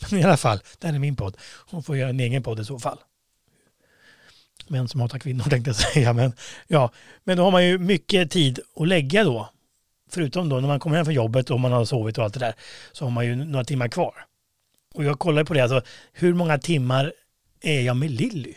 men 0.10 0.20
i 0.20 0.22
alla 0.22 0.36
fall, 0.36 0.60
det 0.78 0.86
här 0.86 0.94
är 0.94 0.98
min 0.98 1.16
podd. 1.16 1.36
Hon 1.66 1.82
får 1.82 1.96
göra 1.96 2.10
en 2.10 2.20
egen 2.20 2.42
podd 2.42 2.60
i 2.60 2.64
så 2.64 2.78
fall 2.78 2.98
män 4.70 4.88
som 4.88 5.00
hatar 5.00 5.18
kvinnor 5.18 5.44
tänkte 5.50 5.68
jag 5.68 5.76
säga. 5.76 6.12
Men, 6.12 6.32
ja, 6.66 6.90
men 7.24 7.36
då 7.36 7.42
har 7.44 7.50
man 7.50 7.66
ju 7.66 7.78
mycket 7.78 8.30
tid 8.30 8.60
att 8.76 8.88
lägga 8.88 9.24
då. 9.24 9.48
Förutom 10.10 10.48
då 10.48 10.60
när 10.60 10.68
man 10.68 10.80
kommer 10.80 10.96
hem 10.96 11.04
från 11.04 11.14
jobbet 11.14 11.50
och 11.50 11.60
man 11.60 11.72
har 11.72 11.84
sovit 11.84 12.18
och 12.18 12.24
allt 12.24 12.34
det 12.34 12.40
där. 12.40 12.54
Så 12.92 13.04
har 13.04 13.10
man 13.10 13.26
ju 13.26 13.36
några 13.36 13.64
timmar 13.64 13.88
kvar. 13.88 14.14
Och 14.94 15.04
jag 15.04 15.18
kollar 15.18 15.44
på 15.44 15.54
det, 15.54 15.60
alltså 15.60 15.82
hur 16.12 16.34
många 16.34 16.58
timmar 16.58 17.12
är 17.60 17.80
jag 17.80 17.96
med 17.96 18.10
Lilly? 18.10 18.54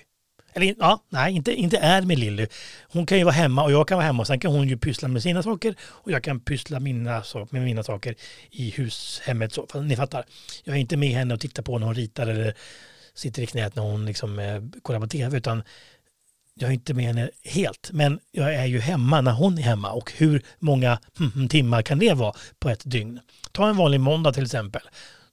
Eller 0.54 0.76
ja, 0.80 1.04
nej, 1.10 1.34
inte, 1.34 1.54
inte 1.54 1.78
är 1.78 2.02
med 2.02 2.20
Lilly. 2.20 2.48
Hon 2.82 3.06
kan 3.06 3.18
ju 3.18 3.24
vara 3.24 3.34
hemma 3.34 3.64
och 3.64 3.72
jag 3.72 3.88
kan 3.88 3.98
vara 3.98 4.06
hemma 4.06 4.22
och 4.22 4.28
sen 4.28 4.40
kan 4.40 4.52
hon 4.52 4.68
ju 4.68 4.78
pyssla 4.78 5.08
med 5.08 5.24
sina 5.24 5.44
saker 5.44 5.76
och 5.82 6.12
jag 6.12 6.24
kan 6.24 6.40
pyssla 6.40 6.80
mina, 6.80 7.24
med 7.50 7.62
mina 7.62 7.84
saker 7.84 8.16
i 8.52 8.70
hushemmet. 8.70 9.54
Så, 9.54 9.82
ni 9.82 9.96
fattar, 9.96 10.26
jag 10.64 10.76
är 10.76 10.80
inte 10.80 10.98
med 10.98 11.10
henne 11.10 11.34
och 11.34 11.40
tittar 11.40 11.64
på 11.64 11.80
när 11.80 11.86
hon 11.86 11.96
ritar 11.96 12.28
eller 12.28 12.54
sitter 13.14 13.42
i 13.42 13.46
knät 13.46 13.76
när 13.76 13.84
hon 13.84 14.06
liksom, 14.06 14.40
eh, 14.40 14.62
kollar 14.82 15.00
på 15.00 15.08
tv 15.08 15.38
utan 15.38 15.64
jag 16.54 16.70
är 16.70 16.74
inte 16.74 16.94
med 16.94 17.06
henne 17.06 17.30
helt, 17.44 17.90
men 17.94 18.20
jag 18.32 18.56
är 18.56 18.66
ju 18.66 18.80
hemma 18.80 19.22
när 19.22 19.32
hon 19.32 19.58
är 19.58 19.62
hemma 19.62 19.92
och 19.92 20.12
hur 20.12 20.46
många 20.60 21.00
hm, 21.18 21.32
hm, 21.32 21.50
timmar 21.50 21.82
kan 21.82 22.00
det 22.00 22.14
vara 22.14 22.36
på 22.60 22.70
ett 22.70 22.82
dygn? 22.86 23.20
Ta 23.52 23.70
en 23.70 23.78
vanlig 23.78 24.00
måndag 24.00 24.34
till 24.34 24.44
exempel. 24.44 24.82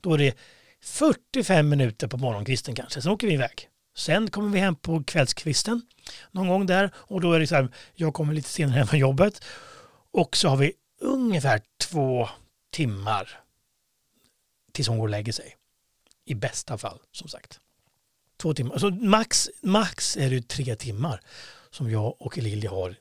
Då 0.01 0.15
är 0.15 0.19
det 0.19 0.35
45 0.83 1.69
minuter 1.69 2.09
på 2.09 2.17
morgonkvisten 2.17 2.75
kanske, 2.75 3.03
sen 3.03 3.13
åker 3.13 3.27
vi 3.27 3.33
iväg. 3.33 3.69
Sen 3.97 4.31
kommer 4.31 4.49
vi 4.49 4.59
hem 4.59 4.77
på 4.77 5.05
kvällskvisten 5.05 5.83
någon 6.31 6.49
gång 6.49 6.67
där 6.67 6.91
och 6.95 7.21
då 7.21 7.33
är 7.33 7.41
det 7.41 7.47
så 7.47 7.55
här, 7.55 7.69
jag 7.95 8.15
kommer 8.15 8.35
lite 8.35 8.49
senare 8.49 8.77
hem 8.77 8.87
från 8.87 9.01
jobbet 9.01 9.45
och 10.13 10.37
så 10.37 10.49
har 10.49 10.57
vi 10.57 10.73
ungefär 11.01 11.61
två 11.81 12.29
timmar 12.73 13.41
tills 14.73 14.89
hon 14.89 14.99
går 14.99 15.07
och 15.07 15.11
lägger 15.11 15.33
sig. 15.33 15.57
I 16.25 16.35
bästa 16.35 16.79
fall, 16.79 16.99
som 17.13 17.29
sagt. 17.29 17.61
Två 18.41 18.55
timmar. 18.55 18.73
Alltså 18.73 18.91
max, 18.91 19.51
max 19.63 20.17
är 20.17 20.31
det 20.31 20.49
tre 20.49 20.77
timmar 20.77 21.21
som 21.71 21.91
jag 21.91 22.15
och 22.19 22.39
Lilja 22.39 22.71
har, 22.71 22.95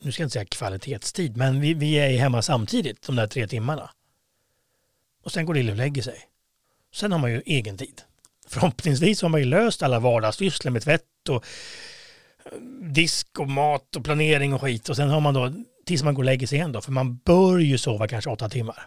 nu 0.00 0.12
ska 0.12 0.22
jag 0.22 0.26
inte 0.26 0.32
säga 0.32 0.44
kvalitetstid, 0.44 1.36
men 1.36 1.60
vi, 1.60 1.74
vi 1.74 1.94
är 1.94 2.18
hemma 2.18 2.42
samtidigt 2.42 3.06
de 3.06 3.16
där 3.16 3.26
tre 3.26 3.48
timmarna. 3.48 3.90
Och 5.24 5.32
sen 5.32 5.46
går 5.46 5.54
Lilja 5.54 5.72
och 5.72 5.76
lägger 5.76 6.02
sig. 6.02 6.18
Sen 6.94 7.12
har 7.12 7.18
man 7.18 7.30
ju 7.32 7.42
egen 7.46 7.76
tid. 7.76 8.02
Förhoppningsvis 8.48 9.22
har 9.22 9.28
man 9.28 9.40
ju 9.40 9.46
löst 9.46 9.82
alla 9.82 9.98
vardagssysslor 9.98 10.72
med 10.72 10.82
tvätt 10.82 11.28
och 11.28 11.44
eh, 12.44 12.58
disk 12.80 13.40
och 13.40 13.48
mat 13.48 13.96
och 13.96 14.04
planering 14.04 14.54
och 14.54 14.60
skit. 14.60 14.88
Och 14.88 14.96
sen 14.96 15.08
har 15.08 15.20
man 15.20 15.34
då 15.34 15.52
tills 15.86 16.02
man 16.02 16.14
går 16.14 16.22
och 16.22 16.26
lägger 16.26 16.46
sig 16.46 16.58
igen 16.58 16.72
då, 16.72 16.80
för 16.80 16.92
man 16.92 17.16
bör 17.16 17.58
ju 17.58 17.78
sova 17.78 18.08
kanske 18.08 18.30
åtta 18.30 18.48
timmar. 18.48 18.86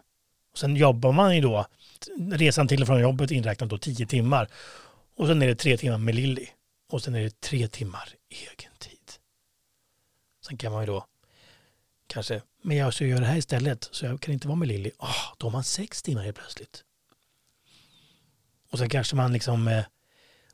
Och 0.52 0.58
sen 0.58 0.76
jobbar 0.76 1.12
man 1.12 1.36
ju 1.36 1.42
då, 1.42 1.66
resan 2.32 2.68
till 2.68 2.82
och 2.82 2.88
från 2.88 3.02
jobbet 3.02 3.32
inräknat 3.32 3.70
då 3.70 3.78
tio 3.78 4.06
timmar. 4.06 4.48
Och 5.16 5.28
sen 5.28 5.42
är 5.42 5.48
det 5.48 5.56
tre 5.56 5.78
timmar 5.78 5.98
med 5.98 6.16
Lilly. 6.16 6.48
Och 6.90 7.04
sen 7.04 7.16
är 7.16 7.22
det 7.22 7.42
tre 7.42 7.68
timmar 7.68 8.10
egen 8.30 8.72
tid. 8.80 9.12
Sen 10.48 10.58
kan 10.58 10.72
man 10.72 10.82
ju 10.82 10.86
då 10.86 11.06
kanske, 12.08 12.42
men 12.62 12.78
jag 12.78 12.94
ska 12.94 13.06
göra 13.06 13.20
det 13.20 13.26
här 13.26 13.38
istället 13.38 13.90
så 13.92 14.06
jag 14.06 14.22
kan 14.22 14.34
inte 14.34 14.48
vara 14.48 14.58
med 14.58 14.68
Lilly. 14.68 14.92
Oh, 15.00 15.34
då 15.38 15.48
har 15.48 15.52
man 15.52 15.64
sex 15.64 16.04
timmar 16.04 16.24
helt 16.24 16.38
plötsligt. 16.38 16.84
Och 18.72 18.80
sen 18.80 18.90
kanske 18.90 19.16
man 19.16 19.34
liksom 19.34 19.68
eh, 19.68 19.84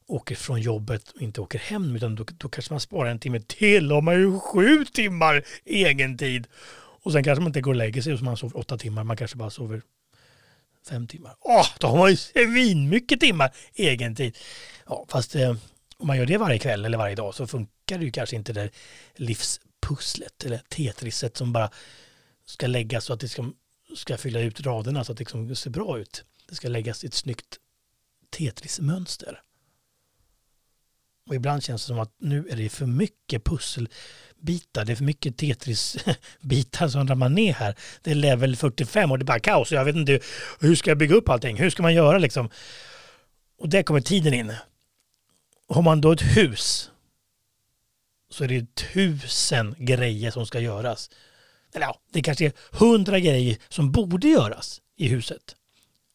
åker 0.08 0.36
från 0.36 0.62
jobbet 0.62 1.10
och 1.10 1.22
inte 1.22 1.42
åker 1.42 1.60
hem 1.60 1.96
utan 1.96 2.16
då, 2.16 2.26
då 2.38 2.50
kanske 2.50 2.74
man 2.74 2.80
sparar 2.80 3.10
en 3.10 3.20
timme 3.20 3.40
till. 3.40 3.88
Då 3.88 3.96
har 3.96 4.02
man 4.02 4.16
ju 4.16 4.40
sju 4.40 4.86
timmar 4.86 5.44
egen 5.66 6.18
tid. 6.18 6.48
Och 7.04 7.12
sen 7.12 7.24
kanske 7.24 7.42
man 7.42 7.50
inte 7.50 7.62
går 7.62 7.72
och 7.72 7.78
lägger 7.78 8.02
sig 8.02 8.14
och 8.14 8.20
så 8.20 8.26
man 8.26 8.38
sover 8.38 8.58
åtta 8.58 8.78
timmar. 8.78 9.04
Man 9.04 9.18
kanske 9.18 9.38
bara 9.38 9.50
sover 9.50 9.82
fem 10.90 11.08
timmar. 11.08 11.36
Åh, 11.40 11.68
då 11.80 11.88
har 11.88 11.98
man 11.98 12.10
ju 12.12 12.18
svinmycket 12.18 13.20
timmar 13.20 13.56
egen 13.74 14.16
tid. 14.16 14.38
Ja, 14.86 15.06
fast 15.10 15.36
eh, 15.36 15.56
om 15.98 16.08
man 16.08 16.18
gör 16.18 16.26
det 16.26 16.38
varje 16.38 16.60
kväll 16.60 16.86
eller 16.86 16.98
varje 16.98 17.16
dag 17.16 17.36
så 17.36 17.48
funkar 17.48 17.98
det 17.98 18.06
ju 18.06 18.12
kanske 18.12 18.36
inte 18.36 18.54
det 18.54 18.62
där 18.62 18.72
livspusslet 19.16 20.44
eller 20.46 20.58
tetriset 20.58 21.38
som 21.38 21.54
bara 21.54 21.72
ska 22.46 22.68
läggas 22.68 23.06
så 23.06 23.14
att 23.14 23.20
det 23.20 23.30
ska, 23.30 23.52
ska 23.96 24.18
fylla 24.18 24.40
ut 24.40 24.62
raderna 24.62 25.04
så 25.04 25.12
att 25.12 25.18
det 25.18 25.22
liksom 25.22 25.56
ser 25.56 25.70
bra 25.70 26.00
ut. 26.00 26.24
Det 26.50 26.56
ska 26.56 26.68
läggas 26.68 27.04
i 27.04 27.08
ett 27.08 27.14
snyggt 27.14 27.58
tetrismönster. 28.30 29.42
Och 31.28 31.36
ibland 31.36 31.64
känns 31.64 31.82
det 31.82 31.88
som 31.88 32.00
att 32.00 32.12
nu 32.20 32.48
är 32.50 32.56
det 32.56 32.70
för 32.70 32.86
mycket 32.86 33.44
pusselbitar, 33.44 34.86
det 34.86 34.92
är 34.92 34.96
för 34.96 35.04
mycket 35.04 35.38
Tetris-bitar 35.38 36.88
som 36.88 37.08
ramlar 37.08 37.30
ner 37.30 37.54
här. 37.54 37.76
Det 38.02 38.12
är 38.12 38.16
level 38.16 38.56
45 38.56 39.12
och 39.12 39.20
det 39.20 39.24
är 39.24 39.26
bara 39.26 39.40
kaos. 39.40 39.72
Jag 39.72 39.86
vet 39.86 39.96
inte 39.96 40.20
hur 40.60 40.76
ska 40.76 40.92
jag 40.92 40.98
bygga 40.98 41.16
upp 41.16 41.30
allting? 41.30 41.58
Hur 41.58 41.70
ska 41.70 41.84
man 41.84 41.94
göra 41.94 42.18
liksom? 42.18 42.50
Och 43.58 43.70
där 43.70 43.84
kommer 43.84 44.02
tiden 44.02 44.34
in. 44.34 44.54
Har 45.70 45.82
man 45.82 46.02
då 46.02 46.12
ett 46.12 46.38
hus 46.38 46.92
så 48.30 48.44
är 48.44 48.48
det 48.48 48.76
tusen 48.76 49.76
grejer 49.78 50.32
som 50.32 50.46
ska 50.46 50.60
göras. 50.60 51.10
Eller 51.74 51.86
ja, 51.86 52.00
det 52.12 52.22
kanske 52.22 52.46
är 52.46 52.54
hundra 52.72 53.20
grejer 53.20 53.58
som 53.70 53.92
borde 53.92 54.28
göras 54.28 54.82
i 54.96 55.08
huset 55.08 55.56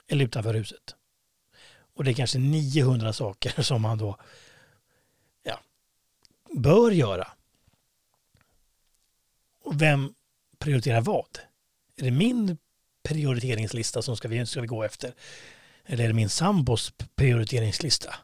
eller 0.08 0.24
utanför 0.24 0.54
huset. 0.54 0.94
Och 1.94 2.04
det 2.04 2.10
är 2.10 2.14
kanske 2.14 2.38
900 2.38 3.12
saker 3.12 3.62
som 3.62 3.82
man 3.82 3.98
då 3.98 4.18
bör 6.54 6.90
göra. 6.90 7.28
Och 9.64 9.82
vem 9.82 10.14
prioriterar 10.58 11.00
vad? 11.00 11.38
Är 11.96 12.04
det 12.04 12.10
min 12.10 12.58
prioriteringslista 13.02 14.02
som 14.02 14.16
ska 14.16 14.28
vi, 14.28 14.46
ska 14.46 14.60
vi 14.60 14.66
gå 14.66 14.82
efter? 14.82 15.14
Eller 15.86 16.04
är 16.04 16.08
det 16.08 16.14
min 16.14 16.28
sambos 16.28 16.92
prioriteringslista? 17.16 18.14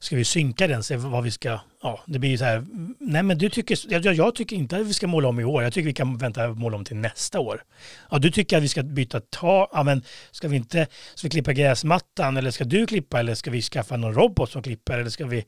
Ska 0.00 0.16
vi 0.16 0.24
synka 0.24 0.66
den, 0.66 0.82
se 0.82 0.96
vad 0.96 1.24
vi 1.24 1.30
ska, 1.30 1.60
ja 1.82 2.00
det 2.06 2.18
blir 2.18 2.30
ju 2.30 2.38
så 2.38 2.44
här, 2.44 2.66
nej 2.98 3.22
men 3.22 3.38
du 3.38 3.50
tycker, 3.50 3.78
jag, 3.92 4.14
jag 4.14 4.34
tycker 4.34 4.56
inte 4.56 4.76
att 4.76 4.86
vi 4.86 4.94
ska 4.94 5.06
måla 5.06 5.28
om 5.28 5.40
i 5.40 5.44
år, 5.44 5.62
jag 5.62 5.72
tycker 5.72 5.86
vi 5.86 5.94
kan 5.94 6.18
vänta 6.18 6.48
och 6.48 6.56
måla 6.56 6.76
om 6.76 6.84
till 6.84 6.96
nästa 6.96 7.40
år. 7.40 7.64
Ja 8.10 8.18
du 8.18 8.30
tycker 8.30 8.56
att 8.56 8.62
vi 8.62 8.68
ska 8.68 8.82
byta 8.82 9.20
ta, 9.20 9.68
ja 9.72 9.82
men 9.82 10.02
ska 10.30 10.48
vi 10.48 10.56
inte, 10.56 10.86
ska 11.14 11.26
vi 11.26 11.30
klippa 11.30 11.52
gräsmattan 11.52 12.36
eller 12.36 12.50
ska 12.50 12.64
du 12.64 12.86
klippa 12.86 13.20
eller 13.20 13.34
ska 13.34 13.50
vi 13.50 13.62
skaffa 13.62 13.96
någon 13.96 14.14
robot 14.14 14.50
som 14.50 14.62
klipper 14.62 14.98
eller 14.98 15.10
ska 15.10 15.26
vi, 15.26 15.44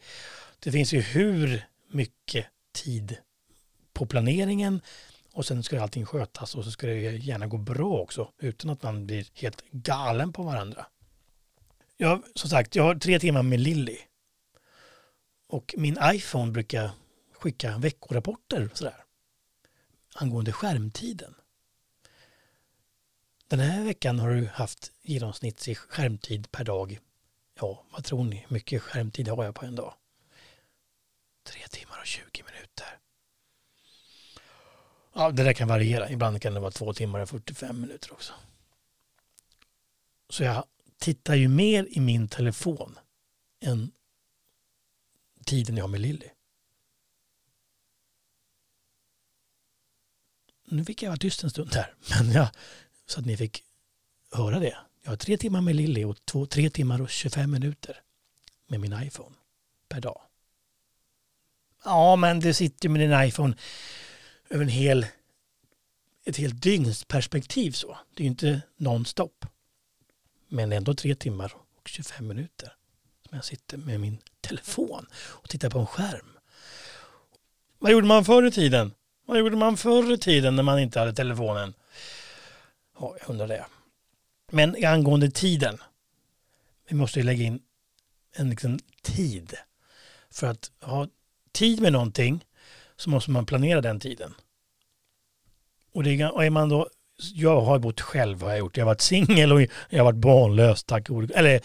det 0.61 0.73
finns 0.73 0.93
ju 0.93 1.01
hur 1.01 1.65
mycket 1.89 2.47
tid 2.73 3.17
på 3.93 4.07
planeringen 4.07 4.81
och 5.33 5.47
sen 5.47 5.63
ska 5.63 5.83
allting 5.83 6.07
skötas 6.07 6.55
och 6.55 6.65
så 6.65 6.71
ska 6.71 6.87
det 6.87 7.01
gärna 7.01 7.47
gå 7.47 7.57
bra 7.57 7.99
också 7.99 8.33
utan 8.39 8.71
att 8.71 8.83
man 8.83 9.07
blir 9.07 9.27
helt 9.35 9.65
galen 9.71 10.33
på 10.33 10.43
varandra. 10.43 10.87
Jag, 11.97 12.23
som 12.35 12.51
sagt, 12.51 12.77
jag 12.77 12.83
har 12.83 12.95
tre 12.95 13.19
timmar 13.19 13.43
med 13.43 13.61
Lilly 13.61 13.99
och 15.49 15.75
min 15.79 15.99
iPhone 16.03 16.53
brukar 16.53 16.91
skicka 17.33 17.79
veckorapporter 17.79 18.71
sådär, 18.75 19.05
angående 20.15 20.53
skärmtiden. 20.53 21.35
Den 23.49 23.61
här 23.61 23.85
veckan 23.85 24.19
har 24.19 24.31
du 24.31 24.47
haft 24.47 24.93
genomsnittlig 25.03 25.79
skärmtid 25.79 26.51
per 26.51 26.65
dag. 26.65 26.99
Ja, 27.61 27.85
vad 27.93 28.05
tror 28.05 28.25
ni? 28.25 28.47
Mycket 28.49 28.83
skärmtid 28.83 29.29
har 29.29 29.45
jag 29.45 29.55
på 29.55 29.67
en 29.67 29.75
dag? 29.75 29.95
Tre 31.43 31.69
timmar 31.71 31.99
och 32.01 32.07
20 32.07 32.43
minuter. 32.43 32.99
Ja, 35.15 35.31
det 35.31 35.45
där 35.45 35.53
kan 35.53 35.69
variera. 35.69 36.11
Ibland 36.11 36.43
kan 36.43 36.55
det 36.55 36.61
vara 36.61 36.71
två 36.71 36.95
timmar 36.95 37.21
och 37.21 37.29
45 37.29 37.81
minuter 37.81 38.13
också. 38.13 38.33
Så 40.29 40.45
jag 40.45 40.65
tittar 40.99 41.35
ju 41.35 41.49
mer 41.49 41.87
i 41.91 42.01
min 42.01 42.29
telefon 42.29 42.99
än 43.61 43.93
tiden 45.45 45.77
jag 45.77 45.85
har 45.85 45.89
med 45.89 46.01
Lilly. 46.01 46.29
Nu 50.65 50.85
fick 50.85 51.03
jag 51.03 51.11
vara 51.11 51.19
tyst 51.19 51.45
en 51.45 51.51
stund 51.51 51.75
här, 51.75 51.95
men 52.11 52.33
ja, 52.33 52.51
så 53.07 53.21
att 53.21 53.27
ni 53.27 53.37
fick 53.37 53.65
höra 54.33 54.59
det. 54.59 54.79
Jag 55.03 55.11
har 55.11 55.17
tre 55.17 55.37
timmar 55.37 55.61
med 55.61 55.77
Lilly 55.77 56.05
och 56.05 56.25
två, 56.25 56.47
tre 56.47 56.71
timmar 56.71 57.01
och 57.01 57.11
25 57.11 57.51
minuter 57.51 58.03
med 58.67 58.81
min 58.81 59.03
iPhone 59.03 59.37
per 59.89 60.01
dag. 60.01 60.23
Ja, 61.85 62.17
men 62.17 62.41
du 62.41 62.55
sitter 62.55 62.89
ju 62.89 62.93
med 62.93 63.01
din 63.01 63.29
iPhone 63.29 63.57
över 64.49 64.65
en 64.65 64.71
hel, 64.71 65.07
ett 66.25 66.37
helt 66.37 66.63
dygnsperspektiv 66.63 67.73
så. 67.73 67.99
Det 68.15 68.23
är 68.23 68.25
ju 68.25 68.31
inte 68.31 68.63
nonstop. 68.77 69.47
Men 70.49 70.73
ändå 70.73 70.95
tre 70.95 71.15
timmar 71.15 71.55
och 71.81 71.89
25 71.89 72.27
minuter 72.27 72.73
som 73.29 73.37
jag 73.37 73.45
sitter 73.45 73.77
med 73.77 74.01
min 74.01 74.19
telefon 74.41 75.07
och 75.15 75.49
tittar 75.49 75.71
på 75.71 75.79
en 75.79 75.87
skärm. 75.87 76.39
Vad 77.79 77.93
gjorde 77.93 78.07
man 78.07 78.25
förr 78.25 78.47
i 78.47 78.51
tiden? 78.51 78.95
Vad 79.27 79.39
gjorde 79.39 79.57
man 79.57 79.77
förr 79.77 80.13
i 80.13 80.19
tiden 80.19 80.57
när 80.57 80.63
man 80.63 80.79
inte 80.79 80.99
hade 80.99 81.13
telefonen? 81.13 81.75
Ja, 82.99 83.17
jag 83.21 83.31
undrar 83.31 83.49
det. 83.49 83.67
Men 84.53 84.85
angående 84.85 85.31
tiden. 85.31 85.79
Vi 86.89 86.97
måste 86.97 87.19
ju 87.19 87.25
lägga 87.25 87.45
in 87.45 87.63
en 88.33 88.51
liksom 88.51 88.79
tid. 89.03 89.55
För 90.31 90.47
att 90.47 90.71
ha 90.81 91.09
tid 91.53 91.81
med 91.81 91.93
någonting 91.93 92.45
så 92.97 93.11
måste 93.11 93.31
man 93.31 93.47
planera 93.47 93.81
den 93.81 94.01
tiden. 94.01 94.35
Och, 95.93 96.03
det, 96.03 96.27
och 96.27 96.45
är 96.45 96.51
man 96.51 96.69
då, 96.69 96.89
jag 97.35 97.61
har 97.61 97.79
bott 97.79 98.01
själv 98.01 98.43
har 98.43 98.51
jag 98.51 98.59
gjort. 98.59 98.77
Jag 98.77 98.85
har 98.85 98.91
varit 98.91 99.01
singel 99.01 99.53
och 99.53 99.63
jag 99.89 99.99
har 99.99 100.05
varit 100.05 100.21
barnlös 100.21 100.85
tack 100.85 101.11
och 101.11 101.31
eller, 101.35 101.61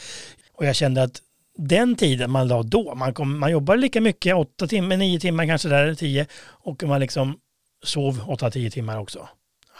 Och 0.53 0.65
jag 0.65 0.75
kände 0.75 1.03
att 1.03 1.21
den 1.57 1.95
tiden 1.95 2.31
man 2.31 2.47
la 2.47 2.63
då, 2.63 2.95
man, 2.95 3.13
kom, 3.13 3.39
man 3.39 3.51
jobbade 3.51 3.81
lika 3.81 4.01
mycket, 4.01 4.35
åtta 4.35 4.67
timmar, 4.67 4.97
nio 4.97 5.19
timmar 5.19 5.45
kanske 5.45 5.69
där, 5.69 5.95
tio, 5.95 6.27
och 6.43 6.83
man 6.83 6.99
liksom 6.99 7.39
sov 7.83 8.23
åtta, 8.27 8.51
tio 8.51 8.71
timmar 8.71 8.99
också. 8.99 9.29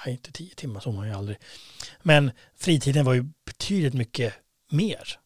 Nej, 0.06 0.14
inte 0.14 0.32
tio 0.32 0.56
timmar 0.56 0.80
sov 0.80 0.94
man 0.94 1.08
ju 1.08 1.14
aldrig. 1.14 1.38
Men 2.04 2.32
fritiden 2.58 3.06
var 3.06 3.14
ju 3.14 3.26
betydligt 3.46 3.94
mycket 3.94 4.34
mer. 4.72 5.20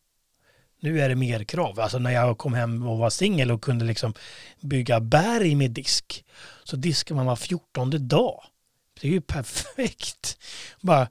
Nu 0.80 1.02
är 1.02 1.10
det 1.10 1.16
mer 1.16 1.44
krav. 1.44 1.80
Alltså 1.80 2.00
när 2.00 2.12
jag 2.12 2.38
kom 2.38 2.54
hem 2.54 2.88
och 2.88 2.98
var 2.98 3.10
singel 3.10 3.52
och 3.52 3.62
kunde 3.62 3.86
liksom 3.86 4.14
bygga 4.60 5.00
berg 5.00 5.56
med 5.56 5.72
disk, 5.72 6.26
så 6.64 6.76
diskar 6.76 7.16
man 7.16 7.26
var 7.26 7.36
fjortonde 7.36 7.98
dag. 7.98 8.44
Det 9.02 9.08
är 9.08 9.12
ju 9.12 9.22
perfekt. 9.22 10.38
Bara 10.82 11.08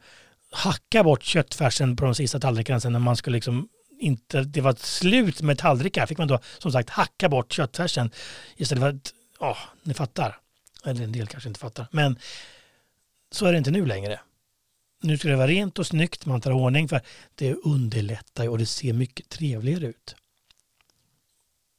hacka 0.50 1.04
bort 1.04 1.22
köttfärsen 1.22 1.96
på 1.96 2.04
de 2.04 2.14
sista 2.14 2.40
tallrikarna 2.40 2.80
sen 2.80 2.92
när 2.92 3.00
man 3.00 3.16
skulle 3.16 3.34
liksom 3.34 3.68
inte, 3.98 4.40
det 4.40 4.60
var 4.60 4.74
slut 4.74 5.42
med 5.42 5.58
tallrikar 5.58 6.06
fick 6.06 6.18
man 6.18 6.28
då 6.28 6.40
som 6.58 6.72
sagt 6.72 6.90
hacka 6.90 7.28
bort 7.28 7.52
köttfärsen 7.52 8.10
istället 8.56 8.82
för 8.82 8.88
att, 8.88 9.14
ja, 9.40 9.56
ni 9.82 9.94
fattar. 9.94 10.38
Eller 10.84 11.04
en 11.04 11.12
del 11.12 11.26
kanske 11.26 11.48
inte 11.48 11.60
fattar. 11.60 11.86
Men 11.90 12.18
så 13.30 13.46
är 13.46 13.52
det 13.52 13.58
inte 13.58 13.70
nu 13.70 13.86
längre. 13.86 14.20
Nu 15.00 15.18
ska 15.18 15.28
det 15.28 15.36
vara 15.36 15.46
rent 15.46 15.78
och 15.78 15.86
snyggt, 15.86 16.26
man 16.26 16.40
tar 16.40 16.50
ordning 16.50 16.88
för 16.88 17.00
det 17.34 17.54
underlättar 17.54 18.48
och 18.48 18.58
det 18.58 18.66
ser 18.66 18.92
mycket 18.92 19.28
trevligare 19.28 19.86
ut. 19.86 20.16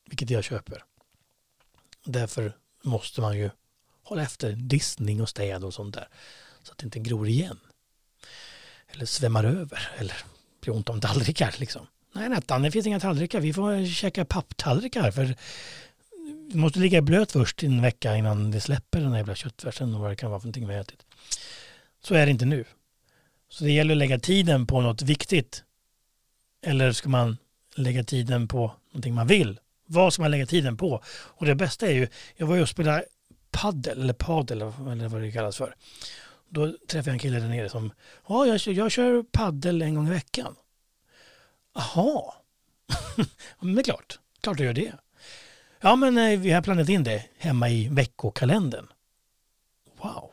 Vilket 0.05 0.29
jag 0.29 0.43
köper. 0.43 0.83
Därför 2.05 2.57
måste 2.83 3.21
man 3.21 3.37
ju 3.37 3.49
hålla 4.03 4.21
efter 4.21 4.51
diskning 4.51 5.21
och 5.21 5.29
städ 5.29 5.63
och 5.63 5.73
sånt 5.73 5.95
där. 5.95 6.07
Så 6.63 6.71
att 6.71 6.77
det 6.77 6.85
inte 6.85 6.99
gror 6.99 7.27
igen. 7.27 7.59
Eller 8.87 9.05
svämmar 9.05 9.43
över 9.43 9.89
eller 9.97 10.15
blir 10.61 10.75
ont 10.75 10.89
om 10.89 11.01
tallrikar 11.01 11.55
liksom. 11.57 11.87
Nej 12.13 12.29
Nettan, 12.29 12.61
det 12.61 12.71
finns 12.71 12.87
inga 12.87 12.99
tallrikar. 12.99 13.39
Vi 13.39 13.53
får 13.53 13.93
käka 13.93 14.25
papptallrikar 14.25 15.11
för 15.11 15.35
vi 16.51 16.55
måste 16.55 16.79
ligga 16.79 17.01
blöt 17.01 17.31
först 17.31 17.63
en 17.63 17.81
vecka 17.81 18.15
innan 18.15 18.51
det 18.51 18.61
släpper 18.61 18.99
den 18.99 19.11
här 19.11 19.17
jävla 19.17 19.35
köttfärsen 19.35 19.93
och 19.93 20.01
vad 20.01 20.11
det 20.11 20.15
kan 20.15 20.29
vara 20.29 20.39
för 20.39 20.45
någonting 20.45 20.67
vi 20.67 20.73
har 20.73 20.81
ätit. 20.81 21.05
Så 22.01 22.15
är 22.15 22.25
det 22.25 22.31
inte 22.31 22.45
nu. 22.45 22.65
Så 23.49 23.63
det 23.63 23.71
gäller 23.71 23.91
att 23.93 23.97
lägga 23.97 24.19
tiden 24.19 24.67
på 24.67 24.81
något 24.81 25.01
viktigt. 25.01 25.63
Eller 26.61 26.91
ska 26.91 27.09
man 27.09 27.37
lägga 27.75 28.03
tiden 28.03 28.47
på 28.47 28.71
någonting 28.91 29.13
man 29.13 29.27
vill? 29.27 29.59
Vad 29.85 30.13
ska 30.13 30.21
man 30.21 30.31
lägga 30.31 30.45
tiden 30.45 30.77
på? 30.77 31.03
Och 31.09 31.45
det 31.45 31.55
bästa 31.55 31.87
är 31.87 31.91
ju, 31.91 32.07
jag 32.35 32.47
var 32.47 32.55
ju 32.55 32.61
och 32.61 32.69
spelade 32.69 33.05
paddel 33.51 34.01
eller 34.01 34.13
padel 34.13 34.61
eller 34.61 35.07
vad 35.07 35.21
det 35.21 35.31
kallas 35.31 35.57
för. 35.57 35.75
Då 36.49 36.73
träffade 36.87 37.09
jag 37.09 37.13
en 37.13 37.19
kille 37.19 37.39
där 37.39 37.47
nere 37.47 37.69
som, 37.69 37.91
ja 38.27 38.45
jag, 38.45 38.59
kör- 38.59 38.71
jag 38.71 38.91
kör 38.91 39.23
paddel 39.23 39.81
en 39.81 39.95
gång 39.95 40.07
i 40.07 40.09
veckan. 40.09 40.55
Jaha, 41.75 42.33
men 43.59 43.75
det 43.75 43.81
är 43.81 43.83
klart, 43.83 44.19
klart 44.41 44.57
du 44.57 44.63
gör 44.63 44.73
det. 44.73 44.93
Ja 45.81 45.95
men 45.95 46.17
eh, 46.17 46.39
vi 46.39 46.51
har 46.51 46.61
planerat 46.61 46.89
in 46.89 47.03
det 47.03 47.25
hemma 47.37 47.69
i 47.69 47.87
veckokalendern. 47.89 48.87
Wow. 49.97 50.31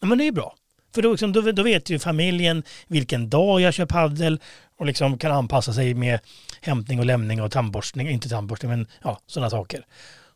Ja, 0.00 0.06
men 0.06 0.18
det 0.18 0.24
är 0.24 0.32
bra. 0.32 0.56
För 0.98 1.02
då, 1.02 1.10
liksom, 1.10 1.32
då, 1.32 1.52
då 1.52 1.62
vet 1.62 1.90
ju 1.90 1.98
familjen 1.98 2.62
vilken 2.86 3.30
dag 3.30 3.60
jag 3.60 3.74
kör 3.74 3.86
paddel 3.86 4.40
och 4.78 4.86
liksom 4.86 5.18
kan 5.18 5.32
anpassa 5.32 5.72
sig 5.72 5.94
med 5.94 6.20
hämtning 6.60 6.98
och 6.98 7.06
lämning 7.06 7.42
och 7.42 7.52
tandborstning, 7.52 8.08
inte 8.08 8.28
tandborstning 8.28 8.70
men 8.70 8.86
ja, 9.02 9.20
sådana 9.26 9.50
saker. 9.50 9.86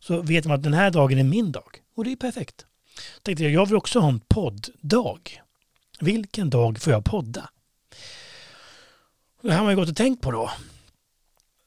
Så 0.01 0.23
vet 0.23 0.45
man 0.45 0.55
att 0.55 0.63
den 0.63 0.75
här 0.75 0.91
dagen 0.91 1.19
är 1.19 1.25
min 1.25 1.53
dag 1.53 1.79
och 1.97 2.05
det 2.05 2.13
är 2.13 2.17
perfekt. 2.17 2.67
Tänkte 3.23 3.45
jag, 3.45 3.53
jag 3.53 3.67
vill 3.67 3.77
också 3.77 4.01
ha 4.01 4.09
en 4.09 4.21
podd-dag. 4.21 5.41
Vilken 6.01 6.51
dag 6.51 6.79
får 6.79 6.93
jag 6.93 7.05
podda? 7.05 7.51
Det 9.43 9.53
har 9.53 9.63
man 9.63 9.73
ju 9.73 9.77
gått 9.77 9.89
och 9.89 9.97
tänkt 9.97 10.23
på 10.23 10.31
då. 10.31 10.51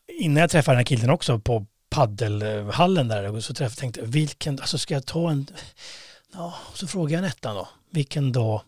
Innan 0.07 0.41
jag 0.41 0.49
träffade 0.49 0.73
den 0.73 0.79
här 0.79 0.85
killen 0.85 1.09
också 1.09 1.39
på 1.39 1.65
paddelhallen 1.89 3.07
där 3.07 3.39
så 3.39 3.53
träffade, 3.53 3.79
tänkte 3.79 3.99
jag, 3.99 4.07
vilken, 4.07 4.59
alltså 4.59 4.77
ska 4.77 4.93
jag 4.93 5.05
ta 5.05 5.31
en, 5.31 5.47
ja, 6.33 6.53
så 6.73 6.87
frågade 6.87 7.13
jag 7.13 7.21
Nettan 7.21 7.55
då, 7.55 7.67
vilken 7.89 8.31
dag 8.31 8.61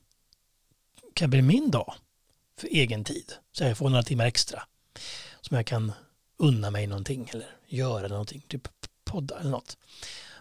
kan 1.17 1.29
bli 1.29 1.41
min 1.41 1.71
dag 1.71 1.93
för 2.59 2.67
egen 2.67 3.03
tid? 3.03 3.33
Så 3.51 3.63
jag 3.63 3.77
får 3.77 3.89
några 3.89 4.03
timmar 4.03 4.25
extra 4.25 4.63
som 5.41 5.57
jag 5.57 5.65
kan 5.65 5.91
unna 6.39 6.71
mig 6.71 6.87
någonting 6.87 7.29
eller 7.33 7.45
göra 7.67 8.07
någonting, 8.07 8.41
typ 8.47 8.67
podda 9.05 9.39
eller 9.39 9.49
något. 9.49 9.77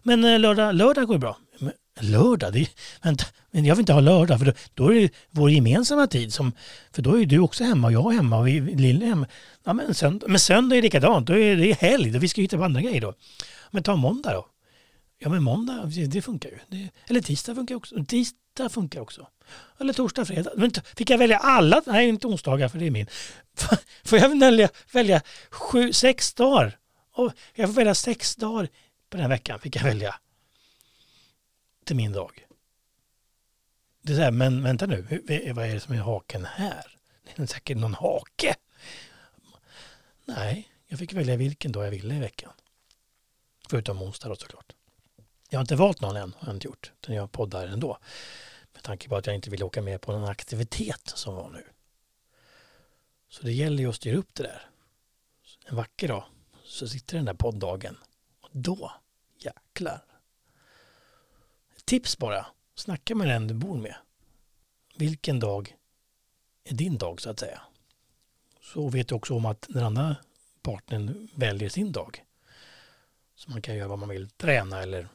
Men 0.02 0.24
eh, 0.24 0.38
lördag, 0.40 0.74
lördag 0.74 1.06
går 1.06 1.14
ju 1.16 1.20
bra. 1.20 1.36
Men, 1.58 1.72
lördag? 2.00 2.52
Det, 2.52 2.60
är- 2.60 2.68
vänta, 3.02 3.24
men 3.50 3.64
jag 3.64 3.74
vill 3.74 3.82
inte 3.82 3.92
ha 3.92 4.00
lördag 4.00 4.38
för 4.38 4.46
då, 4.46 4.52
då 4.74 4.94
är 4.94 5.00
det 5.00 5.10
vår 5.30 5.50
gemensamma 5.50 6.06
tid. 6.06 6.32
Som, 6.32 6.52
för 6.92 7.02
då 7.02 7.20
är 7.20 7.26
du 7.26 7.38
också 7.38 7.64
hemma 7.64 7.86
och 7.86 7.92
jag 7.92 8.10
hemma 8.10 8.38
och 8.38 8.46
vi, 8.48 8.60
Lille 8.60 9.04
är 9.04 9.08
hemma. 9.08 9.26
Ja, 9.64 9.72
men, 9.72 9.94
söndag, 9.94 10.26
men 10.28 10.40
söndag 10.40 10.76
är 10.76 10.82
likadant, 10.82 11.26
då 11.26 11.38
är 11.38 11.56
det 11.56 11.72
helg, 11.72 12.10
då 12.10 12.18
vi 12.18 12.28
ska 12.28 12.40
hitta 12.40 12.56
på 12.56 12.64
andra 12.64 12.80
grejer 12.80 13.00
då. 13.00 13.14
Men 13.70 13.82
ta 13.82 13.96
måndag 13.96 14.32
då. 14.32 14.46
Ja 15.18 15.29
men 15.29 15.42
måndag, 15.42 15.87
det, 15.87 16.22
funkar 16.22 16.50
ju. 16.50 16.59
Det, 16.68 16.90
eller 17.07 17.20
tisdag 17.20 17.55
funkar 17.55 17.74
också. 17.74 18.05
Tisdag 18.05 18.68
funkar 18.68 19.00
också. 19.00 19.29
Eller 19.79 19.92
torsdag, 19.92 20.24
fredag. 20.24 20.50
Men 20.57 20.70
fick 20.96 21.11
jag 21.11 21.18
välja 21.18 21.38
alla? 21.38 21.83
Nej, 21.87 22.09
inte 22.09 22.26
onsdagar 22.26 22.68
för 22.68 22.79
det 22.79 22.87
är 22.87 22.90
min. 22.90 23.07
Får 24.05 24.18
jag 24.18 24.40
välja, 24.40 24.68
välja 24.92 25.22
sju, 25.50 25.92
sex 25.92 26.35
dagar? 26.35 26.79
Och 27.12 27.33
jag 27.55 27.68
får 27.68 27.74
välja 27.74 27.94
sex 27.94 28.37
dagar 28.37 28.68
på 29.11 29.16
den 29.16 29.20
här 29.20 29.29
veckan 29.29 29.61
fick 29.61 29.76
jag 29.76 29.83
välja 29.83 30.14
till 31.85 31.96
min 31.96 32.12
dag. 32.12 32.46
Det 34.02 34.12
är 34.12 34.16
så 34.16 34.22
här, 34.22 34.31
men 34.31 34.62
vänta 34.62 34.87
nu, 34.87 35.02
vad 35.55 35.64
är 35.66 35.74
det 35.74 35.81
som 35.81 35.94
är 35.94 35.98
haken 35.98 36.44
här? 36.44 36.98
Det 37.37 37.42
är 37.42 37.46
säkert 37.46 37.76
någon 37.76 37.94
hake. 37.94 38.55
Nej, 40.24 40.68
jag 40.87 40.98
fick 40.98 41.12
välja 41.12 41.37
vilken 41.37 41.72
dag 41.72 41.87
jag 41.87 41.90
ville 41.90 42.14
i 42.14 42.20
veckan. 42.20 42.52
Förutom 43.68 44.02
onsdag 44.02 44.29
då 44.29 44.37
såklart. 44.37 44.75
Jag 45.48 45.59
har 45.59 45.62
inte 45.62 45.76
valt 45.76 46.00
någon 46.00 46.16
än, 46.16 46.35
har 46.38 46.48
jag 46.48 46.56
inte 46.56 46.66
gjort. 46.66 46.92
Utan 47.00 47.14
jag 47.14 47.32
poddar 47.32 47.66
ändå. 47.66 47.98
Med 48.72 48.82
tanke 48.82 49.09
på 49.09 49.16
att 49.16 49.26
jag 49.26 49.35
inte 49.35 49.50
vill 49.50 49.62
åka 49.62 49.82
med 49.82 50.00
på 50.00 50.12
någon 50.12 50.28
aktivitet 50.28 51.12
som 51.14 51.35
var 51.35 51.50
nu. 51.50 51.64
Så 53.28 53.42
det 53.42 53.52
gäller 53.52 53.82
ju 53.82 53.88
att 53.88 53.96
styra 53.96 54.16
upp 54.16 54.35
det 54.35 54.42
där. 54.42 54.70
En 55.66 55.76
vacker 55.76 56.09
dag 56.09 56.24
så 56.64 56.88
sitter 56.88 57.16
den 57.16 57.24
där 57.24 57.35
podddagen. 57.35 57.96
Och 58.40 58.50
då, 58.52 58.92
jäklar. 59.38 60.04
Tips 61.85 62.18
bara. 62.18 62.46
Snacka 62.74 63.14
med 63.14 63.28
den 63.28 63.48
du 63.48 63.54
bor 63.54 63.76
med. 63.76 63.94
Vilken 64.96 65.40
dag 65.40 65.76
är 66.64 66.74
din 66.74 66.98
dag 66.98 67.20
så 67.20 67.30
att 67.30 67.40
säga. 67.40 67.62
Så 68.62 68.88
vet 68.88 69.09
du 69.09 69.14
också 69.14 69.35
om 69.35 69.46
att 69.46 69.66
den 69.68 69.85
andra 69.85 70.16
partnern 70.62 71.28
väljer 71.35 71.68
sin 71.68 71.92
dag. 71.92 72.24
Så 73.35 73.50
man 73.50 73.62
kan 73.62 73.76
göra 73.76 73.88
vad 73.88 73.98
man 73.98 74.09
vill. 74.09 74.30
Träna 74.30 74.82
eller 74.82 75.09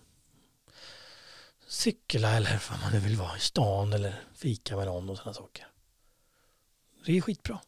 cykla 1.72 2.32
eller 2.32 2.62
vad 2.70 2.80
man 2.80 2.92
nu 2.92 3.00
vill 3.00 3.16
vara 3.16 3.38
i 3.38 3.40
stan 3.40 3.94
eller 3.94 4.16
fika 4.36 4.76
med 4.76 4.86
någon 4.86 5.10
och 5.10 5.18
sådana 5.18 5.34
saker. 5.34 5.68
Det 7.06 7.18
är 7.18 7.22
skitbra. 7.22 7.60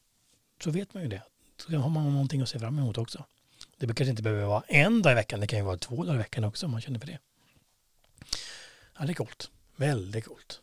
Så 0.64 0.72
vet 0.72 0.94
man 0.94 1.04
ju 1.04 1.10
det. 1.10 1.24
Så 1.58 1.78
har 1.78 1.90
man 1.90 2.12
någonting 2.12 2.42
att 2.42 2.50
se 2.50 2.60
fram 2.60 2.80
emot 2.80 2.98
också. 2.98 3.26
Det 3.78 3.86
kanske 3.86 4.10
inte 4.10 4.24
behöver 4.24 4.46
vara 4.46 4.64
en 4.68 5.02
dag 5.02 5.12
i 5.12 5.16
veckan, 5.16 5.40
det 5.40 5.48
kan 5.48 5.60
ju 5.60 5.66
vara 5.66 5.78
två 5.78 6.04
dagar 6.04 6.16
i 6.16 6.18
veckan 6.18 6.44
också 6.44 6.66
om 6.66 6.72
man 6.72 6.82
känner 6.82 7.00
för 7.00 7.08
det. 7.08 7.20
Ja, 9.00 9.06
det 9.06 9.12
är 9.12 9.14
coolt. 9.14 9.52
Väldigt 9.76 10.26
coolt. 10.26 10.62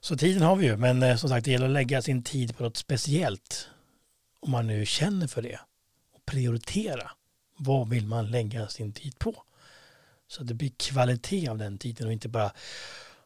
Så 0.00 0.16
tiden 0.16 0.42
har 0.42 0.56
vi 0.56 0.66
ju, 0.66 0.76
men 0.76 1.02
eh, 1.02 1.16
som 1.16 1.28
sagt 1.28 1.44
det 1.44 1.50
gäller 1.50 1.66
att 1.66 1.72
lägga 1.72 2.02
sin 2.02 2.22
tid 2.22 2.56
på 2.56 2.62
något 2.62 2.76
speciellt. 2.76 3.68
Om 4.40 4.50
man 4.50 4.66
nu 4.66 4.86
känner 4.86 5.26
för 5.26 5.42
det. 5.42 5.60
Och 6.12 6.26
prioritera. 6.26 7.10
Vad 7.56 7.88
vill 7.88 8.06
man 8.06 8.30
lägga 8.30 8.68
sin 8.68 8.92
tid 8.92 9.18
på? 9.18 9.44
Så 10.28 10.42
det 10.42 10.54
blir 10.54 10.70
kvalitet 10.76 11.48
av 11.48 11.58
den 11.58 11.78
tiden 11.78 12.06
och 12.06 12.12
inte 12.12 12.28
bara 12.28 12.52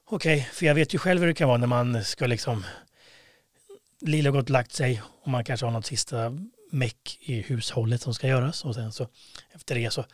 okej, 0.04 0.48
för 0.52 0.66
jag 0.66 0.74
vet 0.74 0.94
ju 0.94 0.98
själv 0.98 1.20
hur 1.20 1.28
det 1.28 1.34
kan 1.34 1.48
vara 1.48 1.58
när 1.58 1.66
man 1.66 2.04
ska 2.04 2.26
liksom 2.26 2.64
Lilla 4.00 4.30
har 4.30 4.36
gått 4.36 4.44
och 4.44 4.50
lagt 4.50 4.72
sig 4.72 5.02
och 5.22 5.28
man 5.28 5.44
kanske 5.44 5.66
har 5.66 5.70
något 5.70 5.86
sista 5.86 6.32
meck 6.70 7.18
i 7.20 7.40
hushållet 7.40 8.02
som 8.02 8.14
ska 8.14 8.28
göras 8.28 8.64
och 8.64 8.74
sen 8.74 8.92
så 8.92 9.08
efter 9.54 9.74
det 9.74 9.90
så 9.90 10.04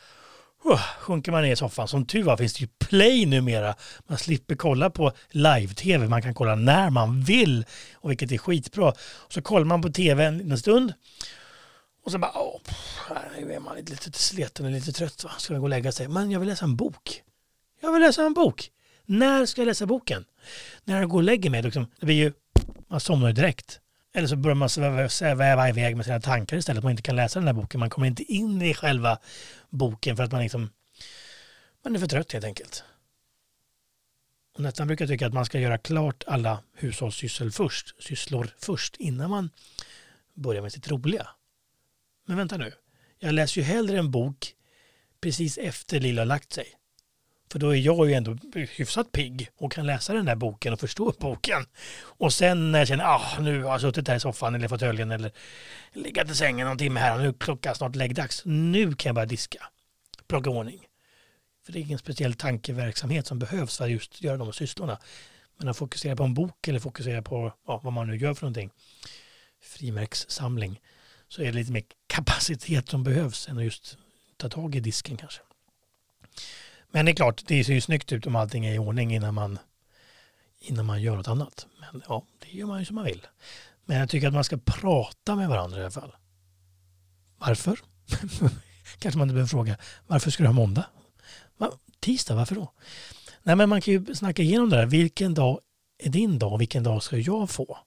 oh, 0.64 0.80
sjunker 1.00 1.32
man 1.32 1.42
ner 1.42 1.52
i 1.52 1.56
soffan. 1.56 1.88
Som 1.88 2.06
tur 2.06 2.22
var 2.22 2.36
finns 2.36 2.54
det 2.54 2.60
ju 2.60 2.68
play 2.78 3.26
numera. 3.26 3.74
Man 4.06 4.18
slipper 4.18 4.54
kolla 4.54 4.90
på 4.90 5.12
live-tv. 5.30 6.08
Man 6.08 6.22
kan 6.22 6.34
kolla 6.34 6.54
när 6.54 6.90
man 6.90 7.22
vill 7.22 7.64
och 7.94 8.10
vilket 8.10 8.32
är 8.32 8.38
skitbra. 8.38 8.88
Och 8.98 9.32
så 9.32 9.42
kollar 9.42 9.64
man 9.64 9.82
på 9.82 9.88
tv 9.88 10.24
en 10.24 10.38
liten 10.38 10.58
stund 10.58 10.92
och 12.06 12.12
så 12.12 12.18
bara, 12.18 12.32
åh, 12.38 12.60
pff, 12.64 13.00
nu 13.38 13.52
är 13.52 13.60
man 13.60 13.76
lite, 13.76 14.12
sliten 14.12 14.66
och 14.66 14.72
lite 14.72 14.92
trött. 14.92 15.24
Va? 15.24 15.30
Ska 15.38 15.52
man 15.52 15.60
gå 15.60 15.64
och 15.64 15.70
lägga 15.70 15.92
sig? 15.92 16.08
Men 16.08 16.30
jag 16.30 16.40
vill 16.40 16.48
läsa 16.48 16.64
en 16.64 16.76
bok. 16.76 17.22
Jag 17.80 17.92
vill 17.92 18.02
läsa 18.02 18.22
en 18.22 18.34
bok. 18.34 18.70
När 19.04 19.46
ska 19.46 19.60
jag 19.60 19.66
läsa 19.66 19.86
boken? 19.86 20.24
När 20.84 21.00
jag 21.00 21.08
går 21.08 21.18
och 21.18 21.24
lägger 21.24 21.50
mig, 21.50 21.62
liksom, 21.62 21.86
det 22.00 22.06
blir 22.06 22.16
ju, 22.16 22.32
man 22.88 23.00
somnar 23.00 23.26
ju 23.26 23.32
direkt. 23.32 23.80
Eller 24.14 24.28
så 24.28 24.36
börjar 24.36 24.54
man 24.54 24.68
sväva, 25.10 25.68
iväg 25.68 25.96
med 25.96 26.04
sina 26.04 26.20
tankar 26.20 26.56
istället. 26.56 26.82
Man 26.82 26.90
inte 26.90 27.02
kan 27.02 27.16
läsa 27.16 27.38
den 27.38 27.46
här 27.46 27.54
boken. 27.54 27.80
Man 27.80 27.90
kommer 27.90 28.06
inte 28.06 28.22
in 28.22 28.62
i 28.62 28.74
själva 28.74 29.18
boken 29.70 30.16
för 30.16 30.24
att 30.24 30.32
man 30.32 30.42
liksom, 30.42 30.70
man 31.84 31.94
är 31.94 32.00
för 32.00 32.06
trött 32.06 32.32
helt 32.32 32.44
enkelt. 32.44 32.84
Och 34.54 34.60
nästan 34.60 34.86
brukar 34.86 35.06
tycka 35.06 35.26
att 35.26 35.34
man 35.34 35.46
ska 35.46 35.58
göra 35.58 35.78
klart 35.78 36.24
alla 36.26 36.58
hushållssysslor 36.74 37.50
först, 37.50 38.02
sysslor 38.02 38.48
först 38.58 38.96
innan 38.96 39.30
man 39.30 39.50
börjar 40.34 40.62
med 40.62 40.72
sitt 40.72 40.88
roliga. 40.88 41.28
Men 42.26 42.36
vänta 42.36 42.56
nu, 42.56 42.72
jag 43.18 43.34
läser 43.34 43.60
ju 43.60 43.66
hellre 43.66 43.98
en 43.98 44.10
bok 44.10 44.52
precis 45.20 45.58
efter 45.58 46.00
Lilla 46.00 46.20
har 46.20 46.26
lagt 46.26 46.52
sig. 46.52 46.66
För 47.52 47.58
då 47.58 47.70
är 47.70 47.76
jag 47.76 48.08
ju 48.08 48.14
ändå 48.14 48.36
hyfsat 48.54 49.12
pigg 49.12 49.50
och 49.56 49.72
kan 49.72 49.86
läsa 49.86 50.14
den 50.14 50.24
där 50.24 50.34
boken 50.34 50.72
och 50.72 50.80
förstå 50.80 51.12
boken. 51.18 51.66
Och 51.98 52.32
sen 52.32 52.72
när 52.72 52.78
jag 52.78 52.88
känner 52.88 53.04
ah, 53.04 53.40
nu 53.40 53.62
har 53.62 53.70
jag 53.70 53.80
suttit 53.80 54.08
här 54.08 54.16
i 54.16 54.20
soffan 54.20 54.54
eller 54.54 54.68
fåtöljen 54.68 55.10
eller 55.10 55.32
legat 55.92 56.30
i 56.30 56.34
sängen 56.34 56.66
någon 56.66 56.78
timme 56.78 57.00
här 57.00 57.14
och 57.14 57.20
nu 57.20 57.28
är 57.28 57.32
klockan 57.32 57.74
snart 57.74 57.96
läggdags. 57.96 58.42
Nu 58.44 58.94
kan 58.94 59.08
jag 59.08 59.14
börja 59.14 59.26
diska, 59.26 59.68
plocka 60.28 60.50
ordning. 60.50 60.80
För 61.64 61.72
det 61.72 61.78
är 61.78 61.80
ingen 61.80 61.98
speciell 61.98 62.34
tankeverksamhet 62.34 63.26
som 63.26 63.38
behövs 63.38 63.76
för 63.76 63.84
att 63.84 63.90
just 63.90 64.22
göra 64.22 64.36
de 64.36 64.52
sysslorna. 64.52 64.98
Men 65.58 65.68
att 65.68 65.76
fokusera 65.76 66.16
på 66.16 66.24
en 66.24 66.34
bok 66.34 66.68
eller 66.68 66.78
fokusera 66.78 67.22
på 67.22 67.52
ja, 67.66 67.80
vad 67.84 67.92
man 67.92 68.06
nu 68.06 68.16
gör 68.16 68.34
för 68.34 68.42
någonting, 68.42 68.70
frimärkssamling, 69.62 70.80
så 71.28 71.42
är 71.42 71.46
det 71.46 71.52
lite 71.52 71.72
mer 71.72 71.82
kapacitet 72.06 72.88
som 72.88 73.02
behövs 73.02 73.48
än 73.48 73.58
att 73.58 73.64
just 73.64 73.98
ta 74.36 74.48
tag 74.48 74.74
i 74.74 74.80
disken 74.80 75.16
kanske. 75.16 75.40
Men 76.90 77.04
det 77.04 77.12
är 77.12 77.16
klart, 77.16 77.42
det 77.46 77.64
ser 77.64 77.72
ju 77.72 77.80
snyggt 77.80 78.12
ut 78.12 78.26
om 78.26 78.36
allting 78.36 78.66
är 78.66 78.74
i 78.74 78.78
ordning 78.78 79.14
innan 79.14 79.34
man, 79.34 79.58
innan 80.58 80.86
man 80.86 81.02
gör 81.02 81.16
något 81.16 81.28
annat. 81.28 81.66
Men 81.80 82.02
ja, 82.08 82.24
det 82.38 82.48
gör 82.48 82.66
man 82.66 82.78
ju 82.78 82.84
som 82.84 82.94
man 82.94 83.04
vill. 83.04 83.26
Men 83.84 83.96
jag 83.96 84.08
tycker 84.08 84.28
att 84.28 84.34
man 84.34 84.44
ska 84.44 84.58
prata 84.58 85.36
med 85.36 85.48
varandra 85.48 85.78
i 85.78 85.80
alla 85.80 85.90
fall. 85.90 86.16
Varför? 87.38 87.78
Kanske 88.98 89.18
man 89.18 89.28
inte 89.28 89.34
behöver 89.34 89.48
fråga. 89.48 89.78
Varför 90.06 90.30
ska 90.30 90.42
du 90.42 90.48
ha 90.48 90.54
måndag? 90.54 90.86
Tisdag, 92.00 92.34
varför 92.34 92.54
då? 92.54 92.72
Nej, 93.42 93.56
men 93.56 93.68
man 93.68 93.80
kan 93.80 93.94
ju 93.94 94.14
snacka 94.14 94.42
igenom 94.42 94.70
det 94.70 94.76
där. 94.76 94.86
Vilken 94.86 95.34
dag 95.34 95.60
är 95.98 96.10
din 96.10 96.38
dag 96.38 96.58
vilken 96.58 96.82
dag 96.82 97.02
ska 97.02 97.16
jag 97.16 97.50
få? 97.50 97.78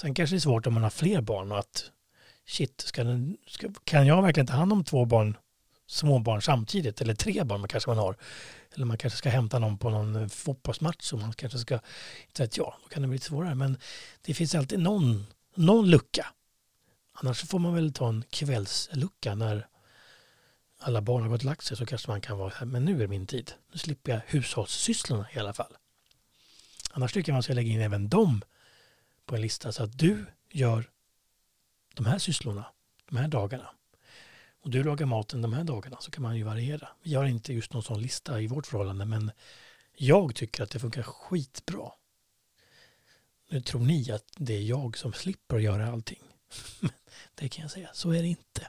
Sen 0.00 0.14
kanske 0.14 0.36
det 0.36 0.38
är 0.38 0.40
svårt 0.40 0.66
om 0.66 0.74
man 0.74 0.82
har 0.82 0.90
fler 0.90 1.20
barn 1.20 1.52
och 1.52 1.58
att 1.58 1.90
shit, 2.46 2.80
ska 2.80 3.04
den, 3.04 3.36
ska, 3.46 3.68
kan 3.84 4.06
jag 4.06 4.22
verkligen 4.22 4.46
ta 4.46 4.52
hand 4.52 4.72
om 4.72 4.84
två 4.84 5.04
barn, 5.04 5.36
småbarn 5.86 6.42
samtidigt? 6.42 7.00
Eller 7.00 7.14
tre 7.14 7.44
barn 7.44 7.60
man 7.60 7.68
kanske 7.68 7.90
man 7.90 7.98
har. 7.98 8.16
Eller 8.74 8.86
man 8.86 8.98
kanske 8.98 9.16
ska 9.16 9.28
hämta 9.28 9.58
någon 9.58 9.78
på 9.78 9.90
någon 9.90 10.16
eh, 10.16 10.28
fotbollsmatch 10.28 11.12
och 11.12 11.18
man 11.18 11.32
kanske 11.32 11.58
ska, 11.58 11.74
inte 12.26 12.42
vet 12.42 12.56
jag, 12.56 12.74
då 12.82 12.88
kan 12.88 13.02
det 13.02 13.08
bli 13.08 13.16
lite 13.16 13.26
svårare. 13.26 13.54
Men 13.54 13.76
det 14.22 14.34
finns 14.34 14.54
alltid 14.54 14.78
någon, 14.78 15.26
någon 15.54 15.90
lucka. 15.90 16.26
Annars 17.12 17.44
får 17.44 17.58
man 17.58 17.74
väl 17.74 17.92
ta 17.92 18.08
en 18.08 18.24
kvällslucka 18.30 19.34
när 19.34 19.66
alla 20.78 21.02
barn 21.02 21.22
har 21.22 21.28
gått 21.28 21.40
och 21.40 21.44
lagt 21.44 21.64
sig 21.64 21.76
så 21.76 21.86
kanske 21.86 22.10
man 22.10 22.20
kan 22.20 22.38
vara 22.38 22.52
här, 22.56 22.66
men 22.66 22.84
nu 22.84 22.94
är 22.94 22.98
det 22.98 23.08
min 23.08 23.26
tid. 23.26 23.52
Nu 23.72 23.78
slipper 23.78 24.12
jag 24.12 24.20
hushållssysslorna 24.26 25.26
i 25.34 25.38
alla 25.38 25.52
fall. 25.52 25.76
Annars 26.90 27.12
tycker 27.12 27.32
jag 27.32 27.34
man 27.34 27.42
ska 27.42 27.52
lägga 27.52 27.72
in 27.72 27.80
även 27.80 28.08
dem 28.08 28.42
på 29.30 29.36
en 29.36 29.42
lista 29.42 29.72
så 29.72 29.82
att 29.82 29.98
du 29.98 30.26
gör 30.50 30.90
de 31.94 32.06
här 32.06 32.18
sysslorna 32.18 32.64
de 33.08 33.16
här 33.16 33.28
dagarna. 33.28 33.70
Och 34.60 34.70
du 34.70 34.84
lagar 34.84 35.06
maten 35.06 35.42
de 35.42 35.52
här 35.52 35.64
dagarna 35.64 35.96
så 36.00 36.10
kan 36.10 36.22
man 36.22 36.36
ju 36.36 36.42
variera. 36.42 36.88
Vi 37.02 37.14
har 37.14 37.24
inte 37.24 37.52
just 37.52 37.72
någon 37.72 37.82
sån 37.82 38.02
lista 38.02 38.40
i 38.40 38.46
vårt 38.46 38.66
förhållande 38.66 39.04
men 39.04 39.30
jag 39.96 40.34
tycker 40.34 40.62
att 40.62 40.70
det 40.70 40.78
funkar 40.78 41.02
skitbra. 41.02 41.92
Nu 43.48 43.60
tror 43.60 43.80
ni 43.80 44.10
att 44.10 44.24
det 44.36 44.54
är 44.54 44.62
jag 44.62 44.98
som 44.98 45.12
slipper 45.12 45.58
göra 45.58 45.92
allting. 45.92 46.22
Men 46.80 46.90
det 47.34 47.48
kan 47.48 47.62
jag 47.62 47.70
säga, 47.70 47.90
så 47.92 48.10
är 48.10 48.22
det 48.22 48.28
inte. 48.28 48.68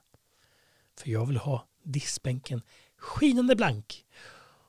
För 0.97 1.09
jag 1.09 1.25
vill 1.25 1.37
ha 1.37 1.67
diskbänken 1.83 2.61
skinande 2.97 3.55
blank. 3.55 4.05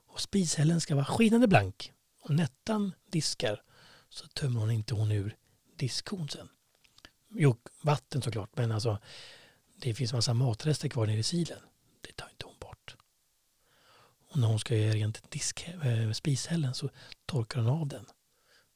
Och 0.06 0.20
spishällen 0.20 0.80
ska 0.80 0.94
vara 0.94 1.04
skinande 1.04 1.48
blank. 1.48 1.92
Om 2.20 2.36
Nettan 2.36 2.92
diskar 3.10 3.62
så 4.08 4.26
tömmer 4.26 4.60
hon 4.60 4.70
inte 4.70 4.94
hon 4.94 5.12
ur 5.12 5.36
diskhon 5.82 6.28
sen. 6.28 6.48
Jo, 7.34 7.56
vatten 7.80 8.22
såklart, 8.22 8.50
men 8.56 8.72
alltså 8.72 8.98
det 9.76 9.94
finns 9.94 10.12
massa 10.12 10.34
matrester 10.34 10.88
kvar 10.88 11.06
nere 11.06 11.18
i 11.18 11.22
silen. 11.22 11.58
Det 12.00 12.12
tar 12.12 12.28
inte 12.28 12.46
hon 12.46 12.58
bort. 12.58 12.96
Och 14.28 14.38
när 14.38 14.48
hon 14.48 14.58
ska 14.58 14.76
göra 14.76 14.94
rent 14.94 15.30
disk, 15.30 15.68
äh, 15.68 16.12
spishällen 16.12 16.74
så 16.74 16.90
torkar 17.26 17.60
hon 17.60 17.80
av 17.80 17.86
den. 17.86 18.06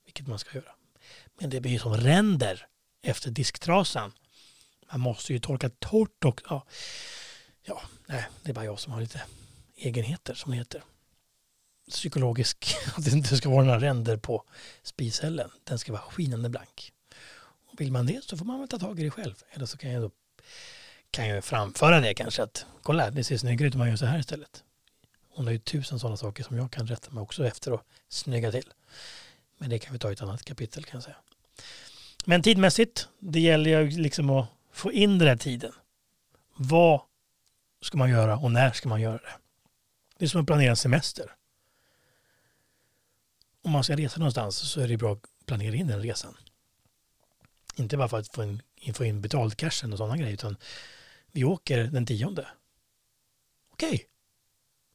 Vilket 0.04 0.26
man 0.26 0.38
ska 0.38 0.58
göra. 0.58 0.74
Men 1.40 1.50
det 1.50 1.60
blir 1.60 1.78
som 1.78 1.94
ränder 1.96 2.66
efter 3.02 3.30
disktrasan. 3.30 4.12
Man 4.92 5.00
måste 5.00 5.32
ju 5.32 5.38
torka 5.38 5.70
torrt 5.78 6.24
och 6.24 6.40
ja, 6.48 6.66
ja, 7.62 7.82
nej, 8.06 8.28
det 8.42 8.50
är 8.50 8.54
bara 8.54 8.64
jag 8.64 8.80
som 8.80 8.92
har 8.92 9.00
lite 9.00 9.22
egenheter 9.76 10.34
som 10.34 10.50
det 10.50 10.58
heter. 10.58 10.82
Psykologisk, 11.90 12.76
att 12.96 13.04
det 13.04 13.10
inte 13.10 13.36
ska 13.36 13.48
vara 13.48 13.64
några 13.64 13.80
ränder 13.80 14.16
på 14.16 14.44
spishällen. 14.82 15.50
Den 15.64 15.78
ska 15.78 15.92
vara 15.92 16.02
skinande 16.02 16.48
blank. 16.48 16.92
Vill 17.78 17.92
man 17.92 18.06
det 18.06 18.24
så 18.24 18.36
får 18.36 18.44
man 18.44 18.60
väl 18.60 18.68
ta 18.68 18.78
tag 18.78 19.00
i 19.00 19.04
det 19.04 19.10
själv. 19.10 19.34
Eller 19.50 19.66
så 19.66 19.78
kan 19.78 19.90
jag 19.90 20.02
då 20.02 20.10
kan 21.10 21.28
jag 21.28 21.44
framföra 21.44 22.00
det 22.00 22.14
kanske 22.14 22.42
att 22.42 22.66
kolla, 22.82 23.10
det 23.10 23.24
ser 23.24 23.38
snyggare 23.38 23.68
ut 23.68 23.74
om 23.74 23.78
man 23.78 23.88
gör 23.88 23.96
så 23.96 24.06
här 24.06 24.18
istället. 24.18 24.64
Hon 25.30 25.44
har 25.44 25.52
ju 25.52 25.58
tusen 25.58 25.98
sådana 25.98 26.16
saker 26.16 26.44
som 26.44 26.56
jag 26.56 26.70
kan 26.70 26.86
rätta 26.86 27.10
mig 27.10 27.22
också 27.22 27.46
efter 27.46 27.72
och 27.72 27.82
snygga 28.08 28.50
till. 28.50 28.72
Men 29.58 29.70
det 29.70 29.78
kan 29.78 29.92
vi 29.92 29.98
ta 29.98 30.10
i 30.10 30.12
ett 30.12 30.22
annat 30.22 30.44
kapitel 30.44 30.84
kan 30.84 30.96
jag 30.96 31.02
säga. 31.04 31.16
Men 32.24 32.42
tidmässigt, 32.42 33.08
det 33.18 33.40
gäller 33.40 33.80
ju 33.80 33.90
liksom 33.90 34.30
att 34.30 34.46
få 34.72 34.92
in 34.92 35.18
den 35.18 35.28
här 35.28 35.36
tiden. 35.36 35.72
Vad 36.56 37.00
ska 37.80 37.98
man 37.98 38.10
göra 38.10 38.36
och 38.36 38.52
när 38.52 38.72
ska 38.72 38.88
man 38.88 39.00
göra 39.00 39.18
det? 39.18 39.36
Det 40.18 40.24
är 40.24 40.28
som 40.28 40.40
att 40.40 40.46
planera 40.46 40.70
en 40.70 40.76
semester. 40.76 41.34
Om 43.62 43.70
man 43.70 43.84
ska 43.84 43.96
resa 43.96 44.18
någonstans 44.18 44.56
så 44.56 44.80
är 44.80 44.88
det 44.88 44.96
bra 44.96 45.12
att 45.12 45.46
planera 45.46 45.74
in 45.74 45.86
den 45.86 46.02
resan. 46.02 46.36
Inte 47.76 47.96
bara 47.96 48.08
för 48.08 48.18
att 48.18 48.28
få 48.28 48.42
in, 48.42 48.62
få 48.94 49.04
in 49.04 49.20
betalcashen 49.20 49.92
och 49.92 49.98
sådana 49.98 50.16
grejer 50.16 50.32
utan 50.32 50.56
vi 51.32 51.44
åker 51.44 51.84
den 51.84 52.06
tionde. 52.06 52.48
Okej. 53.72 53.88
Okay. 53.88 54.00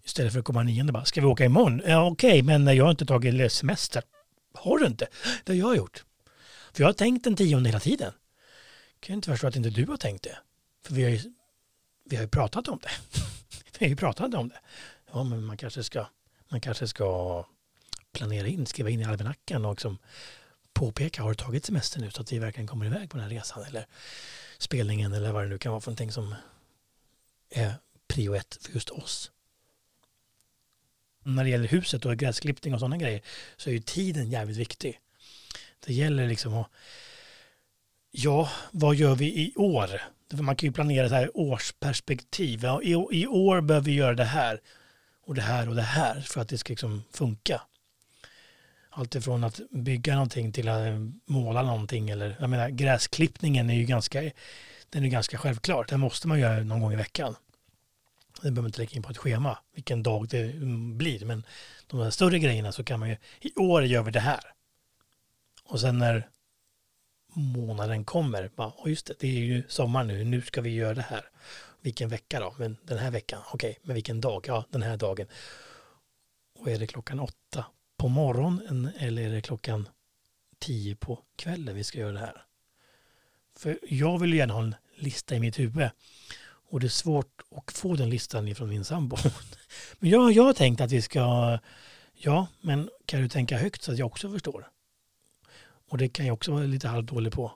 Istället 0.03 0.33
för 0.33 0.39
att 0.39 0.45
komma 0.45 0.63
nionde 0.63 0.93
bara, 0.93 1.05
ska 1.05 1.21
vi 1.21 1.27
åka 1.27 1.45
imorgon? 1.45 1.81
Ja 1.85 2.09
okej, 2.11 2.29
okay, 2.29 2.43
men 2.43 2.75
jag 2.75 2.83
har 2.83 2.91
inte 2.91 3.05
tagit 3.05 3.51
semester. 3.51 4.03
Har 4.53 4.77
du 4.77 4.85
inte? 4.85 5.07
Det 5.43 5.51
har 5.51 5.69
jag 5.69 5.77
gjort. 5.77 6.03
För 6.73 6.83
jag 6.83 6.87
har 6.87 6.93
tänkt 6.93 7.23
den 7.23 7.35
tionde 7.35 7.69
hela 7.69 7.79
tiden. 7.79 8.13
Jag 8.93 9.01
kan 9.01 9.15
inte 9.15 9.29
förstå 9.29 9.47
att 9.47 9.55
inte 9.55 9.69
du 9.69 9.85
har 9.85 9.97
tänkt 9.97 10.23
det. 10.23 10.37
För 10.85 10.93
vi 10.93 11.03
har 11.03 11.09
ju, 11.09 11.19
vi 12.05 12.15
har 12.15 12.23
ju 12.23 12.29
pratat 12.29 12.67
om 12.67 12.79
det. 12.81 13.19
vi 13.79 13.85
har 13.85 13.89
ju 13.89 13.95
pratat 13.95 14.33
om 14.33 14.49
det. 14.49 14.59
Ja, 15.13 15.23
men 15.23 15.45
man 15.45 15.57
kanske 15.57 15.83
ska, 15.83 16.05
man 16.49 16.61
kanske 16.61 16.87
ska 16.87 17.45
planera 18.13 18.47
in, 18.47 18.65
skriva 18.65 18.89
in 18.89 18.99
i 18.99 19.03
almanackan 19.03 19.65
och 19.65 19.71
liksom 19.71 19.97
påpeka, 20.73 21.21
har 21.21 21.29
du 21.29 21.35
tagit 21.35 21.65
semester 21.65 21.99
nu 21.99 22.11
så 22.11 22.21
att 22.21 22.31
vi 22.31 22.39
verkligen 22.39 22.67
kommer 22.67 22.85
iväg 22.85 23.09
på 23.09 23.17
den 23.17 23.23
här 23.23 23.29
resan 23.29 23.63
eller 23.63 23.85
spelningen 24.57 25.13
eller 25.13 25.31
vad 25.31 25.43
det 25.43 25.49
nu 25.49 25.57
kan 25.57 25.71
vara 25.71 25.81
för 25.81 25.91
någonting 25.91 26.11
som 26.11 26.35
är 27.49 27.73
prio 28.07 28.35
ett 28.35 28.57
för 28.61 28.73
just 28.73 28.89
oss. 28.89 29.31
När 31.23 31.43
det 31.43 31.49
gäller 31.49 31.67
huset 31.67 32.05
och 32.05 32.17
gräsklippning 32.17 32.73
och 32.73 32.79
sådana 32.79 32.97
grejer 32.97 33.21
så 33.57 33.69
är 33.69 33.73
ju 33.73 33.79
tiden 33.79 34.29
jävligt 34.31 34.57
viktig. 34.57 34.99
Det 35.85 35.93
gäller 35.93 36.27
liksom 36.27 36.53
att 36.53 36.67
Ja, 38.11 38.49
vad 38.71 38.95
gör 38.95 39.15
vi 39.15 39.25
i 39.25 39.53
år? 39.55 40.01
Man 40.33 40.55
kan 40.55 40.67
ju 40.67 40.73
planera 40.73 41.09
så 41.09 41.15
här 41.15 41.37
årsperspektiv. 41.37 42.63
Ja, 42.63 42.81
i, 42.81 42.91
I 43.11 43.27
år 43.27 43.61
behöver 43.61 43.85
vi 43.85 43.95
göra 43.95 44.13
det 44.13 44.23
här 44.23 44.61
och 45.25 45.35
det 45.35 45.41
här 45.41 45.69
och 45.69 45.75
det 45.75 45.81
här 45.81 46.21
för 46.21 46.41
att 46.41 46.49
det 46.49 46.57
ska 46.57 46.71
liksom 46.71 47.03
funka. 47.11 47.61
Alltifrån 48.93 49.43
att 49.43 49.59
bygga 49.71 50.13
någonting 50.13 50.51
till 50.51 50.69
att 50.69 50.99
måla 51.25 51.61
någonting 51.61 52.09
eller 52.09 52.37
jag 52.39 52.49
menar 52.49 52.69
gräsklippningen 52.69 53.69
är 53.69 53.73
ju 53.73 53.85
ganska, 53.85 54.31
den 54.89 55.05
är 55.05 55.09
ganska 55.09 55.37
självklar. 55.37 55.85
Den 55.89 55.99
måste 55.99 56.27
man 56.27 56.39
göra 56.39 56.63
någon 56.63 56.81
gång 56.81 56.93
i 56.93 56.95
veckan. 56.95 57.35
Det 58.35 58.41
behöver 58.41 58.61
man 58.61 58.69
inte 58.69 58.79
lägga 58.79 58.91
in 58.91 59.03
på 59.03 59.09
ett 59.09 59.17
schema 59.17 59.57
vilken 59.75 60.03
dag 60.03 60.27
det 60.27 60.53
blir. 60.95 61.25
Men 61.25 61.45
de 61.87 61.99
här 61.99 62.09
större 62.09 62.39
grejerna 62.39 62.71
så 62.71 62.83
kan 62.83 62.99
man 62.99 63.09
ju, 63.09 63.17
i 63.41 63.55
år 63.55 63.83
gör 63.83 64.03
vi 64.03 64.11
det 64.11 64.19
här. 64.19 64.41
Och 65.63 65.79
sen 65.79 65.97
när 65.97 66.29
månaden 67.33 68.05
kommer, 68.05 68.51
bara, 68.55 68.73
oh 68.77 68.89
just 68.89 69.05
det, 69.05 69.13
det 69.19 69.27
är 69.27 69.41
ju 69.41 69.63
sommar 69.67 70.03
nu, 70.03 70.23
nu 70.23 70.41
ska 70.41 70.61
vi 70.61 70.69
göra 70.69 70.93
det 70.93 71.01
här. 71.01 71.25
Vilken 71.81 72.09
vecka 72.09 72.39
då? 72.39 72.55
Men 72.57 72.77
den 72.83 72.97
här 72.97 73.11
veckan, 73.11 73.41
okej, 73.53 73.69
okay, 73.69 73.81
men 73.83 73.93
vilken 73.93 74.21
dag? 74.21 74.45
Ja, 74.47 74.65
den 74.69 74.81
här 74.81 74.97
dagen. 74.97 75.27
Och 76.59 76.67
är 76.67 76.79
det 76.79 76.87
klockan 76.87 77.19
åtta 77.19 77.65
på 78.01 78.07
morgonen 78.07 78.89
eller 78.97 79.21
är 79.21 79.29
det 79.29 79.41
klockan 79.41 79.89
tio 80.59 80.95
på 80.95 81.19
kvällen 81.35 81.75
vi 81.75 81.83
ska 81.83 81.99
göra 81.99 82.11
det 82.11 82.19
här? 82.19 82.45
För 83.57 83.79
jag 83.89 84.19
vill 84.19 84.33
gärna 84.33 84.53
ha 84.53 84.63
en 84.63 84.75
lista 84.95 85.35
i 85.35 85.39
mitt 85.39 85.59
huvud. 85.59 85.89
Och 86.43 86.79
det 86.79 86.87
är 86.87 86.89
svårt 86.89 87.41
att 87.55 87.71
få 87.71 87.95
den 87.95 88.09
listan 88.09 88.47
ifrån 88.47 88.69
min 88.69 88.83
sambo. 88.85 89.17
Men 89.99 90.09
jag, 90.09 90.31
jag 90.31 90.43
har 90.43 90.53
tänkt 90.53 90.81
att 90.81 90.91
vi 90.91 91.01
ska, 91.01 91.57
ja, 92.13 92.47
men 92.61 92.89
kan 93.05 93.21
du 93.21 93.29
tänka 93.29 93.57
högt 93.57 93.83
så 93.83 93.91
att 93.91 93.97
jag 93.97 94.07
också 94.07 94.31
förstår? 94.31 94.67
Och 95.89 95.97
det 95.97 96.09
kan 96.09 96.25
jag 96.25 96.33
också 96.33 96.51
vara 96.51 96.63
lite 96.63 96.87
halvdålig 96.87 97.33
på. 97.33 97.51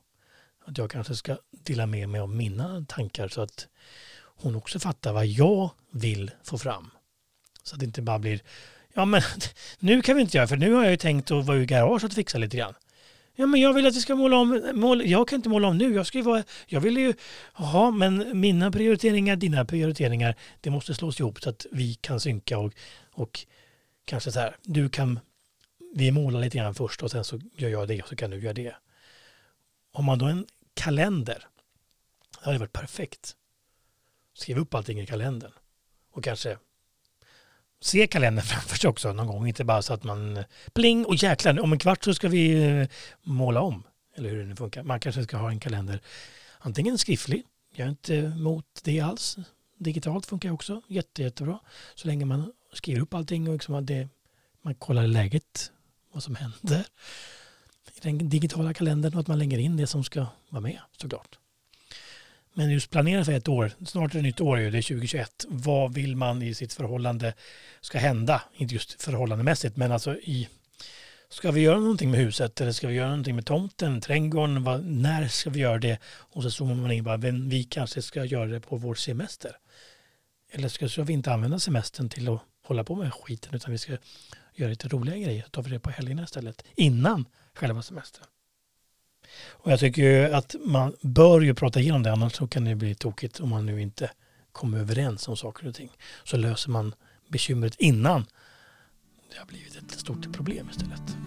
Att 0.65 0.77
jag 0.77 0.91
kanske 0.91 1.15
ska 1.15 1.37
dela 1.51 1.85
med 1.85 2.09
mig 2.09 2.21
av 2.21 2.29
mina 2.29 2.85
tankar 2.87 3.27
så 3.27 3.41
att 3.41 3.67
hon 4.17 4.55
också 4.55 4.79
fattar 4.79 5.13
vad 5.13 5.27
jag 5.27 5.69
vill 5.91 6.31
få 6.43 6.57
fram. 6.57 6.89
Så 7.63 7.75
att 7.75 7.79
det 7.79 7.85
inte 7.85 8.01
bara 8.01 8.19
blir, 8.19 8.41
ja 8.95 9.05
men 9.05 9.21
nu 9.79 10.01
kan 10.01 10.15
vi 10.15 10.21
inte 10.21 10.37
göra 10.37 10.47
för 10.47 10.57
nu 10.57 10.73
har 10.73 10.83
jag 10.83 10.91
ju 10.91 10.97
tänkt 10.97 11.31
att 11.31 11.45
vara 11.45 11.57
i 11.57 11.65
garaget 11.65 12.03
och 12.03 12.13
fixa 12.13 12.37
lite 12.37 12.57
grann. 12.57 12.73
Ja 13.35 13.45
men 13.45 13.61
jag 13.61 13.73
vill 13.73 13.87
att 13.87 13.95
vi 13.95 13.99
ska 13.99 14.15
måla 14.15 14.37
om, 14.37 14.71
måla, 14.73 15.03
jag 15.03 15.27
kan 15.27 15.35
inte 15.35 15.49
måla 15.49 15.67
om 15.67 15.77
nu, 15.77 15.93
jag 15.93 16.07
ska 16.07 16.17
ju 16.17 16.23
vara, 16.23 16.43
jag 16.65 16.81
vill 16.81 16.97
ju, 16.97 17.13
jaha 17.57 17.91
men 17.91 18.39
mina 18.39 18.71
prioriteringar, 18.71 19.35
dina 19.35 19.65
prioriteringar, 19.65 20.35
det 20.61 20.69
måste 20.69 20.93
slås 20.93 21.19
ihop 21.19 21.41
så 21.41 21.49
att 21.49 21.65
vi 21.71 21.95
kan 21.95 22.19
synka 22.19 22.57
och, 22.57 22.73
och 23.11 23.45
kanske 24.05 24.31
så 24.31 24.39
här, 24.39 24.55
du 24.63 24.89
kan, 24.89 25.19
vi 25.95 26.11
målar 26.11 26.39
lite 26.39 26.57
grann 26.57 26.75
först 26.75 27.03
och 27.03 27.11
sen 27.11 27.23
så 27.23 27.39
gör 27.55 27.69
jag 27.69 27.87
det 27.87 28.01
och 28.01 28.07
så 28.07 28.15
kan 28.15 28.31
du 28.31 28.39
göra 28.39 28.53
det. 28.53 28.75
Om 29.91 30.05
man 30.05 30.19
då 30.19 30.25
en 30.25 30.45
kalender, 30.73 31.47
det 32.39 32.45
hade 32.45 32.57
varit 32.57 32.73
perfekt. 32.73 33.35
Skriv 34.33 34.57
upp 34.57 34.73
allting 34.73 34.99
i 35.01 35.05
kalendern 35.05 35.51
och 36.11 36.23
kanske 36.23 36.57
se 37.85 38.07
kalendern 38.07 38.45
framför 38.45 38.77
sig 38.77 38.89
också 38.89 39.13
någon 39.13 39.27
gång. 39.27 39.47
Inte 39.47 39.63
bara 39.63 39.81
så 39.81 39.93
att 39.93 40.03
man 40.03 40.43
pling 40.73 41.05
och 41.05 41.15
jäklar, 41.15 41.59
om 41.59 41.73
en 41.73 41.79
kvart 41.79 42.03
så 42.03 42.13
ska 42.13 42.27
vi 42.27 42.63
eh, 42.63 42.87
måla 43.21 43.61
om. 43.61 43.83
Eller 44.15 44.29
hur 44.29 44.37
det 44.39 44.45
nu 44.45 44.55
funkar. 44.55 44.83
Man 44.83 44.99
kanske 44.99 45.23
ska 45.23 45.37
ha 45.37 45.49
en 45.49 45.59
kalender 45.59 46.01
antingen 46.59 46.97
skriftlig. 46.97 47.43
Jag 47.75 47.85
är 47.85 47.89
inte 47.89 48.15
emot 48.15 48.65
det 48.83 48.99
alls. 48.99 49.37
Digitalt 49.77 50.25
funkar 50.25 50.51
också 50.51 50.81
jätte, 50.87 51.23
jättebra. 51.23 51.59
Så 51.95 52.07
länge 52.07 52.25
man 52.25 52.53
skriver 52.73 53.01
upp 53.01 53.13
allting 53.13 53.47
och 53.47 53.53
liksom 53.53 53.85
det, 53.85 54.09
man 54.61 54.75
kollar 54.75 55.07
läget, 55.07 55.71
vad 56.13 56.23
som 56.23 56.35
händer 56.35 56.85
i 57.85 57.99
den 58.01 58.29
digitala 58.29 58.73
kalendern 58.73 59.13
och 59.13 59.19
att 59.19 59.27
man 59.27 59.39
lägger 59.39 59.57
in 59.57 59.77
det 59.77 59.87
som 59.87 60.03
ska 60.03 60.25
vara 60.49 60.61
med 60.61 60.79
såklart. 60.97 61.39
Men 62.57 62.71
just 62.71 62.89
planera 62.89 63.25
för 63.25 63.31
ett 63.31 63.47
år, 63.47 63.71
snart 63.85 64.13
är 64.13 64.17
det 64.17 64.23
nytt 64.23 64.41
år, 64.41 64.57
det 64.57 64.63
är 64.63 64.81
2021. 64.81 65.45
Vad 65.47 65.93
vill 65.93 66.15
man 66.15 66.41
i 66.41 66.53
sitt 66.53 66.73
förhållande 66.73 67.33
ska 67.81 67.97
hända? 67.97 68.41
Inte 68.53 68.73
just 68.73 69.01
förhållandemässigt, 69.01 69.77
men 69.77 69.91
alltså 69.91 70.15
i 70.15 70.49
Ska 71.29 71.51
vi 71.51 71.61
göra 71.61 71.79
någonting 71.79 72.11
med 72.11 72.19
huset 72.19 72.61
eller 72.61 72.71
ska 72.71 72.87
vi 72.87 72.93
göra 72.93 73.09
någonting 73.09 73.35
med 73.35 73.45
tomten, 73.45 74.01
trädgården? 74.01 74.63
Vad, 74.63 74.85
när 74.85 75.27
ska 75.27 75.49
vi 75.49 75.59
göra 75.59 75.77
det? 75.77 75.97
Och 76.05 76.43
så 76.43 76.51
zoomar 76.51 76.75
man 76.75 76.91
in 76.91 77.03
bara, 77.03 77.17
"Men 77.17 77.49
vi 77.49 77.63
kanske 77.63 78.01
ska 78.01 78.25
göra 78.25 78.45
det 78.45 78.59
på 78.59 78.77
vår 78.77 78.95
semester. 78.95 79.51
Eller 80.51 80.67
ska, 80.67 80.89
ska 80.89 81.03
vi 81.03 81.13
inte 81.13 81.33
använda 81.33 81.59
semestern 81.59 82.09
till 82.09 82.29
att 82.29 82.41
hålla 82.63 82.83
på 82.83 82.95
med 82.95 83.13
skiten 83.13 83.55
utan 83.55 83.71
vi 83.71 83.77
ska 83.77 83.97
göra 84.55 84.69
lite 84.69 84.87
roliga 84.87 85.17
grejer. 85.17 85.43
Då 85.43 85.49
tar 85.49 85.61
vi 85.61 85.69
det 85.69 85.79
på 85.79 85.89
helgerna 85.89 86.23
istället. 86.23 86.63
Innan 86.75 87.25
själva 87.53 87.81
semestern. 87.81 88.25
Och 89.49 89.71
jag 89.71 89.79
tycker 89.79 90.01
ju 90.01 90.33
att 90.33 90.55
man 90.65 90.95
bör 91.01 91.41
ju 91.41 91.53
prata 91.53 91.79
igenom 91.79 92.03
det 92.03 92.11
annars 92.11 92.33
så 92.33 92.47
kan 92.47 92.65
det 92.65 92.75
bli 92.75 92.95
tokigt 92.95 93.39
om 93.39 93.49
man 93.49 93.65
nu 93.65 93.81
inte 93.81 94.11
kommer 94.51 94.79
överens 94.79 95.27
om 95.27 95.37
saker 95.37 95.67
och 95.67 95.75
ting. 95.75 95.89
Så 96.23 96.37
löser 96.37 96.69
man 96.69 96.95
bekymret 97.27 97.75
innan 97.75 98.25
det 99.31 99.39
har 99.39 99.45
blivit 99.45 99.75
ett 99.75 99.91
stort 99.91 100.33
problem 100.33 100.69
istället. 100.69 101.17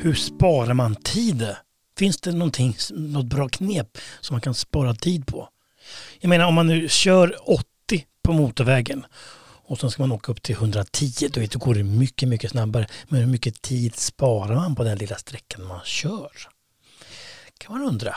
Hur 0.00 0.14
sparar 0.14 0.74
man 0.74 0.94
tid? 0.94 1.56
Finns 1.98 2.20
det 2.20 2.32
någonting, 2.32 2.76
något 2.90 3.26
bra 3.26 3.48
knep 3.48 3.98
som 4.20 4.34
man 4.34 4.40
kan 4.40 4.54
spara 4.54 4.94
tid 4.94 5.26
på? 5.26 5.48
Jag 6.20 6.28
menar 6.28 6.46
om 6.46 6.54
man 6.54 6.66
nu 6.66 6.88
kör 6.88 7.50
80 7.50 7.64
på 8.22 8.32
motorvägen 8.32 9.06
och 9.68 9.80
sen 9.80 9.90
ska 9.90 10.02
man 10.02 10.12
åka 10.12 10.32
upp 10.32 10.42
till 10.42 10.54
110, 10.54 11.28
då 11.32 11.40
vet 11.40 11.50
då 11.50 11.58
går 11.58 11.74
det 11.74 11.82
mycket, 11.82 12.28
mycket 12.28 12.50
snabbare. 12.50 12.86
Men 13.08 13.20
hur 13.20 13.26
mycket 13.26 13.62
tid 13.62 13.94
sparar 13.96 14.54
man 14.54 14.74
på 14.74 14.84
den 14.84 14.98
lilla 14.98 15.16
sträckan 15.16 15.66
man 15.66 15.80
kör? 15.84 16.30
kan 17.58 17.78
man 17.78 17.88
undra. 17.88 18.16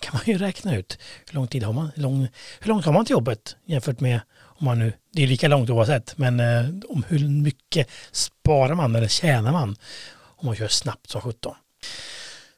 kan 0.00 0.10
man 0.14 0.22
ju 0.26 0.38
räkna 0.38 0.76
ut. 0.76 0.98
Hur 1.26 1.34
lång 1.34 1.48
tid 1.48 1.62
har 1.62 1.72
man? 1.72 1.90
Hur, 1.94 2.02
lång, 2.02 2.28
hur 2.60 2.68
långt 2.68 2.84
har 2.84 2.92
man 2.92 3.04
till 3.04 3.12
jobbet 3.12 3.56
jämfört 3.64 4.00
med 4.00 4.20
om 4.40 4.64
man 4.64 4.78
nu, 4.78 4.92
det 5.12 5.22
är 5.22 5.26
lika 5.26 5.48
långt 5.48 5.70
oavsett, 5.70 6.18
men 6.18 6.40
eh, 6.40 6.66
om 6.88 7.04
hur 7.08 7.28
mycket 7.28 7.90
sparar 8.12 8.74
man 8.74 8.96
eller 8.96 9.08
tjänar 9.08 9.52
man 9.52 9.76
om 10.12 10.46
man 10.46 10.56
kör 10.56 10.68
snabbt 10.68 11.10
som 11.10 11.20
17. 11.20 11.54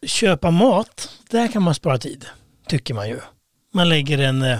Köpa 0.07 0.51
mat, 0.51 1.11
där 1.31 1.53
kan 1.53 1.63
man 1.63 1.75
spara 1.75 1.99
tid, 1.99 2.27
tycker 2.69 2.95
man 2.95 3.09
ju. 3.09 3.21
Man 3.73 3.89
lägger 3.89 4.19
en 4.19 4.43
eh, 4.43 4.59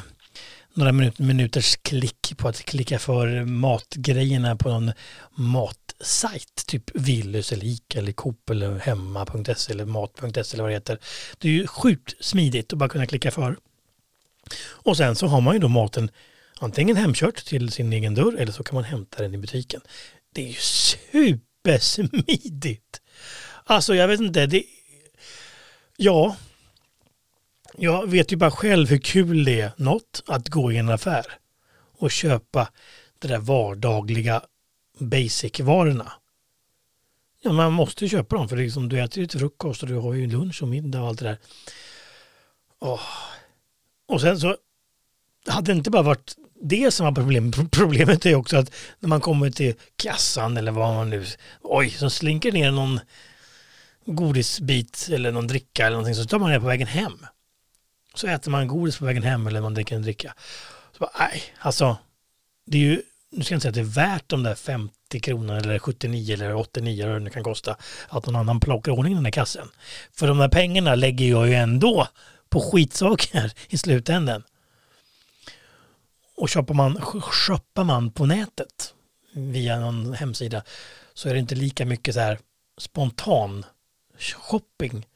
några 0.75 0.93
minuters 1.17 1.77
klick 1.77 2.33
på 2.37 2.49
att 2.49 2.65
klicka 2.65 2.99
för 2.99 3.45
matgrejerna 3.45 4.57
på 4.57 4.69
någon 4.69 4.93
matsajt, 5.35 6.67
typ 6.67 6.91
Willys 6.95 7.53
eller 7.53 7.65
Ica 7.65 7.99
eller 7.99 8.13
Coop 8.13 8.51
eller 8.51 8.79
hemma.se 8.79 9.73
eller 9.73 9.85
mat.se 9.85 10.55
eller 10.55 10.63
vad 10.63 10.71
det 10.71 10.75
heter. 10.75 10.99
Det 11.39 11.49
är 11.49 11.53
ju 11.53 11.67
sjukt 11.67 12.25
smidigt 12.25 12.73
att 12.73 12.79
bara 12.79 12.89
kunna 12.89 13.07
klicka 13.07 13.31
för. 13.31 13.57
Och 14.65 14.97
sen 14.97 15.17
så 15.17 15.27
har 15.27 15.41
man 15.41 15.55
ju 15.55 15.61
då 15.61 15.69
maten 15.69 16.11
antingen 16.61 16.97
hemkört 16.97 17.45
till 17.45 17.73
sin 17.73 17.93
egen 17.93 18.15
dörr 18.15 18.37
eller 18.39 18.53
så 18.53 18.65
kan 18.65 18.75
man 18.75 18.85
hämta 18.85 19.23
den 19.23 19.35
i 19.35 19.39
butiken. 19.39 19.81
Det 20.35 20.43
är 20.43 20.49
ju 20.49 20.57
supersmidigt. 20.61 23.01
Alltså 23.65 23.95
jag 23.95 24.09
vet 24.09 24.21
inte, 24.21 24.47
det... 24.47 24.65
Ja, 26.05 26.37
jag 27.77 28.11
vet 28.11 28.33
ju 28.33 28.37
bara 28.37 28.51
själv 28.51 28.89
hur 28.89 28.99
kul 28.99 29.45
det 29.45 29.61
är 29.61 29.73
något 29.77 30.23
att 30.27 30.49
gå 30.49 30.73
i 30.73 30.77
en 30.77 30.89
affär 30.89 31.27
och 31.99 32.11
köpa 32.11 32.69
det 33.19 33.29
där 33.29 33.39
vardagliga 33.39 34.43
basic-varorna. 34.99 36.13
Ja, 37.43 37.53
man 37.53 37.73
måste 37.73 38.05
ju 38.05 38.09
köpa 38.09 38.37
dem 38.37 38.49
för 38.49 38.57
liksom, 38.57 38.89
du 38.89 39.01
äter 39.01 39.19
ju 39.19 39.27
till 39.27 39.41
frukost 39.41 39.83
och 39.83 39.89
du 39.89 39.95
har 39.95 40.15
ju 40.15 40.27
lunch 40.27 40.63
och 40.63 40.69
middag 40.69 41.01
och 41.03 41.09
allt 41.09 41.19
det 41.19 41.25
där. 41.25 41.39
Oh. 42.81 43.01
Och 44.09 44.21
sen 44.21 44.41
så 44.41 44.57
hade 45.47 45.73
det 45.73 45.77
inte 45.77 45.91
bara 45.91 46.03
varit 46.03 46.37
det 46.63 46.91
som 46.91 47.07
var 47.07 47.13
problemet. 47.13 47.71
Problemet 47.71 48.27
är 48.27 48.35
också 48.35 48.57
att 48.57 48.75
när 48.99 49.09
man 49.09 49.21
kommer 49.21 49.51
till 49.51 49.75
kassan 49.97 50.57
eller 50.57 50.73
vad 50.73 50.95
man 50.95 51.11
nu, 51.11 51.25
oj, 51.61 51.91
så 51.91 52.11
slinker 52.11 52.53
ner 52.53 52.71
någon 52.71 53.01
godisbit 54.05 55.09
eller 55.13 55.33
någon 55.33 55.47
dricka 55.47 55.87
eller 55.87 55.97
någonting 55.97 56.15
så 56.15 56.25
tar 56.25 56.39
man 56.39 56.51
det 56.51 56.61
på 56.61 56.67
vägen 56.67 56.87
hem. 56.87 57.27
Så 58.15 58.27
äter 58.27 58.51
man 58.51 58.69
godis 58.69 58.99
på 58.99 59.05
vägen 59.05 59.23
hem 59.23 59.47
eller 59.47 59.61
man 59.61 59.75
dricker 59.75 59.97
en 59.97 60.03
dricka. 60.03 60.35
Så 60.93 60.99
bara, 60.99 61.11
nej, 61.19 61.43
alltså, 61.59 61.97
det 62.67 62.79
är 62.79 62.83
ju, 62.83 63.03
nu 63.31 63.45
ska 63.45 63.55
jag 63.55 63.57
inte 63.57 63.63
säga 63.63 63.71
att 63.71 63.75
det 63.75 64.01
är 64.01 64.07
värt 64.07 64.29
de 64.29 64.43
där 64.43 64.55
50 64.55 65.21
kronorna 65.21 65.59
eller 65.59 65.79
79 65.79 66.35
eller 66.35 66.55
89 66.55 67.03
eller 67.03 67.13
vad 67.13 67.25
det 67.25 67.31
kan 67.31 67.43
kosta 67.43 67.77
att 68.09 68.27
någon 68.27 68.37
annan 68.37 68.61
plockar 68.61 68.93
ordning 68.93 69.15
den 69.15 69.25
här 69.25 69.33
kassen. 69.33 69.69
För 70.13 70.27
de 70.27 70.39
där 70.39 70.49
pengarna 70.49 70.95
lägger 70.95 71.31
jag 71.31 71.49
ju 71.49 71.55
ändå 71.55 72.09
på 72.49 72.61
skitsaker 72.61 73.53
i 73.69 73.79
slutändan. 73.79 74.43
Och 76.37 76.49
köper 76.49 76.75
man, 76.75 77.01
köper 77.47 77.85
man 77.85 78.11
på 78.11 78.27
nätet 78.27 78.95
via 79.33 79.81
någon 79.81 80.15
hemsida 80.15 80.63
så 81.15 81.29
är 81.29 81.33
det 81.33 81.41
inte 81.41 81.55
lika 81.55 81.87
mycket 81.87 82.15
så 82.15 82.21
här 82.21 82.39
spontan 82.79 83.65
shopping. 84.23 85.07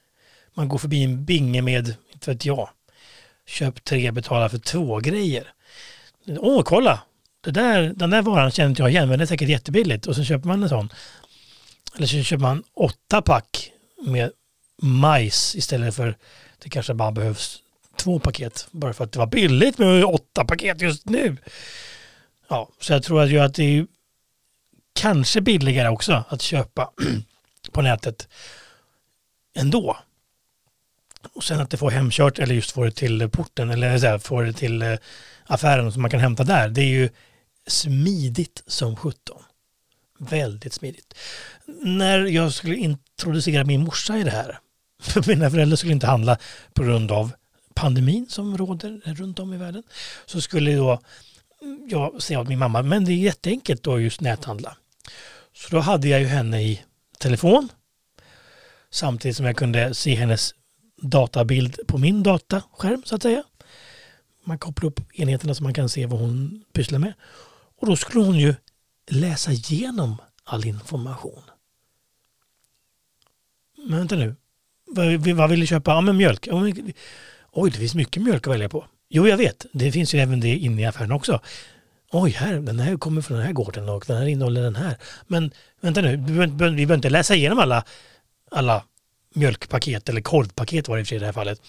Man 0.54 0.68
går 0.68 0.78
förbi 0.78 1.04
en 1.04 1.24
binge 1.24 1.62
med, 1.62 1.94
inte 2.12 2.30
vet 2.30 2.44
jag, 2.44 2.68
köp 3.46 3.84
tre, 3.84 4.10
betala 4.10 4.48
för 4.48 4.58
två 4.58 5.00
grejer. 5.00 5.52
Åh, 6.26 6.62
kolla! 6.62 7.02
Det 7.40 7.50
där, 7.50 7.92
den 7.96 8.10
där 8.10 8.22
varan 8.22 8.50
känner 8.50 8.70
inte 8.70 8.82
jag 8.82 8.90
igen, 8.90 9.08
men 9.08 9.18
det 9.18 9.24
är 9.24 9.26
säkert 9.26 9.48
jättebilligt. 9.48 10.06
Och 10.06 10.16
så 10.16 10.24
köper 10.24 10.48
man 10.48 10.62
en 10.62 10.68
sån. 10.68 10.92
Eller 11.96 12.06
så 12.06 12.22
köper 12.22 12.42
man 12.42 12.62
åtta 12.74 13.22
pack 13.22 13.72
med 14.02 14.30
majs 14.82 15.54
istället 15.54 15.94
för 15.94 16.16
det 16.58 16.68
kanske 16.68 16.94
bara 16.94 17.12
behövs 17.12 17.62
två 17.96 18.18
paket. 18.18 18.68
Bara 18.70 18.92
för 18.92 19.04
att 19.04 19.12
det 19.12 19.18
var 19.18 19.26
billigt 19.26 19.78
med 19.78 20.04
åtta 20.04 20.44
paket 20.44 20.80
just 20.80 21.08
nu. 21.08 21.36
Ja, 22.48 22.68
så 22.80 22.92
jag 22.92 23.02
tror 23.02 23.22
att, 23.22 23.30
ju 23.30 23.38
att 23.38 23.54
det 23.54 23.62
är 23.62 23.86
kanske 24.92 25.40
billigare 25.40 25.88
också 25.88 26.24
att 26.28 26.42
köpa 26.42 26.90
på 27.72 27.82
nätet 27.82 28.28
ändå. 29.56 29.96
Och 31.34 31.44
sen 31.44 31.60
att 31.60 31.70
det 31.70 31.76
får 31.76 31.90
hemkört 31.90 32.38
eller 32.38 32.54
just 32.54 32.70
får 32.70 32.84
det 32.84 32.90
till 32.90 33.28
porten 33.28 33.70
eller 33.70 33.98
så 33.98 34.06
här, 34.06 34.18
får 34.18 34.44
det 34.44 34.52
till 34.52 34.82
eh, 34.82 34.94
affären 35.46 35.92
som 35.92 36.02
man 36.02 36.10
kan 36.10 36.20
hämta 36.20 36.44
där. 36.44 36.68
Det 36.68 36.80
är 36.80 36.88
ju 36.88 37.08
smidigt 37.66 38.62
som 38.66 38.96
17. 38.96 39.42
Väldigt 40.18 40.72
smidigt. 40.72 41.14
När 41.82 42.18
jag 42.18 42.52
skulle 42.52 42.76
introducera 42.76 43.64
min 43.64 43.84
morsa 43.84 44.18
i 44.18 44.22
det 44.22 44.30
här, 44.30 44.58
för 45.00 45.24
mina 45.28 45.50
föräldrar 45.50 45.76
skulle 45.76 45.92
inte 45.92 46.06
handla 46.06 46.38
på 46.74 46.82
grund 46.82 47.12
av 47.12 47.32
pandemin 47.74 48.26
som 48.28 48.58
råder 48.58 49.14
runt 49.14 49.38
om 49.38 49.54
i 49.54 49.56
världen, 49.56 49.82
så 50.26 50.40
skulle 50.40 50.74
då 50.74 51.00
mm, 51.62 51.88
jag 51.90 52.22
säga 52.22 52.40
åt 52.40 52.48
min 52.48 52.58
mamma, 52.58 52.82
men 52.82 53.04
det 53.04 53.12
är 53.12 53.16
jätteenkelt 53.16 53.82
då 53.82 54.00
just 54.00 54.20
näthandla. 54.20 54.76
Så 55.54 55.70
då 55.70 55.80
hade 55.80 56.08
jag 56.08 56.20
ju 56.20 56.26
henne 56.26 56.62
i 56.62 56.82
telefon 57.18 57.68
samtidigt 58.96 59.36
som 59.36 59.46
jag 59.46 59.56
kunde 59.56 59.94
se 59.94 60.14
hennes 60.14 60.54
databild 61.02 61.78
på 61.86 61.98
min 61.98 62.22
dataskärm 62.22 63.02
så 63.04 63.14
att 63.14 63.22
säga. 63.22 63.42
Man 64.44 64.58
kopplar 64.58 64.88
upp 64.88 65.00
enheterna 65.14 65.54
så 65.54 65.62
man 65.62 65.74
kan 65.74 65.88
se 65.88 66.06
vad 66.06 66.20
hon 66.20 66.64
pysslar 66.72 66.98
med. 66.98 67.12
Och 67.80 67.86
då 67.86 67.96
skulle 67.96 68.24
hon 68.24 68.38
ju 68.38 68.54
läsa 69.10 69.52
igenom 69.52 70.16
all 70.44 70.66
information. 70.66 71.42
Men 73.76 73.98
vänta 73.98 74.16
nu. 74.16 74.36
Vad, 74.86 75.26
vad 75.26 75.50
vill 75.50 75.60
du 75.60 75.66
köpa? 75.66 75.90
Ja, 75.90 76.00
men 76.00 76.16
mjölk. 76.16 76.48
Oj, 77.52 77.70
det 77.70 77.78
finns 77.78 77.94
mycket 77.94 78.22
mjölk 78.22 78.46
att 78.46 78.52
välja 78.52 78.68
på. 78.68 78.86
Jo, 79.08 79.28
jag 79.28 79.36
vet. 79.36 79.66
Det 79.72 79.92
finns 79.92 80.14
ju 80.14 80.18
även 80.18 80.40
det 80.40 80.56
inne 80.56 80.82
i 80.82 80.84
affären 80.84 81.12
också. 81.12 81.40
Oj, 82.12 82.30
här, 82.30 82.54
den 82.54 82.78
här 82.78 82.96
kommer 82.96 83.22
från 83.22 83.36
den 83.36 83.46
här 83.46 83.52
gården 83.52 83.88
och 83.88 84.04
den 84.06 84.16
här 84.16 84.26
innehåller 84.26 84.62
den 84.62 84.76
här. 84.76 84.96
Men 85.26 85.50
vänta 85.80 86.00
nu, 86.00 86.16
vi 86.16 86.46
behöver 86.46 86.94
inte 86.94 87.10
läsa 87.10 87.34
igenom 87.34 87.58
alla, 87.58 87.84
alla 88.50 88.84
mjölkpaket 89.34 90.08
eller 90.08 90.20
korvpaket 90.20 90.88
var 90.88 90.96
det 90.96 91.00
i 91.00 91.02
och 91.02 91.06
för 91.06 91.08
sig 91.08 91.16
i 91.16 91.18
det 91.18 91.26
här 91.26 91.32
fallet. 91.32 91.60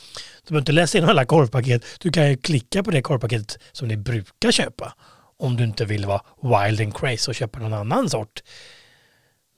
Du 0.43 0.49
behöver 0.49 0.61
inte 0.61 0.71
läsa 0.71 0.97
igenom 0.97 1.09
alla 1.09 1.25
korvpaket. 1.25 1.85
Du 1.99 2.11
kan 2.11 2.29
ju 2.29 2.37
klicka 2.37 2.83
på 2.83 2.91
det 2.91 3.01
korvpaketet 3.01 3.57
som 3.71 3.87
ni 3.87 3.97
brukar 3.97 4.51
köpa. 4.51 4.93
Om 5.39 5.57
du 5.57 5.63
inte 5.63 5.85
vill 5.85 6.05
vara 6.05 6.21
wild 6.41 6.81
and 6.81 6.97
crazy 6.97 7.31
och 7.31 7.35
köpa 7.35 7.59
någon 7.59 7.73
annan 7.73 8.09
sort. 8.09 8.43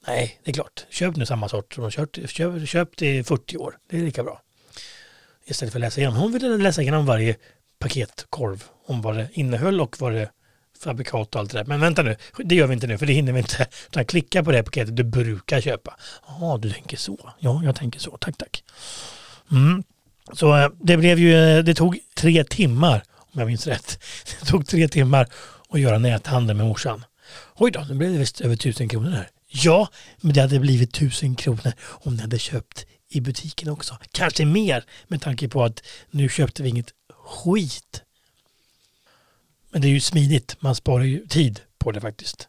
Nej, 0.06 0.40
det 0.44 0.50
är 0.50 0.54
klart. 0.54 0.86
Köp 0.90 1.16
nu 1.16 1.26
samma 1.26 1.48
sort 1.48 1.74
som 1.74 1.84
du 1.84 1.90
köpt. 1.90 2.18
Köp, 2.66 2.96
det 2.96 3.16
i 3.16 3.24
40 3.24 3.56
år. 3.56 3.78
Det 3.90 3.96
är 3.96 4.02
lika 4.02 4.24
bra. 4.24 4.42
Istället 5.44 5.72
för 5.72 5.78
att 5.78 5.80
läsa 5.80 6.00
igenom. 6.00 6.16
Hon 6.16 6.32
ville 6.32 6.56
läsa 6.56 6.82
igenom 6.82 7.06
varje 7.06 7.36
paket 7.78 8.26
korv 8.30 8.64
om 8.86 9.02
vad 9.02 9.16
det 9.16 9.28
innehöll 9.32 9.80
och 9.80 10.00
vad 10.00 10.12
det 10.12 10.30
fabrikat 10.80 11.34
och 11.34 11.40
allt 11.40 11.50
det 11.50 11.58
där. 11.58 11.64
Men 11.64 11.80
vänta 11.80 12.02
nu, 12.02 12.16
det 12.38 12.54
gör 12.54 12.66
vi 12.66 12.74
inte 12.74 12.86
nu 12.86 12.98
för 12.98 13.06
det 13.06 13.12
hinner 13.12 13.32
vi 13.32 13.38
inte. 13.38 13.66
Utan 13.86 14.04
klicka 14.04 14.44
på 14.44 14.52
det 14.52 14.62
paketet 14.62 14.96
du 14.96 15.04
brukar 15.04 15.60
köpa. 15.60 15.96
Ja, 16.26 16.58
du 16.62 16.70
tänker 16.70 16.96
så. 16.96 17.30
Ja, 17.38 17.60
jag 17.64 17.76
tänker 17.76 18.00
så. 18.00 18.16
Tack, 18.16 18.36
tack. 18.38 18.64
Mm. 19.50 19.82
Så 20.32 20.56
eh, 20.56 20.68
det 20.80 20.96
blev 20.96 21.18
ju, 21.18 21.34
eh, 21.34 21.64
det 21.64 21.74
tog 21.74 21.98
tre 22.14 22.44
timmar 22.44 23.02
om 23.16 23.40
jag 23.40 23.46
minns 23.46 23.66
rätt. 23.66 23.98
Det 24.40 24.46
tog 24.46 24.66
tre 24.66 24.88
timmar 24.88 25.28
att 25.68 25.80
göra 25.80 25.98
näthandel 25.98 26.56
med 26.56 26.66
morsan. 26.66 27.04
Oj 27.56 27.70
då, 27.70 27.80
nu 27.88 27.94
blev 27.94 28.12
det 28.12 28.18
visst 28.18 28.40
över 28.40 28.56
tusen 28.56 28.88
kronor 28.88 29.10
här. 29.10 29.28
Ja, 29.48 29.88
men 30.20 30.32
det 30.32 30.40
hade 30.40 30.60
blivit 30.60 30.92
tusen 30.92 31.34
kronor 31.34 31.72
om 31.80 32.14
ni 32.14 32.20
hade 32.20 32.38
köpt 32.38 32.86
i 33.08 33.20
butiken 33.20 33.68
också. 33.68 33.98
Kanske 34.12 34.44
mer 34.44 34.84
med 35.08 35.20
tanke 35.20 35.48
på 35.48 35.64
att 35.64 35.82
nu 36.10 36.28
köpte 36.28 36.62
vi 36.62 36.68
inget 36.68 36.90
skit. 37.08 38.02
Men 39.70 39.82
det 39.82 39.88
är 39.88 39.90
ju 39.90 40.00
smidigt. 40.00 40.56
Man 40.60 40.74
sparar 40.74 41.04
ju 41.04 41.26
tid 41.26 41.60
på 41.78 41.92
det 41.92 42.00
faktiskt. 42.00 42.48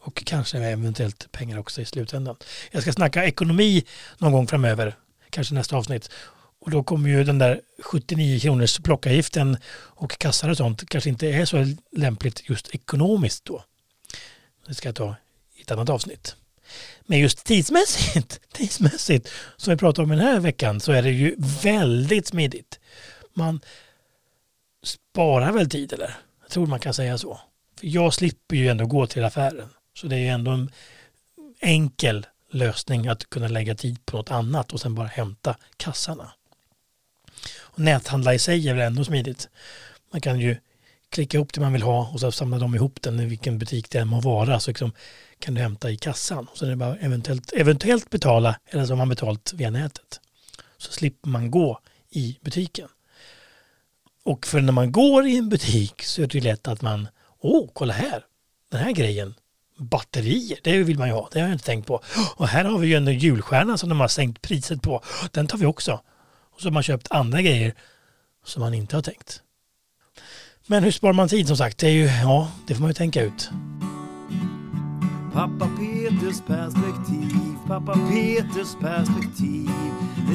Och 0.00 0.24
kanske 0.24 0.58
eventuellt 0.58 1.32
pengar 1.32 1.58
också 1.58 1.80
i 1.80 1.84
slutändan. 1.84 2.36
Jag 2.70 2.82
ska 2.82 2.92
snacka 2.92 3.24
ekonomi 3.24 3.84
någon 4.18 4.32
gång 4.32 4.46
framöver. 4.46 4.94
Kanske 5.30 5.54
nästa 5.54 5.76
avsnitt. 5.76 6.10
Och 6.60 6.70
då 6.70 6.82
kommer 6.82 7.08
ju 7.10 7.24
den 7.24 7.38
där 7.38 7.60
79 7.82 8.40
kronors 8.40 8.78
plockavgiften 8.78 9.56
och 9.72 10.18
kassar 10.18 10.48
och 10.48 10.56
sånt 10.56 10.88
kanske 10.88 11.10
inte 11.10 11.26
är 11.26 11.44
så 11.44 11.66
lämpligt 11.92 12.48
just 12.48 12.74
ekonomiskt 12.74 13.44
då. 13.44 13.64
Det 14.66 14.74
ska 14.74 14.88
jag 14.88 14.96
ta 14.96 15.16
i 15.54 15.62
ett 15.62 15.70
annat 15.70 15.88
avsnitt. 15.88 16.36
Men 17.06 17.18
just 17.18 17.44
tidsmässigt, 17.44 18.40
tidsmässigt 18.52 19.28
som 19.56 19.70
vi 19.70 19.76
pratar 19.76 20.02
om 20.02 20.08
den 20.08 20.18
här 20.18 20.40
veckan 20.40 20.80
så 20.80 20.92
är 20.92 21.02
det 21.02 21.10
ju 21.10 21.36
väldigt 21.62 22.26
smidigt. 22.26 22.78
Man 23.34 23.60
sparar 24.82 25.52
väl 25.52 25.70
tid 25.70 25.92
eller? 25.92 26.16
Jag 26.48 26.52
tror 26.52 26.66
man 26.66 26.80
kan 26.80 26.94
säga 26.94 27.18
så. 27.18 27.40
För 27.80 27.86
jag 27.86 28.14
slipper 28.14 28.56
ju 28.56 28.68
ändå 28.68 28.86
gå 28.86 29.06
till 29.06 29.24
affären. 29.24 29.68
Så 29.94 30.06
det 30.06 30.16
är 30.16 30.20
ju 30.20 30.28
ändå 30.28 30.50
en 30.50 30.70
enkel 31.60 32.26
lösning 32.50 33.08
att 33.08 33.30
kunna 33.30 33.48
lägga 33.48 33.74
tid 33.74 34.06
på 34.06 34.16
något 34.16 34.30
annat 34.30 34.72
och 34.72 34.80
sen 34.80 34.94
bara 34.94 35.06
hämta 35.06 35.56
kassarna. 35.76 36.32
Och 37.56 37.78
näthandla 37.78 38.34
i 38.34 38.38
sig 38.38 38.68
är 38.68 38.74
väl 38.74 38.86
ändå 38.86 39.04
smidigt. 39.04 39.48
Man 40.12 40.20
kan 40.20 40.40
ju 40.40 40.56
klicka 41.08 41.36
ihop 41.36 41.52
det 41.52 41.60
man 41.60 41.72
vill 41.72 41.82
ha 41.82 42.10
och 42.12 42.20
så 42.20 42.32
samlar 42.32 42.58
de 42.58 42.74
ihop 42.74 43.02
den 43.02 43.20
i 43.20 43.26
vilken 43.26 43.58
butik 43.58 43.90
det 43.90 43.98
än 43.98 44.08
må 44.08 44.20
vara. 44.20 44.60
Så 44.60 44.70
liksom 44.70 44.92
kan 45.38 45.54
du 45.54 45.60
hämta 45.60 45.90
i 45.90 45.96
kassan. 45.96 46.46
Så 46.54 46.66
är 46.66 46.70
det 46.70 46.76
bara 46.76 46.96
eventuellt, 46.96 47.52
eventuellt 47.52 48.10
betala 48.10 48.60
eller 48.70 48.84
så 48.84 48.92
har 48.92 48.96
man 48.96 49.08
betalt 49.08 49.52
via 49.52 49.70
nätet. 49.70 50.20
Så 50.76 50.92
slipper 50.92 51.28
man 51.28 51.50
gå 51.50 51.80
i 52.10 52.38
butiken. 52.40 52.88
Och 54.24 54.46
för 54.46 54.60
när 54.60 54.72
man 54.72 54.92
går 54.92 55.26
i 55.26 55.36
en 55.36 55.48
butik 55.48 56.02
så 56.02 56.22
är 56.22 56.26
det 56.26 56.40
lätt 56.40 56.68
att 56.68 56.82
man, 56.82 57.08
åh, 57.40 57.70
kolla 57.74 57.92
här, 57.92 58.24
den 58.70 58.80
här 58.80 58.92
grejen, 58.92 59.34
batterier, 59.78 60.58
det 60.62 60.78
vill 60.78 60.98
man 60.98 61.08
ju 61.08 61.14
ha, 61.14 61.28
det 61.32 61.40
har 61.40 61.48
jag 61.48 61.54
inte 61.54 61.64
tänkt 61.64 61.86
på. 61.86 62.02
Och 62.36 62.48
här 62.48 62.64
har 62.64 62.78
vi 62.78 62.86
ju 62.86 62.94
en 62.94 63.18
julstjärna 63.18 63.78
som 63.78 63.88
de 63.88 64.00
har 64.00 64.08
sänkt 64.08 64.42
priset 64.42 64.82
på, 64.82 65.02
den 65.32 65.46
tar 65.46 65.58
vi 65.58 65.66
också. 65.66 66.00
Och 66.54 66.60
så 66.60 66.66
har 66.66 66.72
man 66.72 66.82
köpt 66.82 67.10
andra 67.10 67.42
grejer 67.42 67.74
som 68.44 68.60
man 68.60 68.74
inte 68.74 68.96
har 68.96 69.02
tänkt. 69.02 69.42
Men 70.66 70.84
hur 70.84 70.90
sparar 70.90 71.12
man 71.12 71.28
tid 71.28 71.46
som 71.46 71.56
sagt? 71.56 71.78
Det 71.78 71.86
är 71.86 71.92
ju, 71.92 72.04
ja, 72.04 72.50
det 72.66 72.74
får 72.74 72.80
man 72.80 72.90
ju 72.90 72.94
tänka 72.94 73.22
ut. 73.22 73.50
Pappa 75.32 75.70
Peters 75.78 76.40
perspektiv, 76.46 77.56
pappa 77.66 77.92
Peters 77.94 78.74
perspektiv. 78.80 79.70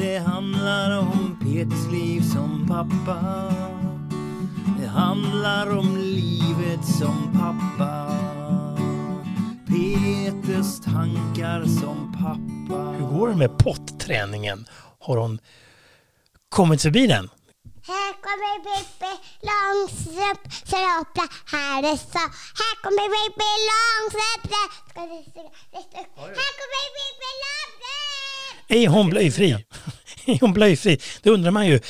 Det 0.00 0.18
handlar 0.18 0.98
om 0.98 1.38
Peters 1.42 1.92
liv 1.92 2.20
som 2.20 2.66
pappa. 2.68 3.73
Handlar 4.94 5.78
om 5.78 5.96
livet 5.96 6.84
som 6.98 7.32
pappa. 7.32 8.18
Peters 9.66 10.80
tankar 10.80 11.64
som 11.64 12.12
pappa. 12.12 12.82
Hur 12.82 13.06
går 13.06 13.28
det 13.28 13.36
med 13.36 13.58
potträningen? 13.58 14.66
Har 15.00 15.16
hon 15.16 15.38
kommit 16.48 16.82
förbi 16.82 17.06
den? 17.06 17.30
Här 17.86 18.12
kommer 18.22 18.58
Pippi 18.64 19.12
Långstrump 19.42 20.52
så 20.64 20.76
hoppla 20.76 21.28
här 21.46 21.82
är 21.82 21.96
så. 21.96 22.18
Här 22.60 22.82
kommer 22.82 23.06
Pippi 23.14 23.50
Långstrump. 23.70 24.44
Ska? 24.46 25.00
Här 26.20 26.52
kommer 26.58 26.84
Pippi 26.96 27.32
Långstrump. 27.44 27.84
Är 28.68 28.88
hon 28.88 29.10
blöjfri? 29.10 29.52
är 30.26 30.40
hon 30.40 30.52
blöjfri? 30.52 31.00
Det 31.22 31.30
undrar 31.30 31.50
man 31.50 31.66
ju. 31.66 31.80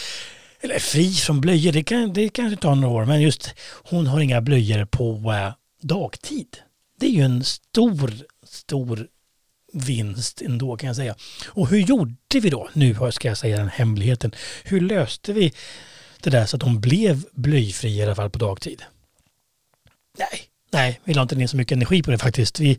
Eller 0.64 0.78
fri 0.78 1.12
från 1.12 1.40
blöjor, 1.40 1.72
det, 1.72 1.82
kan, 1.82 2.12
det 2.12 2.28
kanske 2.28 2.56
tar 2.60 2.74
några 2.74 2.94
år. 2.94 3.04
Men 3.04 3.22
just 3.22 3.54
hon 3.84 4.06
har 4.06 4.20
inga 4.20 4.40
blöjor 4.40 4.84
på 4.84 5.32
eh, 5.32 5.52
dagtid. 5.82 6.56
Det 7.00 7.06
är 7.06 7.10
ju 7.10 7.22
en 7.22 7.44
stor, 7.44 8.12
stor 8.46 9.06
vinst 9.72 10.42
ändå 10.42 10.76
kan 10.76 10.86
jag 10.86 10.96
säga. 10.96 11.14
Och 11.46 11.68
hur 11.68 11.78
gjorde 11.78 12.40
vi 12.40 12.50
då? 12.50 12.68
Nu 12.72 12.96
ska 13.10 13.28
jag 13.28 13.38
säga 13.38 13.56
den 13.56 13.68
hemligheten. 13.68 14.34
Hur 14.64 14.80
löste 14.80 15.32
vi 15.32 15.52
det 16.20 16.30
där 16.30 16.46
så 16.46 16.56
att 16.56 16.60
de 16.60 16.80
blev 16.80 17.24
blöjfria 17.32 18.04
i 18.04 18.06
alla 18.06 18.14
fall 18.14 18.30
på 18.30 18.38
dagtid? 18.38 18.82
Nej, 20.18 20.42
nej, 20.72 21.00
vi 21.04 21.14
la 21.14 21.22
inte 21.22 21.36
ner 21.36 21.46
så 21.46 21.56
mycket 21.56 21.76
energi 21.76 22.02
på 22.02 22.10
det 22.10 22.18
faktiskt. 22.18 22.60
Vi 22.60 22.78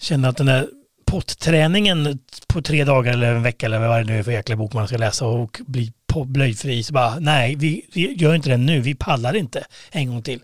kände 0.00 0.28
att 0.28 0.36
den 0.36 0.46
där 0.46 0.68
potträningen 1.04 2.18
på 2.46 2.62
tre 2.62 2.84
dagar 2.84 3.12
eller 3.12 3.34
en 3.34 3.42
vecka 3.42 3.66
eller 3.66 3.88
vad 3.88 4.00
det 4.00 4.04
nu 4.04 4.18
är 4.18 4.22
för 4.22 4.32
jäkla 4.32 4.56
bok 4.56 4.72
man 4.72 4.88
ska 4.88 4.96
läsa 4.96 5.26
och 5.26 5.60
bli 5.66 5.92
blöjfri. 6.24 6.82
Så 6.82 6.92
bara, 6.92 7.18
nej, 7.18 7.56
vi, 7.56 7.86
vi 7.92 8.14
gör 8.14 8.34
inte 8.34 8.48
det 8.48 8.56
nu. 8.56 8.80
Vi 8.80 8.94
pallar 8.94 9.36
inte 9.36 9.64
en 9.90 10.08
gång 10.08 10.22
till. 10.22 10.40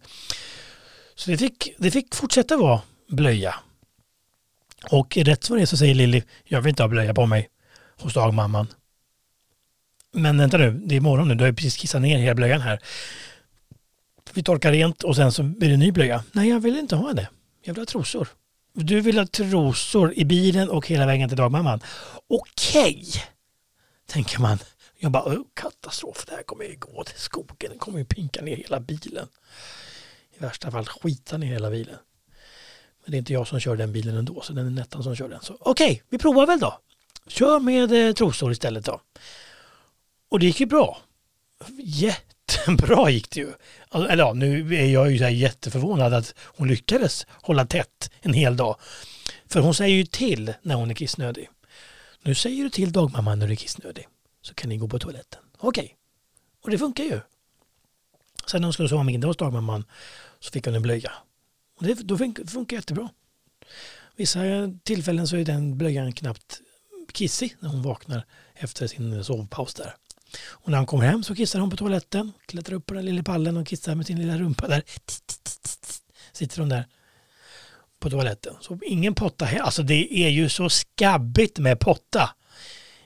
Så 1.15 1.31
det 1.31 1.37
fick, 1.37 1.75
det 1.79 1.91
fick 1.91 2.15
fortsätta 2.15 2.57
vara 2.57 2.81
blöja. 3.09 3.55
Och 4.91 5.17
rätt 5.17 5.45
som 5.45 5.57
det 5.57 5.63
är 5.63 5.67
så 5.67 5.77
säger 5.77 5.95
Lilly, 5.95 6.23
jag 6.45 6.61
vill 6.61 6.71
inte 6.71 6.83
ha 6.83 6.89
blöja 6.89 7.15
på 7.15 7.27
mig 7.27 7.49
hos 8.01 8.15
dagmamman. 8.15 8.67
Men 10.13 10.39
vänta 10.39 10.59
nu, 10.59 10.71
det 10.87 10.97
är 10.97 11.01
morgon 11.01 11.29
nu, 11.29 11.35
du 11.35 11.41
har 11.45 11.49
ju 11.49 11.55
precis 11.55 11.77
kissat 11.77 12.03
ner 12.03 12.19
hela 12.19 12.35
blöjan 12.35 12.61
här. 12.61 12.79
Vi 14.33 14.43
torkar 14.43 14.73
rent 14.73 15.03
och 15.03 15.17
sen 15.17 15.33
så 15.33 15.43
blir 15.43 15.69
det 15.69 15.77
ny 15.77 15.93
blöja. 15.93 16.25
Nej, 16.33 16.49
jag 16.49 16.61
vill 16.61 16.79
inte 16.79 16.97
ha 16.97 17.13
det. 17.13 17.29
Jag 17.63 17.75
vill 17.75 17.81
ha 17.81 17.87
trosor. 17.87 18.29
Du 18.73 19.01
vill 19.01 19.19
ha 19.19 19.27
trosor 19.27 20.13
i 20.17 20.25
bilen 20.25 20.71
och 20.71 20.87
hela 20.87 21.07
vägen 21.07 21.29
till 21.29 21.39
dagmamman. 21.39 21.81
Okej, 22.29 23.07
tänker 24.07 24.41
man. 24.41 24.59
Jag 25.05 25.13
bara, 25.13 25.25
oh, 25.25 25.43
katastrof, 25.55 26.25
det 26.27 26.35
här 26.35 26.43
kommer 26.43 26.65
ju 26.65 26.77
gå 26.77 27.05
till 27.05 27.19
skogen. 27.19 27.71
Det 27.73 27.79
kommer 27.79 27.99
ju 27.99 28.05
pinka 28.05 28.43
ner 28.43 28.57
hela 28.57 28.81
bilen. 28.81 29.29
I 30.37 30.39
värsta 30.39 30.71
fall 30.71 30.87
skita 30.87 31.37
ner 31.37 31.47
hela 31.47 31.71
bilen. 31.71 31.97
Men 33.03 33.11
det 33.11 33.17
är 33.17 33.19
inte 33.19 33.33
jag 33.33 33.47
som 33.47 33.61
kör 33.61 33.77
den 33.77 33.93
bilen 33.93 34.17
ändå, 34.17 34.41
så 34.41 34.53
den 34.53 34.67
är 34.67 34.71
Nettan 34.71 35.03
som 35.03 35.17
kör 35.17 35.29
den. 35.29 35.43
Så 35.43 35.57
okej, 35.61 35.93
okay, 35.93 36.01
vi 36.09 36.19
provar 36.19 36.47
väl 36.47 36.61
då. 36.61 36.79
Kör 37.27 37.61
med 37.61 38.09
eh, 38.09 38.15
trosor 38.15 38.53
istället 38.53 38.85
då. 38.85 39.01
Och 40.29 40.39
det 40.39 40.47
gick 40.47 40.61
ju 40.61 40.67
bra. 40.67 40.99
Jättebra 41.79 43.11
gick 43.11 43.31
det 43.31 43.41
ju. 43.41 43.53
Alltså, 43.89 44.11
eller 44.11 44.25
ja, 44.25 44.33
nu 44.33 44.75
är 44.75 44.87
jag 44.87 45.13
ju 45.13 45.19
så 45.19 45.29
jätteförvånad 45.29 46.15
att 46.15 46.35
hon 46.39 46.69
lyckades 46.69 47.27
hålla 47.31 47.67
tätt 47.67 48.11
en 48.21 48.33
hel 48.33 48.57
dag. 48.57 48.77
För 49.49 49.61
hon 49.61 49.75
säger 49.75 49.97
ju 49.97 50.05
till 50.05 50.55
när 50.63 50.75
hon 50.75 50.91
är 50.91 50.95
kissnödig. 50.95 51.49
Nu 52.23 52.35
säger 52.35 52.65
du 52.65 52.71
till 52.71 52.93
dagmamman 52.93 53.39
när 53.39 53.47
du 53.47 53.53
är 53.53 53.57
kissnödig. 53.57 54.09
Så 54.45 54.55
kan 54.55 54.69
ni 54.69 54.77
gå 54.77 54.89
på 54.89 54.99
toaletten. 54.99 55.43
Okej. 55.59 55.85
Okay. 55.85 55.97
Och 56.63 56.71
det 56.71 56.79
funkar 56.79 57.05
ju. 57.05 57.21
Sen 58.47 58.61
när 58.61 58.67
hon 58.67 58.73
skulle 58.73 58.89
sova 58.89 59.03
middag 59.03 59.29
hos 59.29 59.37
dagmamman 59.37 59.85
så 60.41 60.51
fick 60.51 60.67
hon 60.67 60.75
en 60.75 60.83
blöja. 60.83 61.13
Och 61.77 61.85
det, 61.85 61.95
då 61.95 62.19
funkar, 62.19 62.45
funkar 62.45 62.77
jättebra. 62.77 63.09
Vissa 64.17 64.41
tillfällen 64.83 65.29
så 65.29 65.37
är 65.37 65.45
den 65.45 65.79
blöjan 65.79 66.13
knappt 66.13 66.61
kissig 67.13 67.57
när 67.61 67.69
hon 67.69 67.83
vaknar 67.83 68.27
efter 68.55 68.87
sin 68.87 69.25
sovpaus 69.25 69.75
där. 69.75 69.95
Och 70.49 70.69
när 70.69 70.77
han 70.77 70.87
kommer 70.87 71.05
hem 71.05 71.25
så 71.25 71.35
kissar 71.35 71.61
hon 71.61 71.71
på 71.71 71.77
toaletten, 71.77 72.33
klättrar 72.47 72.77
upp 72.77 72.87
på 72.87 72.95
den 72.95 73.05
lilla 73.05 73.23
pallen 73.23 73.57
och 73.57 73.67
kissar 73.67 73.95
med 73.95 74.07
sin 74.07 74.19
lilla 74.19 74.39
rumpa 74.39 74.69
där. 74.69 74.83
Sitter 76.33 76.61
hon 76.61 76.69
där 76.69 76.87
på 77.99 78.11
toaletten. 78.11 78.55
Så 78.61 78.79
ingen 78.83 79.15
potta 79.15 79.45
här. 79.45 79.59
Alltså 79.59 79.83
det 79.83 80.25
är 80.25 80.29
ju 80.29 80.49
så 80.49 80.71
skabbigt 80.71 81.59
med 81.59 81.81
potta. 81.81 82.35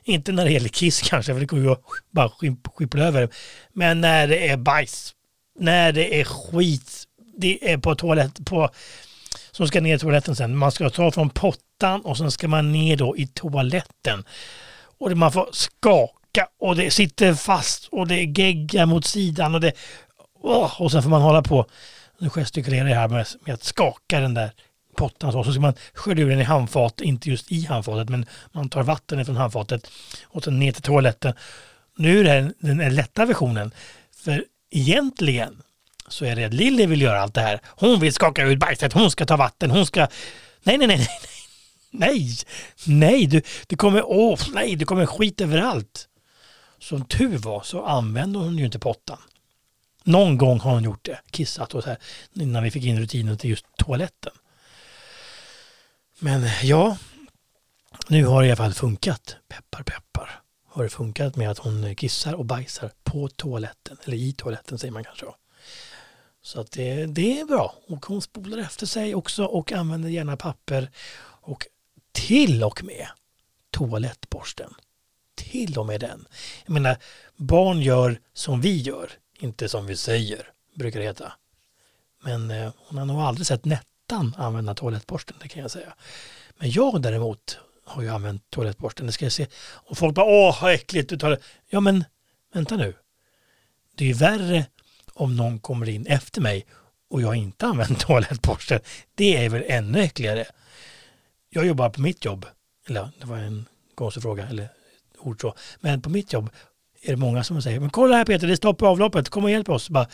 Inte 0.03 0.31
när 0.31 0.45
det 0.45 0.51
gäller 0.51 0.69
kiss 0.69 1.01
kanske, 1.01 1.33
för 1.33 1.39
det 1.39 1.45
går 1.45 1.59
ju 1.59 1.71
att 1.71 1.81
bara 2.11 2.31
skippla 2.75 3.03
över. 3.03 3.29
Men 3.73 4.01
när 4.01 4.27
det 4.27 4.49
är 4.49 4.57
bajs, 4.57 5.13
när 5.59 5.91
det 5.91 6.19
är 6.19 6.23
skit, 6.23 7.03
det 7.37 7.71
är 7.71 7.77
på 7.77 7.95
toalett, 7.95 8.45
på, 8.45 8.69
som 9.51 9.67
ska 9.67 9.81
ner 9.81 9.95
i 9.95 9.99
toaletten 9.99 10.35
sen. 10.35 10.57
Man 10.57 10.71
ska 10.71 10.89
ta 10.89 11.11
från 11.11 11.29
pottan 11.29 12.01
och 12.01 12.17
sen 12.17 12.31
ska 12.31 12.47
man 12.47 12.71
ner 12.71 12.95
då 12.95 13.17
i 13.17 13.27
toaletten. 13.27 14.23
Och 14.99 15.17
man 15.17 15.31
får 15.31 15.49
skaka 15.51 16.47
och 16.59 16.75
det 16.75 16.91
sitter 16.91 17.33
fast 17.33 17.87
och 17.91 18.07
det 18.07 18.23
geggar 18.23 18.85
mot 18.85 19.05
sidan 19.05 19.55
och 19.55 19.61
det... 19.61 19.73
Och 20.77 20.91
sen 20.91 21.03
får 21.03 21.09
man 21.09 21.21
hålla 21.21 21.41
på. 21.41 21.65
Nu 22.19 22.29
gestikulerar 22.29 22.87
jag 22.87 22.95
här 22.95 23.07
med, 23.07 23.27
med 23.45 23.53
att 23.53 23.63
skaka 23.63 24.19
den 24.19 24.33
där 24.33 24.51
pottan 24.99 25.31
så. 25.31 25.43
Så 25.43 25.51
ska 25.51 25.61
man 25.61 25.73
skölja 25.93 26.25
ur 26.25 26.29
den 26.29 26.39
i 26.39 26.43
handfat, 26.43 27.01
inte 27.01 27.29
just 27.29 27.51
i 27.51 27.65
handfatet, 27.65 28.09
men 28.09 28.25
man 28.51 28.69
tar 28.69 28.83
vatten 28.83 29.25
från 29.25 29.37
handfatet 29.37 29.91
och 30.23 30.43
sen 30.43 30.59
ner 30.59 30.71
till 30.71 30.83
toaletten. 30.83 31.33
Nu 31.97 32.19
är 32.19 32.23
det 32.23 32.53
den, 32.59 32.77
den 32.77 32.95
lätta 32.95 33.25
versionen. 33.25 33.71
För 34.23 34.45
egentligen 34.71 35.61
så 36.07 36.25
är 36.25 36.35
det 36.35 36.43
att 36.43 36.53
Lilly 36.53 36.85
vill 36.85 37.01
göra 37.01 37.21
allt 37.21 37.33
det 37.33 37.41
här. 37.41 37.59
Hon 37.65 37.99
vill 37.99 38.13
skaka 38.13 38.43
ut 38.43 38.59
bajset, 38.59 38.93
hon 38.93 39.11
ska 39.11 39.25
ta 39.25 39.37
vatten, 39.37 39.71
hon 39.71 39.85
ska... 39.85 40.07
Nej, 40.63 40.77
nej, 40.77 40.87
nej, 40.87 40.97
nej. 40.97 41.07
Nej, 41.91 42.35
nej, 42.87 43.27
du, 43.27 43.41
du 43.67 43.75
kommer, 43.75 44.03
åh, 44.05 44.39
nej, 44.53 44.75
du 44.75 44.85
kommer 44.85 45.05
skit 45.05 45.41
överallt. 45.41 46.07
Som 46.79 47.05
tur 47.05 47.37
var 47.37 47.61
så 47.61 47.85
använde 47.85 48.39
hon 48.39 48.57
ju 48.57 48.65
inte 48.65 48.79
pottan. 48.79 49.17
Någon 50.03 50.37
gång 50.37 50.59
har 50.59 50.71
hon 50.71 50.83
gjort 50.83 51.05
det, 51.05 51.19
kissat 51.31 51.73
och 51.73 51.83
så 51.83 51.89
här, 51.89 51.97
innan 52.33 52.63
vi 52.63 52.71
fick 52.71 52.85
in 52.85 52.99
rutinen 52.99 53.37
till 53.37 53.49
just 53.49 53.65
toaletten. 53.77 54.33
Men 56.19 56.43
eh, 56.43 56.65
ja, 56.65 56.97
Nu 58.07 58.25
har 58.25 58.41
det 58.41 58.47
i 58.47 58.51
alla 58.51 58.57
fall 58.57 58.73
funkat, 58.73 59.35
peppar 59.47 59.83
peppar, 59.83 60.41
har 60.67 60.83
det 60.83 60.89
funkat 60.89 61.35
med 61.35 61.51
att 61.51 61.57
hon 61.57 61.95
kissar 61.95 62.33
och 62.33 62.45
bajsar 62.45 62.91
på 63.03 63.27
toaletten, 63.27 63.97
eller 64.03 64.17
i 64.17 64.33
toaletten 64.33 64.79
säger 64.79 64.91
man 64.91 65.03
kanske. 65.03 65.25
då. 65.25 65.35
Så 66.41 66.61
att 66.61 66.71
det, 66.71 67.05
det 67.05 67.39
är 67.39 67.45
bra. 67.45 67.75
Och 67.87 68.05
hon 68.05 68.21
spolar 68.21 68.57
efter 68.57 68.85
sig 68.85 69.15
också 69.15 69.45
och 69.45 69.71
använder 69.71 70.09
gärna 70.09 70.37
papper 70.37 70.91
och 71.21 71.67
till 72.11 72.63
och 72.63 72.83
med 72.83 73.07
toalettborsten. 73.71 74.73
Till 75.35 75.77
och 75.77 75.85
med 75.85 75.99
den. 75.99 76.27
Jag 76.65 76.73
menar, 76.73 76.97
barn 77.35 77.81
gör 77.81 78.19
som 78.33 78.61
vi 78.61 78.81
gör, 78.81 79.11
inte 79.39 79.69
som 79.69 79.85
vi 79.85 79.97
säger, 79.97 80.51
brukar 80.75 80.99
det 80.99 81.05
heta. 81.05 81.33
Men 82.23 82.51
eh, 82.51 82.73
hon 82.77 82.97
har 82.97 83.05
nog 83.05 83.21
aldrig 83.21 83.47
sett 83.47 83.65
Nettan 84.09 84.35
använda 84.37 84.75
toalettborsten, 84.75 85.37
det 85.41 85.47
kan 85.47 85.61
jag 85.61 85.71
säga. 85.71 85.93
Men 86.57 86.71
jag 86.71 87.01
däremot 87.01 87.57
har 87.85 88.01
ju 88.01 88.09
använt 88.09 88.49
toalettborsten, 88.49 89.05
det 89.05 89.11
ska 89.11 89.25
jag 89.25 89.31
se. 89.31 89.47
Och 89.61 89.97
folk 89.97 90.15
bara, 90.15 90.25
åh 90.25 90.61
vad 90.61 90.73
äckligt, 90.73 91.09
du 91.09 91.17
tar 91.17 91.29
det. 91.29 91.39
Ja 91.69 91.79
men, 91.79 92.03
vänta 92.53 92.77
nu. 92.77 92.93
Det 93.95 94.03
är 94.03 94.07
ju 94.07 94.13
värre 94.13 94.65
om 95.13 95.35
någon 95.35 95.59
kommer 95.59 95.89
in 95.89 96.05
efter 96.05 96.41
mig 96.41 96.65
och 97.09 97.21
jag 97.21 97.35
inte 97.35 97.65
använt 97.65 97.99
toalettborsten. 98.07 98.79
Det 99.15 99.45
är 99.45 99.49
väl 99.49 99.63
ännu 99.67 99.99
äckligare. 99.99 100.45
Jag 101.49 101.65
jobbar 101.65 101.89
på 101.89 102.01
mitt 102.01 102.25
jobb, 102.25 102.45
eller 102.87 103.09
det 103.19 103.25
var 103.25 103.37
en 103.37 103.65
konstig 103.95 104.23
fråga, 104.23 104.47
eller 104.47 104.69
ord 105.17 105.41
så. 105.41 105.55
Men 105.79 106.01
på 106.01 106.09
mitt 106.09 106.33
jobb 106.33 106.49
är 107.01 107.11
det 107.11 107.17
många 107.17 107.43
som 107.43 107.61
säger, 107.61 107.79
men 107.79 107.89
kolla 107.89 108.15
här 108.15 108.25
Peter, 108.25 108.47
det 108.47 108.53
är 108.53 108.55
stopp 108.55 108.81
i 108.81 108.85
avloppet, 108.85 109.29
kom 109.29 109.43
och 109.43 109.51
hjälp 109.51 109.69
oss. 109.69 109.89
Bara, 109.89 110.07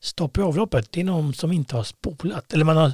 stopp 0.00 0.38
i 0.38 0.40
avloppet, 0.40 0.92
det 0.92 1.00
är 1.00 1.04
någon 1.04 1.34
som 1.34 1.52
inte 1.52 1.76
har 1.76 1.84
spolat, 1.84 2.52
eller 2.52 2.64
man 2.64 2.76
har 2.76 2.92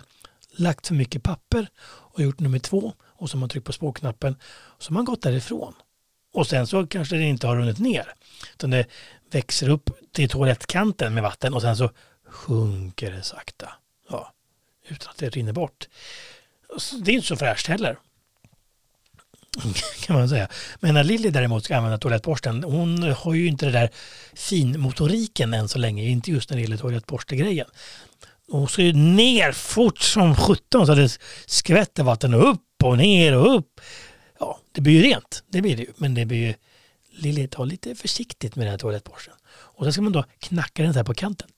lagt 0.59 0.87
för 0.87 0.95
mycket 0.95 1.23
papper 1.23 1.69
och 1.81 2.23
gjort 2.23 2.41
nummer 2.41 2.59
två 2.59 2.93
och 3.03 3.31
så 3.31 3.37
har 3.37 3.41
man 3.41 3.49
tryckt 3.49 3.67
på 3.67 3.73
spåknappen 3.73 4.37
och 4.43 4.83
så 4.83 4.91
har 4.91 4.95
man 4.95 5.05
gått 5.05 5.23
därifrån. 5.23 5.75
Och 6.33 6.47
sen 6.47 6.67
så 6.67 6.87
kanske 6.87 7.17
det 7.17 7.25
inte 7.25 7.47
har 7.47 7.57
runnit 7.57 7.79
ner. 7.79 8.15
Utan 8.53 8.71
det 8.71 8.87
växer 9.31 9.69
upp 9.69 9.91
till 10.13 10.29
toalettkanten 10.29 11.15
med 11.15 11.23
vatten 11.23 11.55
och 11.55 11.63
sen 11.63 11.77
så 11.77 11.91
sjunker 12.29 13.11
det 13.11 13.23
sakta. 13.23 13.73
Ja, 14.11 14.33
utan 14.89 15.11
att 15.11 15.19
det 15.19 15.29
rinner 15.29 15.53
bort. 15.53 15.89
Så 16.79 16.97
det 16.97 17.11
är 17.11 17.15
inte 17.15 17.27
så 17.27 17.37
fräscht 17.37 17.67
heller. 17.67 17.99
Kan 20.07 20.17
man 20.17 20.29
säga. 20.29 20.49
Men 20.81 20.95
när 20.95 21.05
Lilly 21.05 21.31
däremot 21.31 21.65
ska 21.65 21.77
använda 21.77 21.99
toalettborsten, 21.99 22.65
hon 22.65 23.03
har 23.03 23.35
ju 23.35 23.47
inte 23.47 23.67
det 23.67 23.73
där 23.73 23.91
finmotoriken 24.35 25.55
än 25.55 25.69
så 25.69 25.79
länge, 25.79 26.05
inte 26.05 26.31
just 26.31 26.51
när 26.51 26.57
det 26.57 26.63
gäller 26.63 26.77
toalettborstegrejen. 26.77 27.67
Hon 28.51 28.69
ska 28.69 28.83
ju 28.83 28.93
ner 28.93 29.53
fort 29.53 29.99
som 29.99 30.37
sjutton 30.37 30.87
så 30.87 30.95
det 30.95 31.19
skvätter 31.47 32.03
vatten 32.03 32.35
upp 32.35 32.83
och 32.85 32.99
ner 32.99 33.37
och 33.37 33.57
upp. 33.57 33.81
Ja, 34.41 34.61
det 34.73 34.81
blir 34.81 34.93
ju 34.93 35.03
rent, 35.03 35.43
det 35.49 35.63
blir 35.63 35.77
det 35.77 35.83
ju. 35.83 35.93
Men 35.97 36.15
det 36.15 36.27
blir 36.27 36.39
ju 36.39 36.55
Lilly, 37.11 37.49
ta 37.49 37.65
lite 37.65 37.95
försiktigt 37.95 38.57
med 38.57 38.67
den 38.67 38.71
här 38.71 38.79
toalettborsten. 38.79 39.35
Och 39.51 39.85
sen 39.85 39.93
ska 39.93 40.03
man 40.03 40.13
då 40.13 40.25
knacka 40.39 40.83
den 40.83 40.93
så 40.93 40.99
här 40.99 41.05
på 41.05 41.15
kanten. 41.15 41.49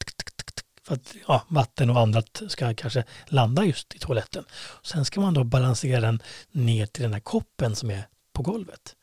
För 0.90 0.94
att 0.94 1.14
ja, 1.28 1.44
vatten 1.48 1.90
och 1.90 2.00
annat 2.00 2.42
ska 2.48 2.74
kanske 2.74 3.04
landa 3.26 3.64
just 3.64 3.94
i 3.94 3.98
toaletten. 3.98 4.44
Sen 4.82 5.04
ska 5.04 5.20
man 5.20 5.34
då 5.34 5.44
balansera 5.44 6.00
den 6.00 6.22
ner 6.50 6.86
till 6.86 7.02
den 7.02 7.12
här 7.12 7.20
koppen 7.20 7.76
som 7.76 7.90
är 7.90 8.06
på 8.32 8.42
golvet. 8.42 8.96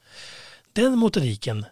Den 0.74 0.98
motoriken 0.98 1.66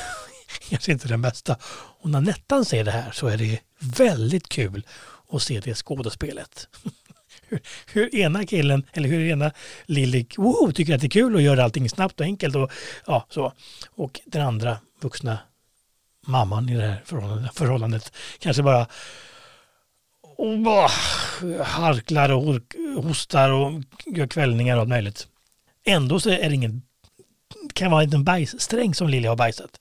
kanske 0.68 0.92
inte 0.92 1.08
den 1.08 1.22
bästa. 1.22 1.56
Och 2.00 2.10
när 2.10 2.20
Nettan 2.20 2.64
ser 2.64 2.84
det 2.84 2.90
här 2.90 3.10
så 3.10 3.26
är 3.26 3.36
det 3.36 3.60
väldigt 3.78 4.48
kul 4.48 4.86
och 5.34 5.42
se 5.42 5.60
det 5.60 5.74
skådespelet. 5.74 6.68
Hur, 7.48 7.60
hur 7.92 8.14
ena 8.14 8.46
killen, 8.46 8.86
eller 8.92 9.08
hur 9.08 9.30
ena 9.30 9.52
Lilly 9.86 10.26
wow, 10.36 10.72
tycker 10.72 10.94
att 10.94 11.00
det 11.00 11.06
är 11.06 11.10
kul 11.10 11.34
och 11.34 11.42
gör 11.42 11.56
allting 11.56 11.90
snabbt 11.90 12.20
och 12.20 12.26
enkelt. 12.26 12.56
Och, 12.56 12.70
ja, 13.06 13.26
så. 13.30 13.52
och 13.90 14.20
den 14.24 14.42
andra 14.42 14.78
vuxna 15.00 15.38
mamman 16.26 16.68
i 16.68 16.76
det 16.76 16.86
här 16.86 17.02
förhållandet, 17.04 17.54
förhållandet 17.54 18.12
kanske 18.38 18.62
bara 18.62 18.86
oh, 20.36 20.90
harklar 21.62 22.28
och 22.32 22.62
hostar 23.02 23.50
och 23.50 23.82
gör 24.06 24.26
kvällningar 24.26 24.76
och 24.76 24.80
allt 24.80 24.88
möjligt. 24.88 25.28
Ändå 25.84 26.20
så 26.20 26.30
är 26.30 26.48
det 26.48 26.54
ingen, 26.54 26.82
kan 27.72 27.90
vara 27.90 28.02
en 28.02 28.08
liten 28.08 28.24
bajssträng 28.24 28.94
som 28.94 29.08
Lilly 29.08 29.28
har 29.28 29.36
bajsat. 29.36 29.80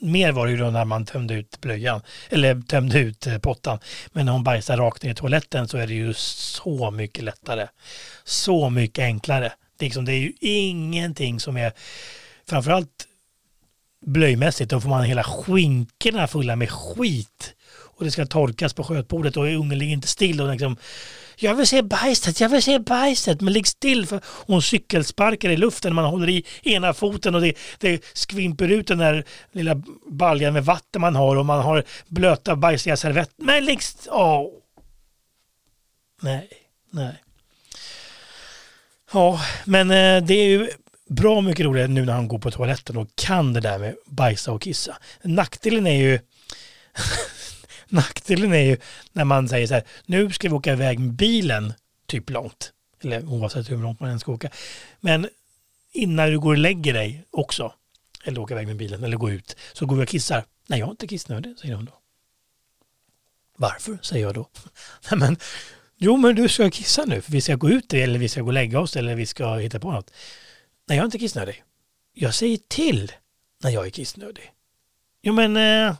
Mer 0.00 0.32
var 0.32 0.46
det 0.46 0.52
ju 0.52 0.58
då 0.58 0.70
när 0.70 0.84
man 0.84 1.06
tömde 1.06 1.34
ut 1.34 1.60
blöjan, 1.60 2.00
eller 2.28 2.60
tömde 2.60 2.98
ut 2.98 3.26
eh, 3.26 3.38
pottan. 3.38 3.78
Men 4.12 4.26
när 4.26 4.32
hon 4.32 4.44
bajsar 4.44 4.76
rakt 4.76 5.02
ner 5.02 5.10
i 5.10 5.14
toaletten 5.14 5.68
så 5.68 5.78
är 5.78 5.86
det 5.86 5.94
ju 5.94 6.14
så 6.14 6.90
mycket 6.90 7.24
lättare. 7.24 7.68
Så 8.24 8.70
mycket 8.70 9.02
enklare. 9.02 9.52
Det 9.78 9.84
är, 9.84 9.86
liksom, 9.86 10.04
det 10.04 10.12
är 10.12 10.20
ju 10.20 10.32
ingenting 10.40 11.40
som 11.40 11.56
är, 11.56 11.72
framförallt 12.48 13.06
blöjmässigt, 14.06 14.70
då 14.70 14.80
får 14.80 14.88
man 14.88 15.04
hela 15.04 15.24
skinkorna 15.24 16.26
fulla 16.26 16.56
med 16.56 16.70
skit. 16.70 17.54
Och 17.98 18.04
det 18.04 18.10
ska 18.10 18.26
torkas 18.26 18.74
på 18.74 18.84
skötbordet 18.84 19.36
och 19.36 19.44
ungen 19.44 19.78
ligger 19.78 19.92
inte 19.92 20.08
still 20.08 20.40
och 20.40 20.50
liksom 20.50 20.76
jag 21.40 21.54
vill 21.54 21.66
se 21.66 21.82
bajset, 21.82 22.40
jag 22.40 22.48
vill 22.48 22.62
se 22.62 22.78
bajset, 22.78 23.40
men 23.40 23.52
ligg 23.52 23.66
still 23.66 24.06
för 24.06 24.20
hon 24.24 24.62
cykelsparkar 24.62 25.50
i 25.50 25.56
luften, 25.56 25.94
man 25.94 26.04
håller 26.04 26.28
i 26.28 26.44
ena 26.62 26.94
foten 26.94 27.34
och 27.34 27.40
det, 27.40 27.58
det 27.78 28.04
skvimper 28.12 28.68
ut 28.68 28.86
den 28.86 28.98
där 28.98 29.24
lilla 29.52 29.82
baljan 30.10 30.52
med 30.52 30.64
vatten 30.64 31.00
man 31.00 31.16
har 31.16 31.36
och 31.36 31.46
man 31.46 31.60
har 31.60 31.84
blöta 32.08 32.56
bajsiga 32.56 32.96
servetter. 32.96 33.34
Men 33.36 33.64
ligg 33.64 33.82
still. 33.82 34.12
Oh. 34.12 34.50
Nej, 36.22 36.48
nej. 36.90 37.22
Ja, 39.12 39.40
men 39.64 39.90
eh, 39.90 40.24
det 40.24 40.34
är 40.34 40.48
ju 40.48 40.68
bra 41.08 41.40
mycket 41.40 41.66
roligare 41.66 41.88
nu 41.88 42.04
när 42.04 42.12
han 42.12 42.28
går 42.28 42.38
på 42.38 42.50
toaletten 42.50 42.96
och 42.96 43.08
kan 43.14 43.52
det 43.52 43.60
där 43.60 43.78
med 43.78 43.94
bajsa 44.06 44.52
och 44.52 44.62
kissa. 44.62 44.98
Nackdelen 45.22 45.86
är 45.86 45.96
ju 45.96 46.18
Nackdelen 47.92 48.52
är 48.52 48.62
ju 48.62 48.76
när 49.12 49.24
man 49.24 49.48
säger 49.48 49.66
så 49.66 49.74
här, 49.74 49.84
nu 50.06 50.30
ska 50.30 50.48
vi 50.48 50.54
åka 50.54 50.72
iväg 50.72 50.98
med 50.98 51.12
bilen 51.12 51.72
typ 52.06 52.30
långt. 52.30 52.72
Eller 53.00 53.24
oavsett 53.24 53.70
hur 53.70 53.76
långt 53.76 54.00
man 54.00 54.10
än 54.10 54.20
ska 54.20 54.32
åka. 54.32 54.50
Men 55.00 55.28
innan 55.92 56.30
du 56.30 56.40
går 56.40 56.50
och 56.50 56.58
lägger 56.58 56.92
dig 56.92 57.24
också, 57.30 57.72
eller 58.24 58.40
åker 58.40 58.54
iväg 58.54 58.66
med 58.66 58.76
bilen, 58.76 59.04
eller 59.04 59.16
går 59.16 59.32
ut, 59.32 59.56
så 59.72 59.86
går 59.86 59.96
vi 59.96 60.04
och 60.04 60.08
kissar. 60.08 60.44
Nej, 60.66 60.78
jag 60.78 60.86
är 60.86 60.90
inte 60.90 61.06
kissnödig, 61.06 61.58
säger 61.58 61.74
hon 61.74 61.84
då. 61.84 61.92
Varför, 63.56 63.98
säger 64.02 64.26
jag 64.26 64.34
då. 64.34 64.48
Nej, 65.10 65.18
men, 65.18 65.36
jo, 65.96 66.16
men 66.16 66.34
du 66.34 66.48
ska 66.48 66.70
kissa 66.70 67.04
nu, 67.04 67.20
för 67.20 67.32
vi 67.32 67.40
ska 67.40 67.54
gå 67.54 67.70
ut 67.70 67.94
eller 67.94 68.18
vi 68.18 68.28
ska 68.28 68.40
gå 68.40 68.46
och 68.46 68.52
lägga 68.52 68.80
oss 68.80 68.96
eller 68.96 69.14
vi 69.14 69.26
ska 69.26 69.54
hitta 69.54 69.80
på 69.80 69.92
något. 69.92 70.10
Nej, 70.86 70.96
jag 70.96 71.02
är 71.02 71.06
inte 71.06 71.18
kissnödig. 71.18 71.64
Jag 72.14 72.34
säger 72.34 72.58
till 72.68 73.12
när 73.62 73.70
jag 73.70 73.86
är 73.86 73.90
kissnödig. 73.90 74.52
Jo, 75.22 75.32
men 75.32 75.56
eh, 75.56 75.96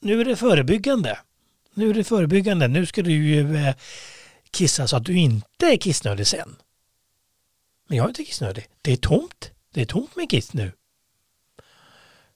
nu 0.00 0.20
är 0.20 0.24
det 0.24 0.36
förebyggande. 0.36 1.18
Nu 1.74 1.90
är 1.90 1.94
det 1.94 2.04
förebyggande. 2.04 2.68
Nu 2.68 2.86
ska 2.86 3.02
du 3.02 3.12
ju 3.12 3.56
eh, 3.56 3.74
kissa 4.50 4.88
så 4.88 4.96
att 4.96 5.04
du 5.04 5.18
inte 5.18 5.66
är 5.66 5.76
kissnödig 5.76 6.26
sen. 6.26 6.56
Men 7.88 7.96
jag 7.96 8.04
är 8.04 8.08
inte 8.08 8.24
kissnödig. 8.24 8.68
Det 8.82 8.92
är 8.92 8.96
tomt. 8.96 9.50
Det 9.72 9.80
är 9.80 9.86
tomt 9.86 10.16
med 10.16 10.30
kiss 10.30 10.52
nu. 10.52 10.72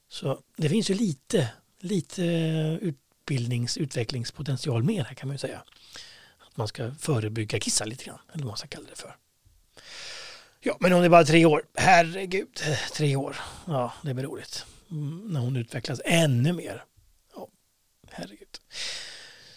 Så 0.08 0.40
det 0.56 0.68
finns 0.68 0.90
ju 0.90 0.94
lite, 0.94 1.48
lite 1.80 2.22
utbildnings 2.80 3.76
utvecklingspotential 3.76 4.82
mer 4.82 5.04
här 5.04 5.14
kan 5.14 5.28
man 5.28 5.34
ju 5.34 5.38
säga. 5.38 5.62
Att 6.38 6.56
man 6.56 6.68
ska 6.68 6.94
förebygga 6.94 7.60
kissa 7.60 7.84
lite 7.84 8.04
grann, 8.04 8.18
eller 8.32 8.42
vad 8.42 8.50
man 8.50 8.56
ska 8.56 8.68
kalla 8.68 8.86
det 8.90 8.96
för. 8.96 9.16
Ja, 10.60 10.76
men 10.80 10.92
hon 10.92 11.04
är 11.04 11.08
bara 11.08 11.24
tre 11.24 11.44
år. 11.44 11.62
Herregud, 11.74 12.62
tre 12.92 13.16
år. 13.16 13.36
Ja, 13.66 13.92
det 14.02 14.14
blir 14.14 14.24
roligt. 14.24 14.66
Mm, 14.90 15.28
när 15.32 15.40
hon 15.40 15.56
utvecklas 15.56 16.00
ännu 16.04 16.52
mer. 16.52 16.84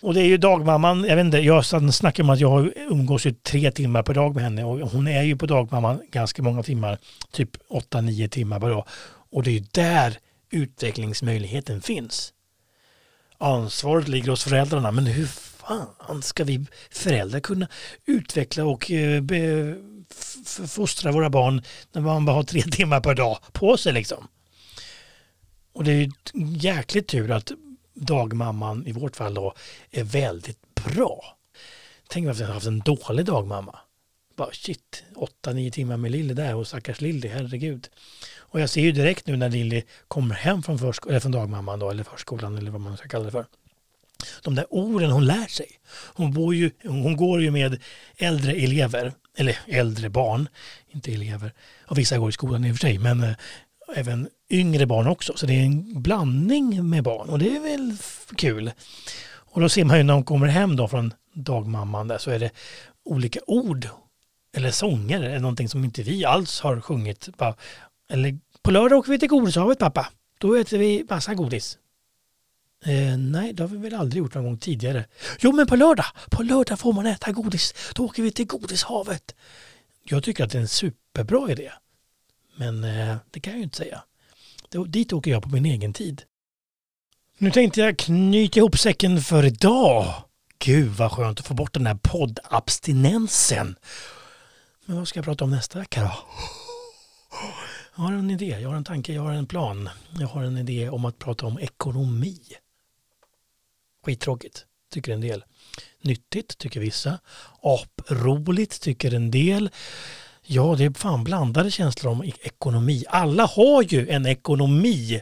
Och 0.01 0.13
det 0.13 0.21
är 0.21 0.25
ju 0.25 0.37
dagmamman, 0.37 1.03
jag 1.03 1.15
vet 1.15 1.25
inte, 1.25 1.37
jag 1.37 1.65
snackar 1.93 2.23
om 2.23 2.29
att 2.29 2.39
jag 2.39 2.71
umgås 2.75 3.25
ju 3.25 3.31
tre 3.31 3.71
timmar 3.71 4.03
per 4.03 4.13
dag 4.13 4.35
med 4.35 4.43
henne 4.43 4.63
och 4.63 4.91
hon 4.91 5.07
är 5.07 5.23
ju 5.23 5.35
på 5.35 5.45
dagmamman 5.45 6.01
ganska 6.11 6.43
många 6.43 6.63
timmar, 6.63 6.97
typ 7.31 7.49
8-9 7.69 8.27
timmar 8.27 8.59
per 8.59 8.69
dag. 8.69 8.87
Och 9.31 9.43
det 9.43 9.49
är 9.49 9.53
ju 9.53 9.65
där 9.71 10.17
utvecklingsmöjligheten 10.51 11.81
finns. 11.81 12.33
Ansvaret 13.37 14.07
ligger 14.07 14.29
hos 14.29 14.43
föräldrarna, 14.43 14.91
men 14.91 15.05
hur 15.05 15.25
fan 15.25 16.21
ska 16.21 16.43
vi 16.43 16.65
föräldrar 16.91 17.39
kunna 17.39 17.67
utveckla 18.05 18.65
och 18.65 18.91
eh, 18.91 19.21
be, 19.21 19.75
fostra 20.67 21.11
våra 21.11 21.29
barn 21.29 21.63
när 21.91 22.01
man 22.01 22.25
bara 22.25 22.35
har 22.35 22.43
tre 22.43 22.61
timmar 22.71 22.99
per 23.01 23.15
dag 23.15 23.37
på 23.51 23.77
sig 23.77 23.93
liksom? 23.93 24.27
Och 25.73 25.83
det 25.83 25.91
är 25.91 25.95
ju 25.95 26.11
jäkligt 26.55 27.07
tur 27.07 27.31
att 27.31 27.51
dagmamman 27.97 28.87
i 28.87 28.91
vårt 28.91 29.15
fall 29.15 29.33
då 29.33 29.53
är 29.91 30.03
väldigt 30.03 30.75
bra. 30.75 31.37
Tänk 32.09 32.23
om 32.23 32.27
jag 32.27 32.35
hade 32.35 32.53
haft 32.53 32.65
en 32.65 32.79
dålig 32.79 33.25
dagmamma. 33.25 33.79
Bara 34.35 34.51
shit, 34.51 35.03
8-9 35.43 35.71
timmar 35.71 35.97
med 35.97 36.11
Lilly 36.11 36.33
där 36.33 36.55
och 36.55 36.67
stackars 36.67 37.01
Lilly, 37.01 37.27
herregud. 37.27 37.89
Och 38.37 38.59
jag 38.61 38.69
ser 38.69 38.81
ju 38.81 38.91
direkt 38.91 39.27
nu 39.27 39.37
när 39.37 39.49
Lilly 39.49 39.83
kommer 40.07 40.35
hem 40.35 40.63
från, 40.63 40.77
försko- 40.77 41.09
eller 41.09 41.19
från 41.19 41.31
dagmamman 41.31 41.79
då, 41.79 41.89
eller 41.89 42.03
förskolan 42.03 42.57
eller 42.57 42.71
vad 42.71 42.81
man 42.81 42.97
ska 42.97 43.07
kalla 43.07 43.25
det 43.25 43.31
för. 43.31 43.45
de 44.43 44.55
där 44.55 44.73
orden 44.73 45.11
hon 45.11 45.25
lär 45.25 45.47
sig. 45.47 45.67
Hon, 46.13 46.33
bor 46.33 46.55
ju, 46.55 46.71
hon 46.83 47.17
går 47.17 47.41
ju 47.41 47.51
med 47.51 47.81
äldre 48.17 48.51
elever, 48.51 49.13
eller 49.37 49.59
äldre 49.67 50.09
barn, 50.09 50.49
inte 50.89 51.13
elever. 51.13 51.53
Och 51.85 51.97
vissa 51.97 52.17
går 52.17 52.29
i 52.29 52.31
skolan 52.31 52.65
i 52.65 52.71
och 52.71 52.75
för 52.75 52.87
sig, 52.87 52.97
men 52.97 53.23
eh, 53.23 53.35
även 53.95 54.29
yngre 54.49 54.85
barn 54.85 55.07
också. 55.07 55.33
Så 55.35 55.45
det 55.45 55.53
är 55.53 55.63
en 55.63 56.01
blandning 56.01 56.89
med 56.89 57.03
barn 57.03 57.29
och 57.29 57.39
det 57.39 57.55
är 57.55 57.59
väl 57.59 57.97
kul. 58.35 58.71
Och 59.29 59.61
då 59.61 59.69
ser 59.69 59.83
man 59.83 59.97
ju 59.97 60.03
när 60.03 60.13
de 60.13 60.23
kommer 60.23 60.47
hem 60.47 60.75
då 60.75 60.87
från 60.87 61.13
dagmamman 61.33 62.07
där 62.07 62.17
så 62.17 62.31
är 62.31 62.39
det 62.39 62.51
olika 63.05 63.39
ord 63.47 63.87
eller 64.55 64.71
sånger, 64.71 65.21
eller 65.21 65.39
någonting 65.39 65.69
som 65.69 65.83
inte 65.83 66.03
vi 66.03 66.25
alls 66.25 66.61
har 66.61 66.81
sjungit. 66.81 67.29
Eller 68.09 68.37
på 68.61 68.71
lördag 68.71 68.99
åker 68.99 69.11
vi 69.11 69.19
till 69.19 69.29
godishavet 69.29 69.79
pappa. 69.79 70.09
Då 70.37 70.55
äter 70.55 70.77
vi 70.77 71.05
massa 71.09 71.33
godis. 71.33 71.77
Eh, 72.85 73.17
nej, 73.17 73.53
det 73.53 73.63
har 73.63 73.67
vi 73.67 73.77
väl 73.77 73.93
aldrig 73.93 74.19
gjort 74.19 74.33
någon 74.33 74.43
gång 74.43 74.57
tidigare. 74.57 75.05
Jo, 75.39 75.51
men 75.51 75.67
på 75.67 75.75
lördag, 75.75 76.05
på 76.31 76.43
lördag 76.43 76.79
får 76.79 76.93
man 76.93 77.05
äta 77.05 77.31
godis. 77.31 77.73
Då 77.95 78.05
åker 78.05 78.23
vi 78.23 78.31
till 78.31 78.47
godishavet. 78.47 79.35
Jag 80.03 80.23
tycker 80.23 80.43
att 80.43 80.51
det 80.51 80.57
är 80.57 80.61
en 80.61 80.67
superbra 80.67 81.51
idé. 81.51 81.71
Men 82.55 82.83
eh, 82.83 83.15
det 83.31 83.39
kan 83.39 83.53
jag 83.53 83.57
ju 83.57 83.63
inte 83.63 83.77
säga. 83.77 84.03
Dit 84.87 85.13
åker 85.13 85.31
jag 85.31 85.43
på 85.43 85.49
min 85.49 85.65
egen 85.65 85.93
tid. 85.93 86.23
Nu 87.37 87.51
tänkte 87.51 87.81
jag 87.81 87.97
knyta 87.97 88.59
ihop 88.59 88.77
säcken 88.77 89.21
för 89.21 89.45
idag. 89.45 90.13
Gud 90.59 90.89
vad 90.89 91.11
skönt 91.11 91.39
att 91.39 91.45
få 91.45 91.53
bort 91.53 91.73
den 91.73 91.85
här 91.85 91.99
poddabstinensen. 92.03 93.75
Men 94.85 94.97
vad 94.97 95.07
ska 95.07 95.17
jag 95.17 95.25
prata 95.25 95.43
om 95.43 95.51
nästa 95.51 95.79
vecka 95.79 96.01
då? 96.01 96.11
Jag 97.95 98.03
har 98.03 98.13
en 98.13 98.31
idé, 98.31 98.45
jag 98.45 98.69
har 98.69 98.75
en 98.75 98.83
tanke, 98.83 99.13
jag 99.13 99.21
har 99.21 99.31
en 99.31 99.47
plan. 99.47 99.89
Jag 100.19 100.27
har 100.27 100.43
en 100.43 100.57
idé 100.57 100.89
om 100.89 101.05
att 101.05 101.19
prata 101.19 101.45
om 101.45 101.59
ekonomi. 101.59 102.39
Skittråkigt, 104.05 104.65
tycker 104.93 105.13
en 105.13 105.21
del. 105.21 105.43
Nyttigt, 106.01 106.57
tycker 106.57 106.79
vissa. 106.79 107.19
Aproligt, 107.61 108.81
tycker 108.81 109.13
en 109.13 109.31
del. 109.31 109.69
Ja, 110.49 110.75
det 110.77 110.85
är 110.85 110.93
fan 110.93 111.23
blandade 111.23 111.71
känslor 111.71 112.11
om 112.11 112.23
e-, 112.23 112.31
ekonomi. 112.41 113.03
Alla 113.09 113.45
har 113.45 113.83
ju 113.83 114.09
en 114.09 114.25
ekonomi. 114.25 115.21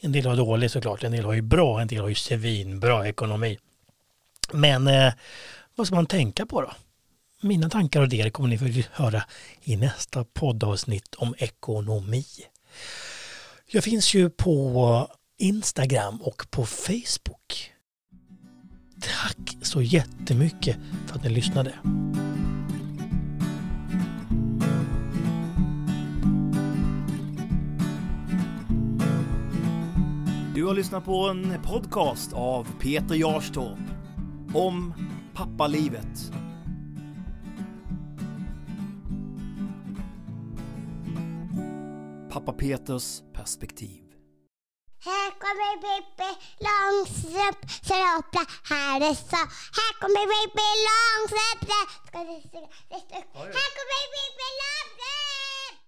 En 0.00 0.12
del 0.12 0.26
har 0.26 0.36
dålig 0.36 0.70
såklart, 0.70 1.04
en 1.04 1.12
del 1.12 1.24
har 1.24 1.32
ju 1.32 1.42
bra, 1.42 1.80
en 1.80 1.88
del 1.88 2.00
har 2.00 2.08
ju 2.08 2.14
svinbra 2.14 3.08
ekonomi. 3.08 3.58
Men 4.52 4.86
eh, 4.86 5.12
vad 5.74 5.86
ska 5.86 5.96
man 5.96 6.06
tänka 6.06 6.46
på 6.46 6.62
då? 6.62 6.72
Mina 7.40 7.70
tankar 7.70 8.00
och 8.00 8.06
idéer 8.06 8.30
kommer 8.30 8.48
ni 8.48 8.58
få 8.58 8.88
höra 8.92 9.22
i 9.62 9.76
nästa 9.76 10.24
poddavsnitt 10.24 11.14
om 11.14 11.34
ekonomi. 11.38 12.24
Jag 13.66 13.84
finns 13.84 14.14
ju 14.14 14.30
på 14.30 15.08
Instagram 15.38 16.22
och 16.22 16.46
på 16.50 16.66
Facebook. 16.66 17.72
Tack 19.00 19.56
så 19.62 19.82
jättemycket 19.82 20.76
för 21.06 21.14
att 21.14 21.24
ni 21.24 21.30
lyssnade. 21.30 21.72
Du 30.54 30.64
har 30.64 30.74
lyssnat 30.74 31.04
på 31.04 31.28
en 31.28 31.62
podcast 31.62 32.32
av 32.32 32.66
Peter 32.80 33.14
Jarstorp 33.14 33.78
om 34.54 34.94
pappalivet. 35.34 36.32
Pappa 42.30 42.52
Peters 42.52 43.22
perspektiv. 43.32 44.02
Här 45.04 45.30
kommer 45.30 45.76
Pippi 45.84 46.30
Långstrump 46.66 47.70
stropla, 47.70 48.44
här 48.74 49.00
är 49.10 49.14
så. 49.14 49.36
Här 49.78 49.92
kommer 50.00 50.24
Pippi 50.32 50.68
Långstrump, 50.88 51.62
ska 52.06 52.18
du. 52.18 52.36
Här 53.58 53.70
kommer 53.76 54.04
Pippi 54.14 54.48
Långstrump! 54.60 55.83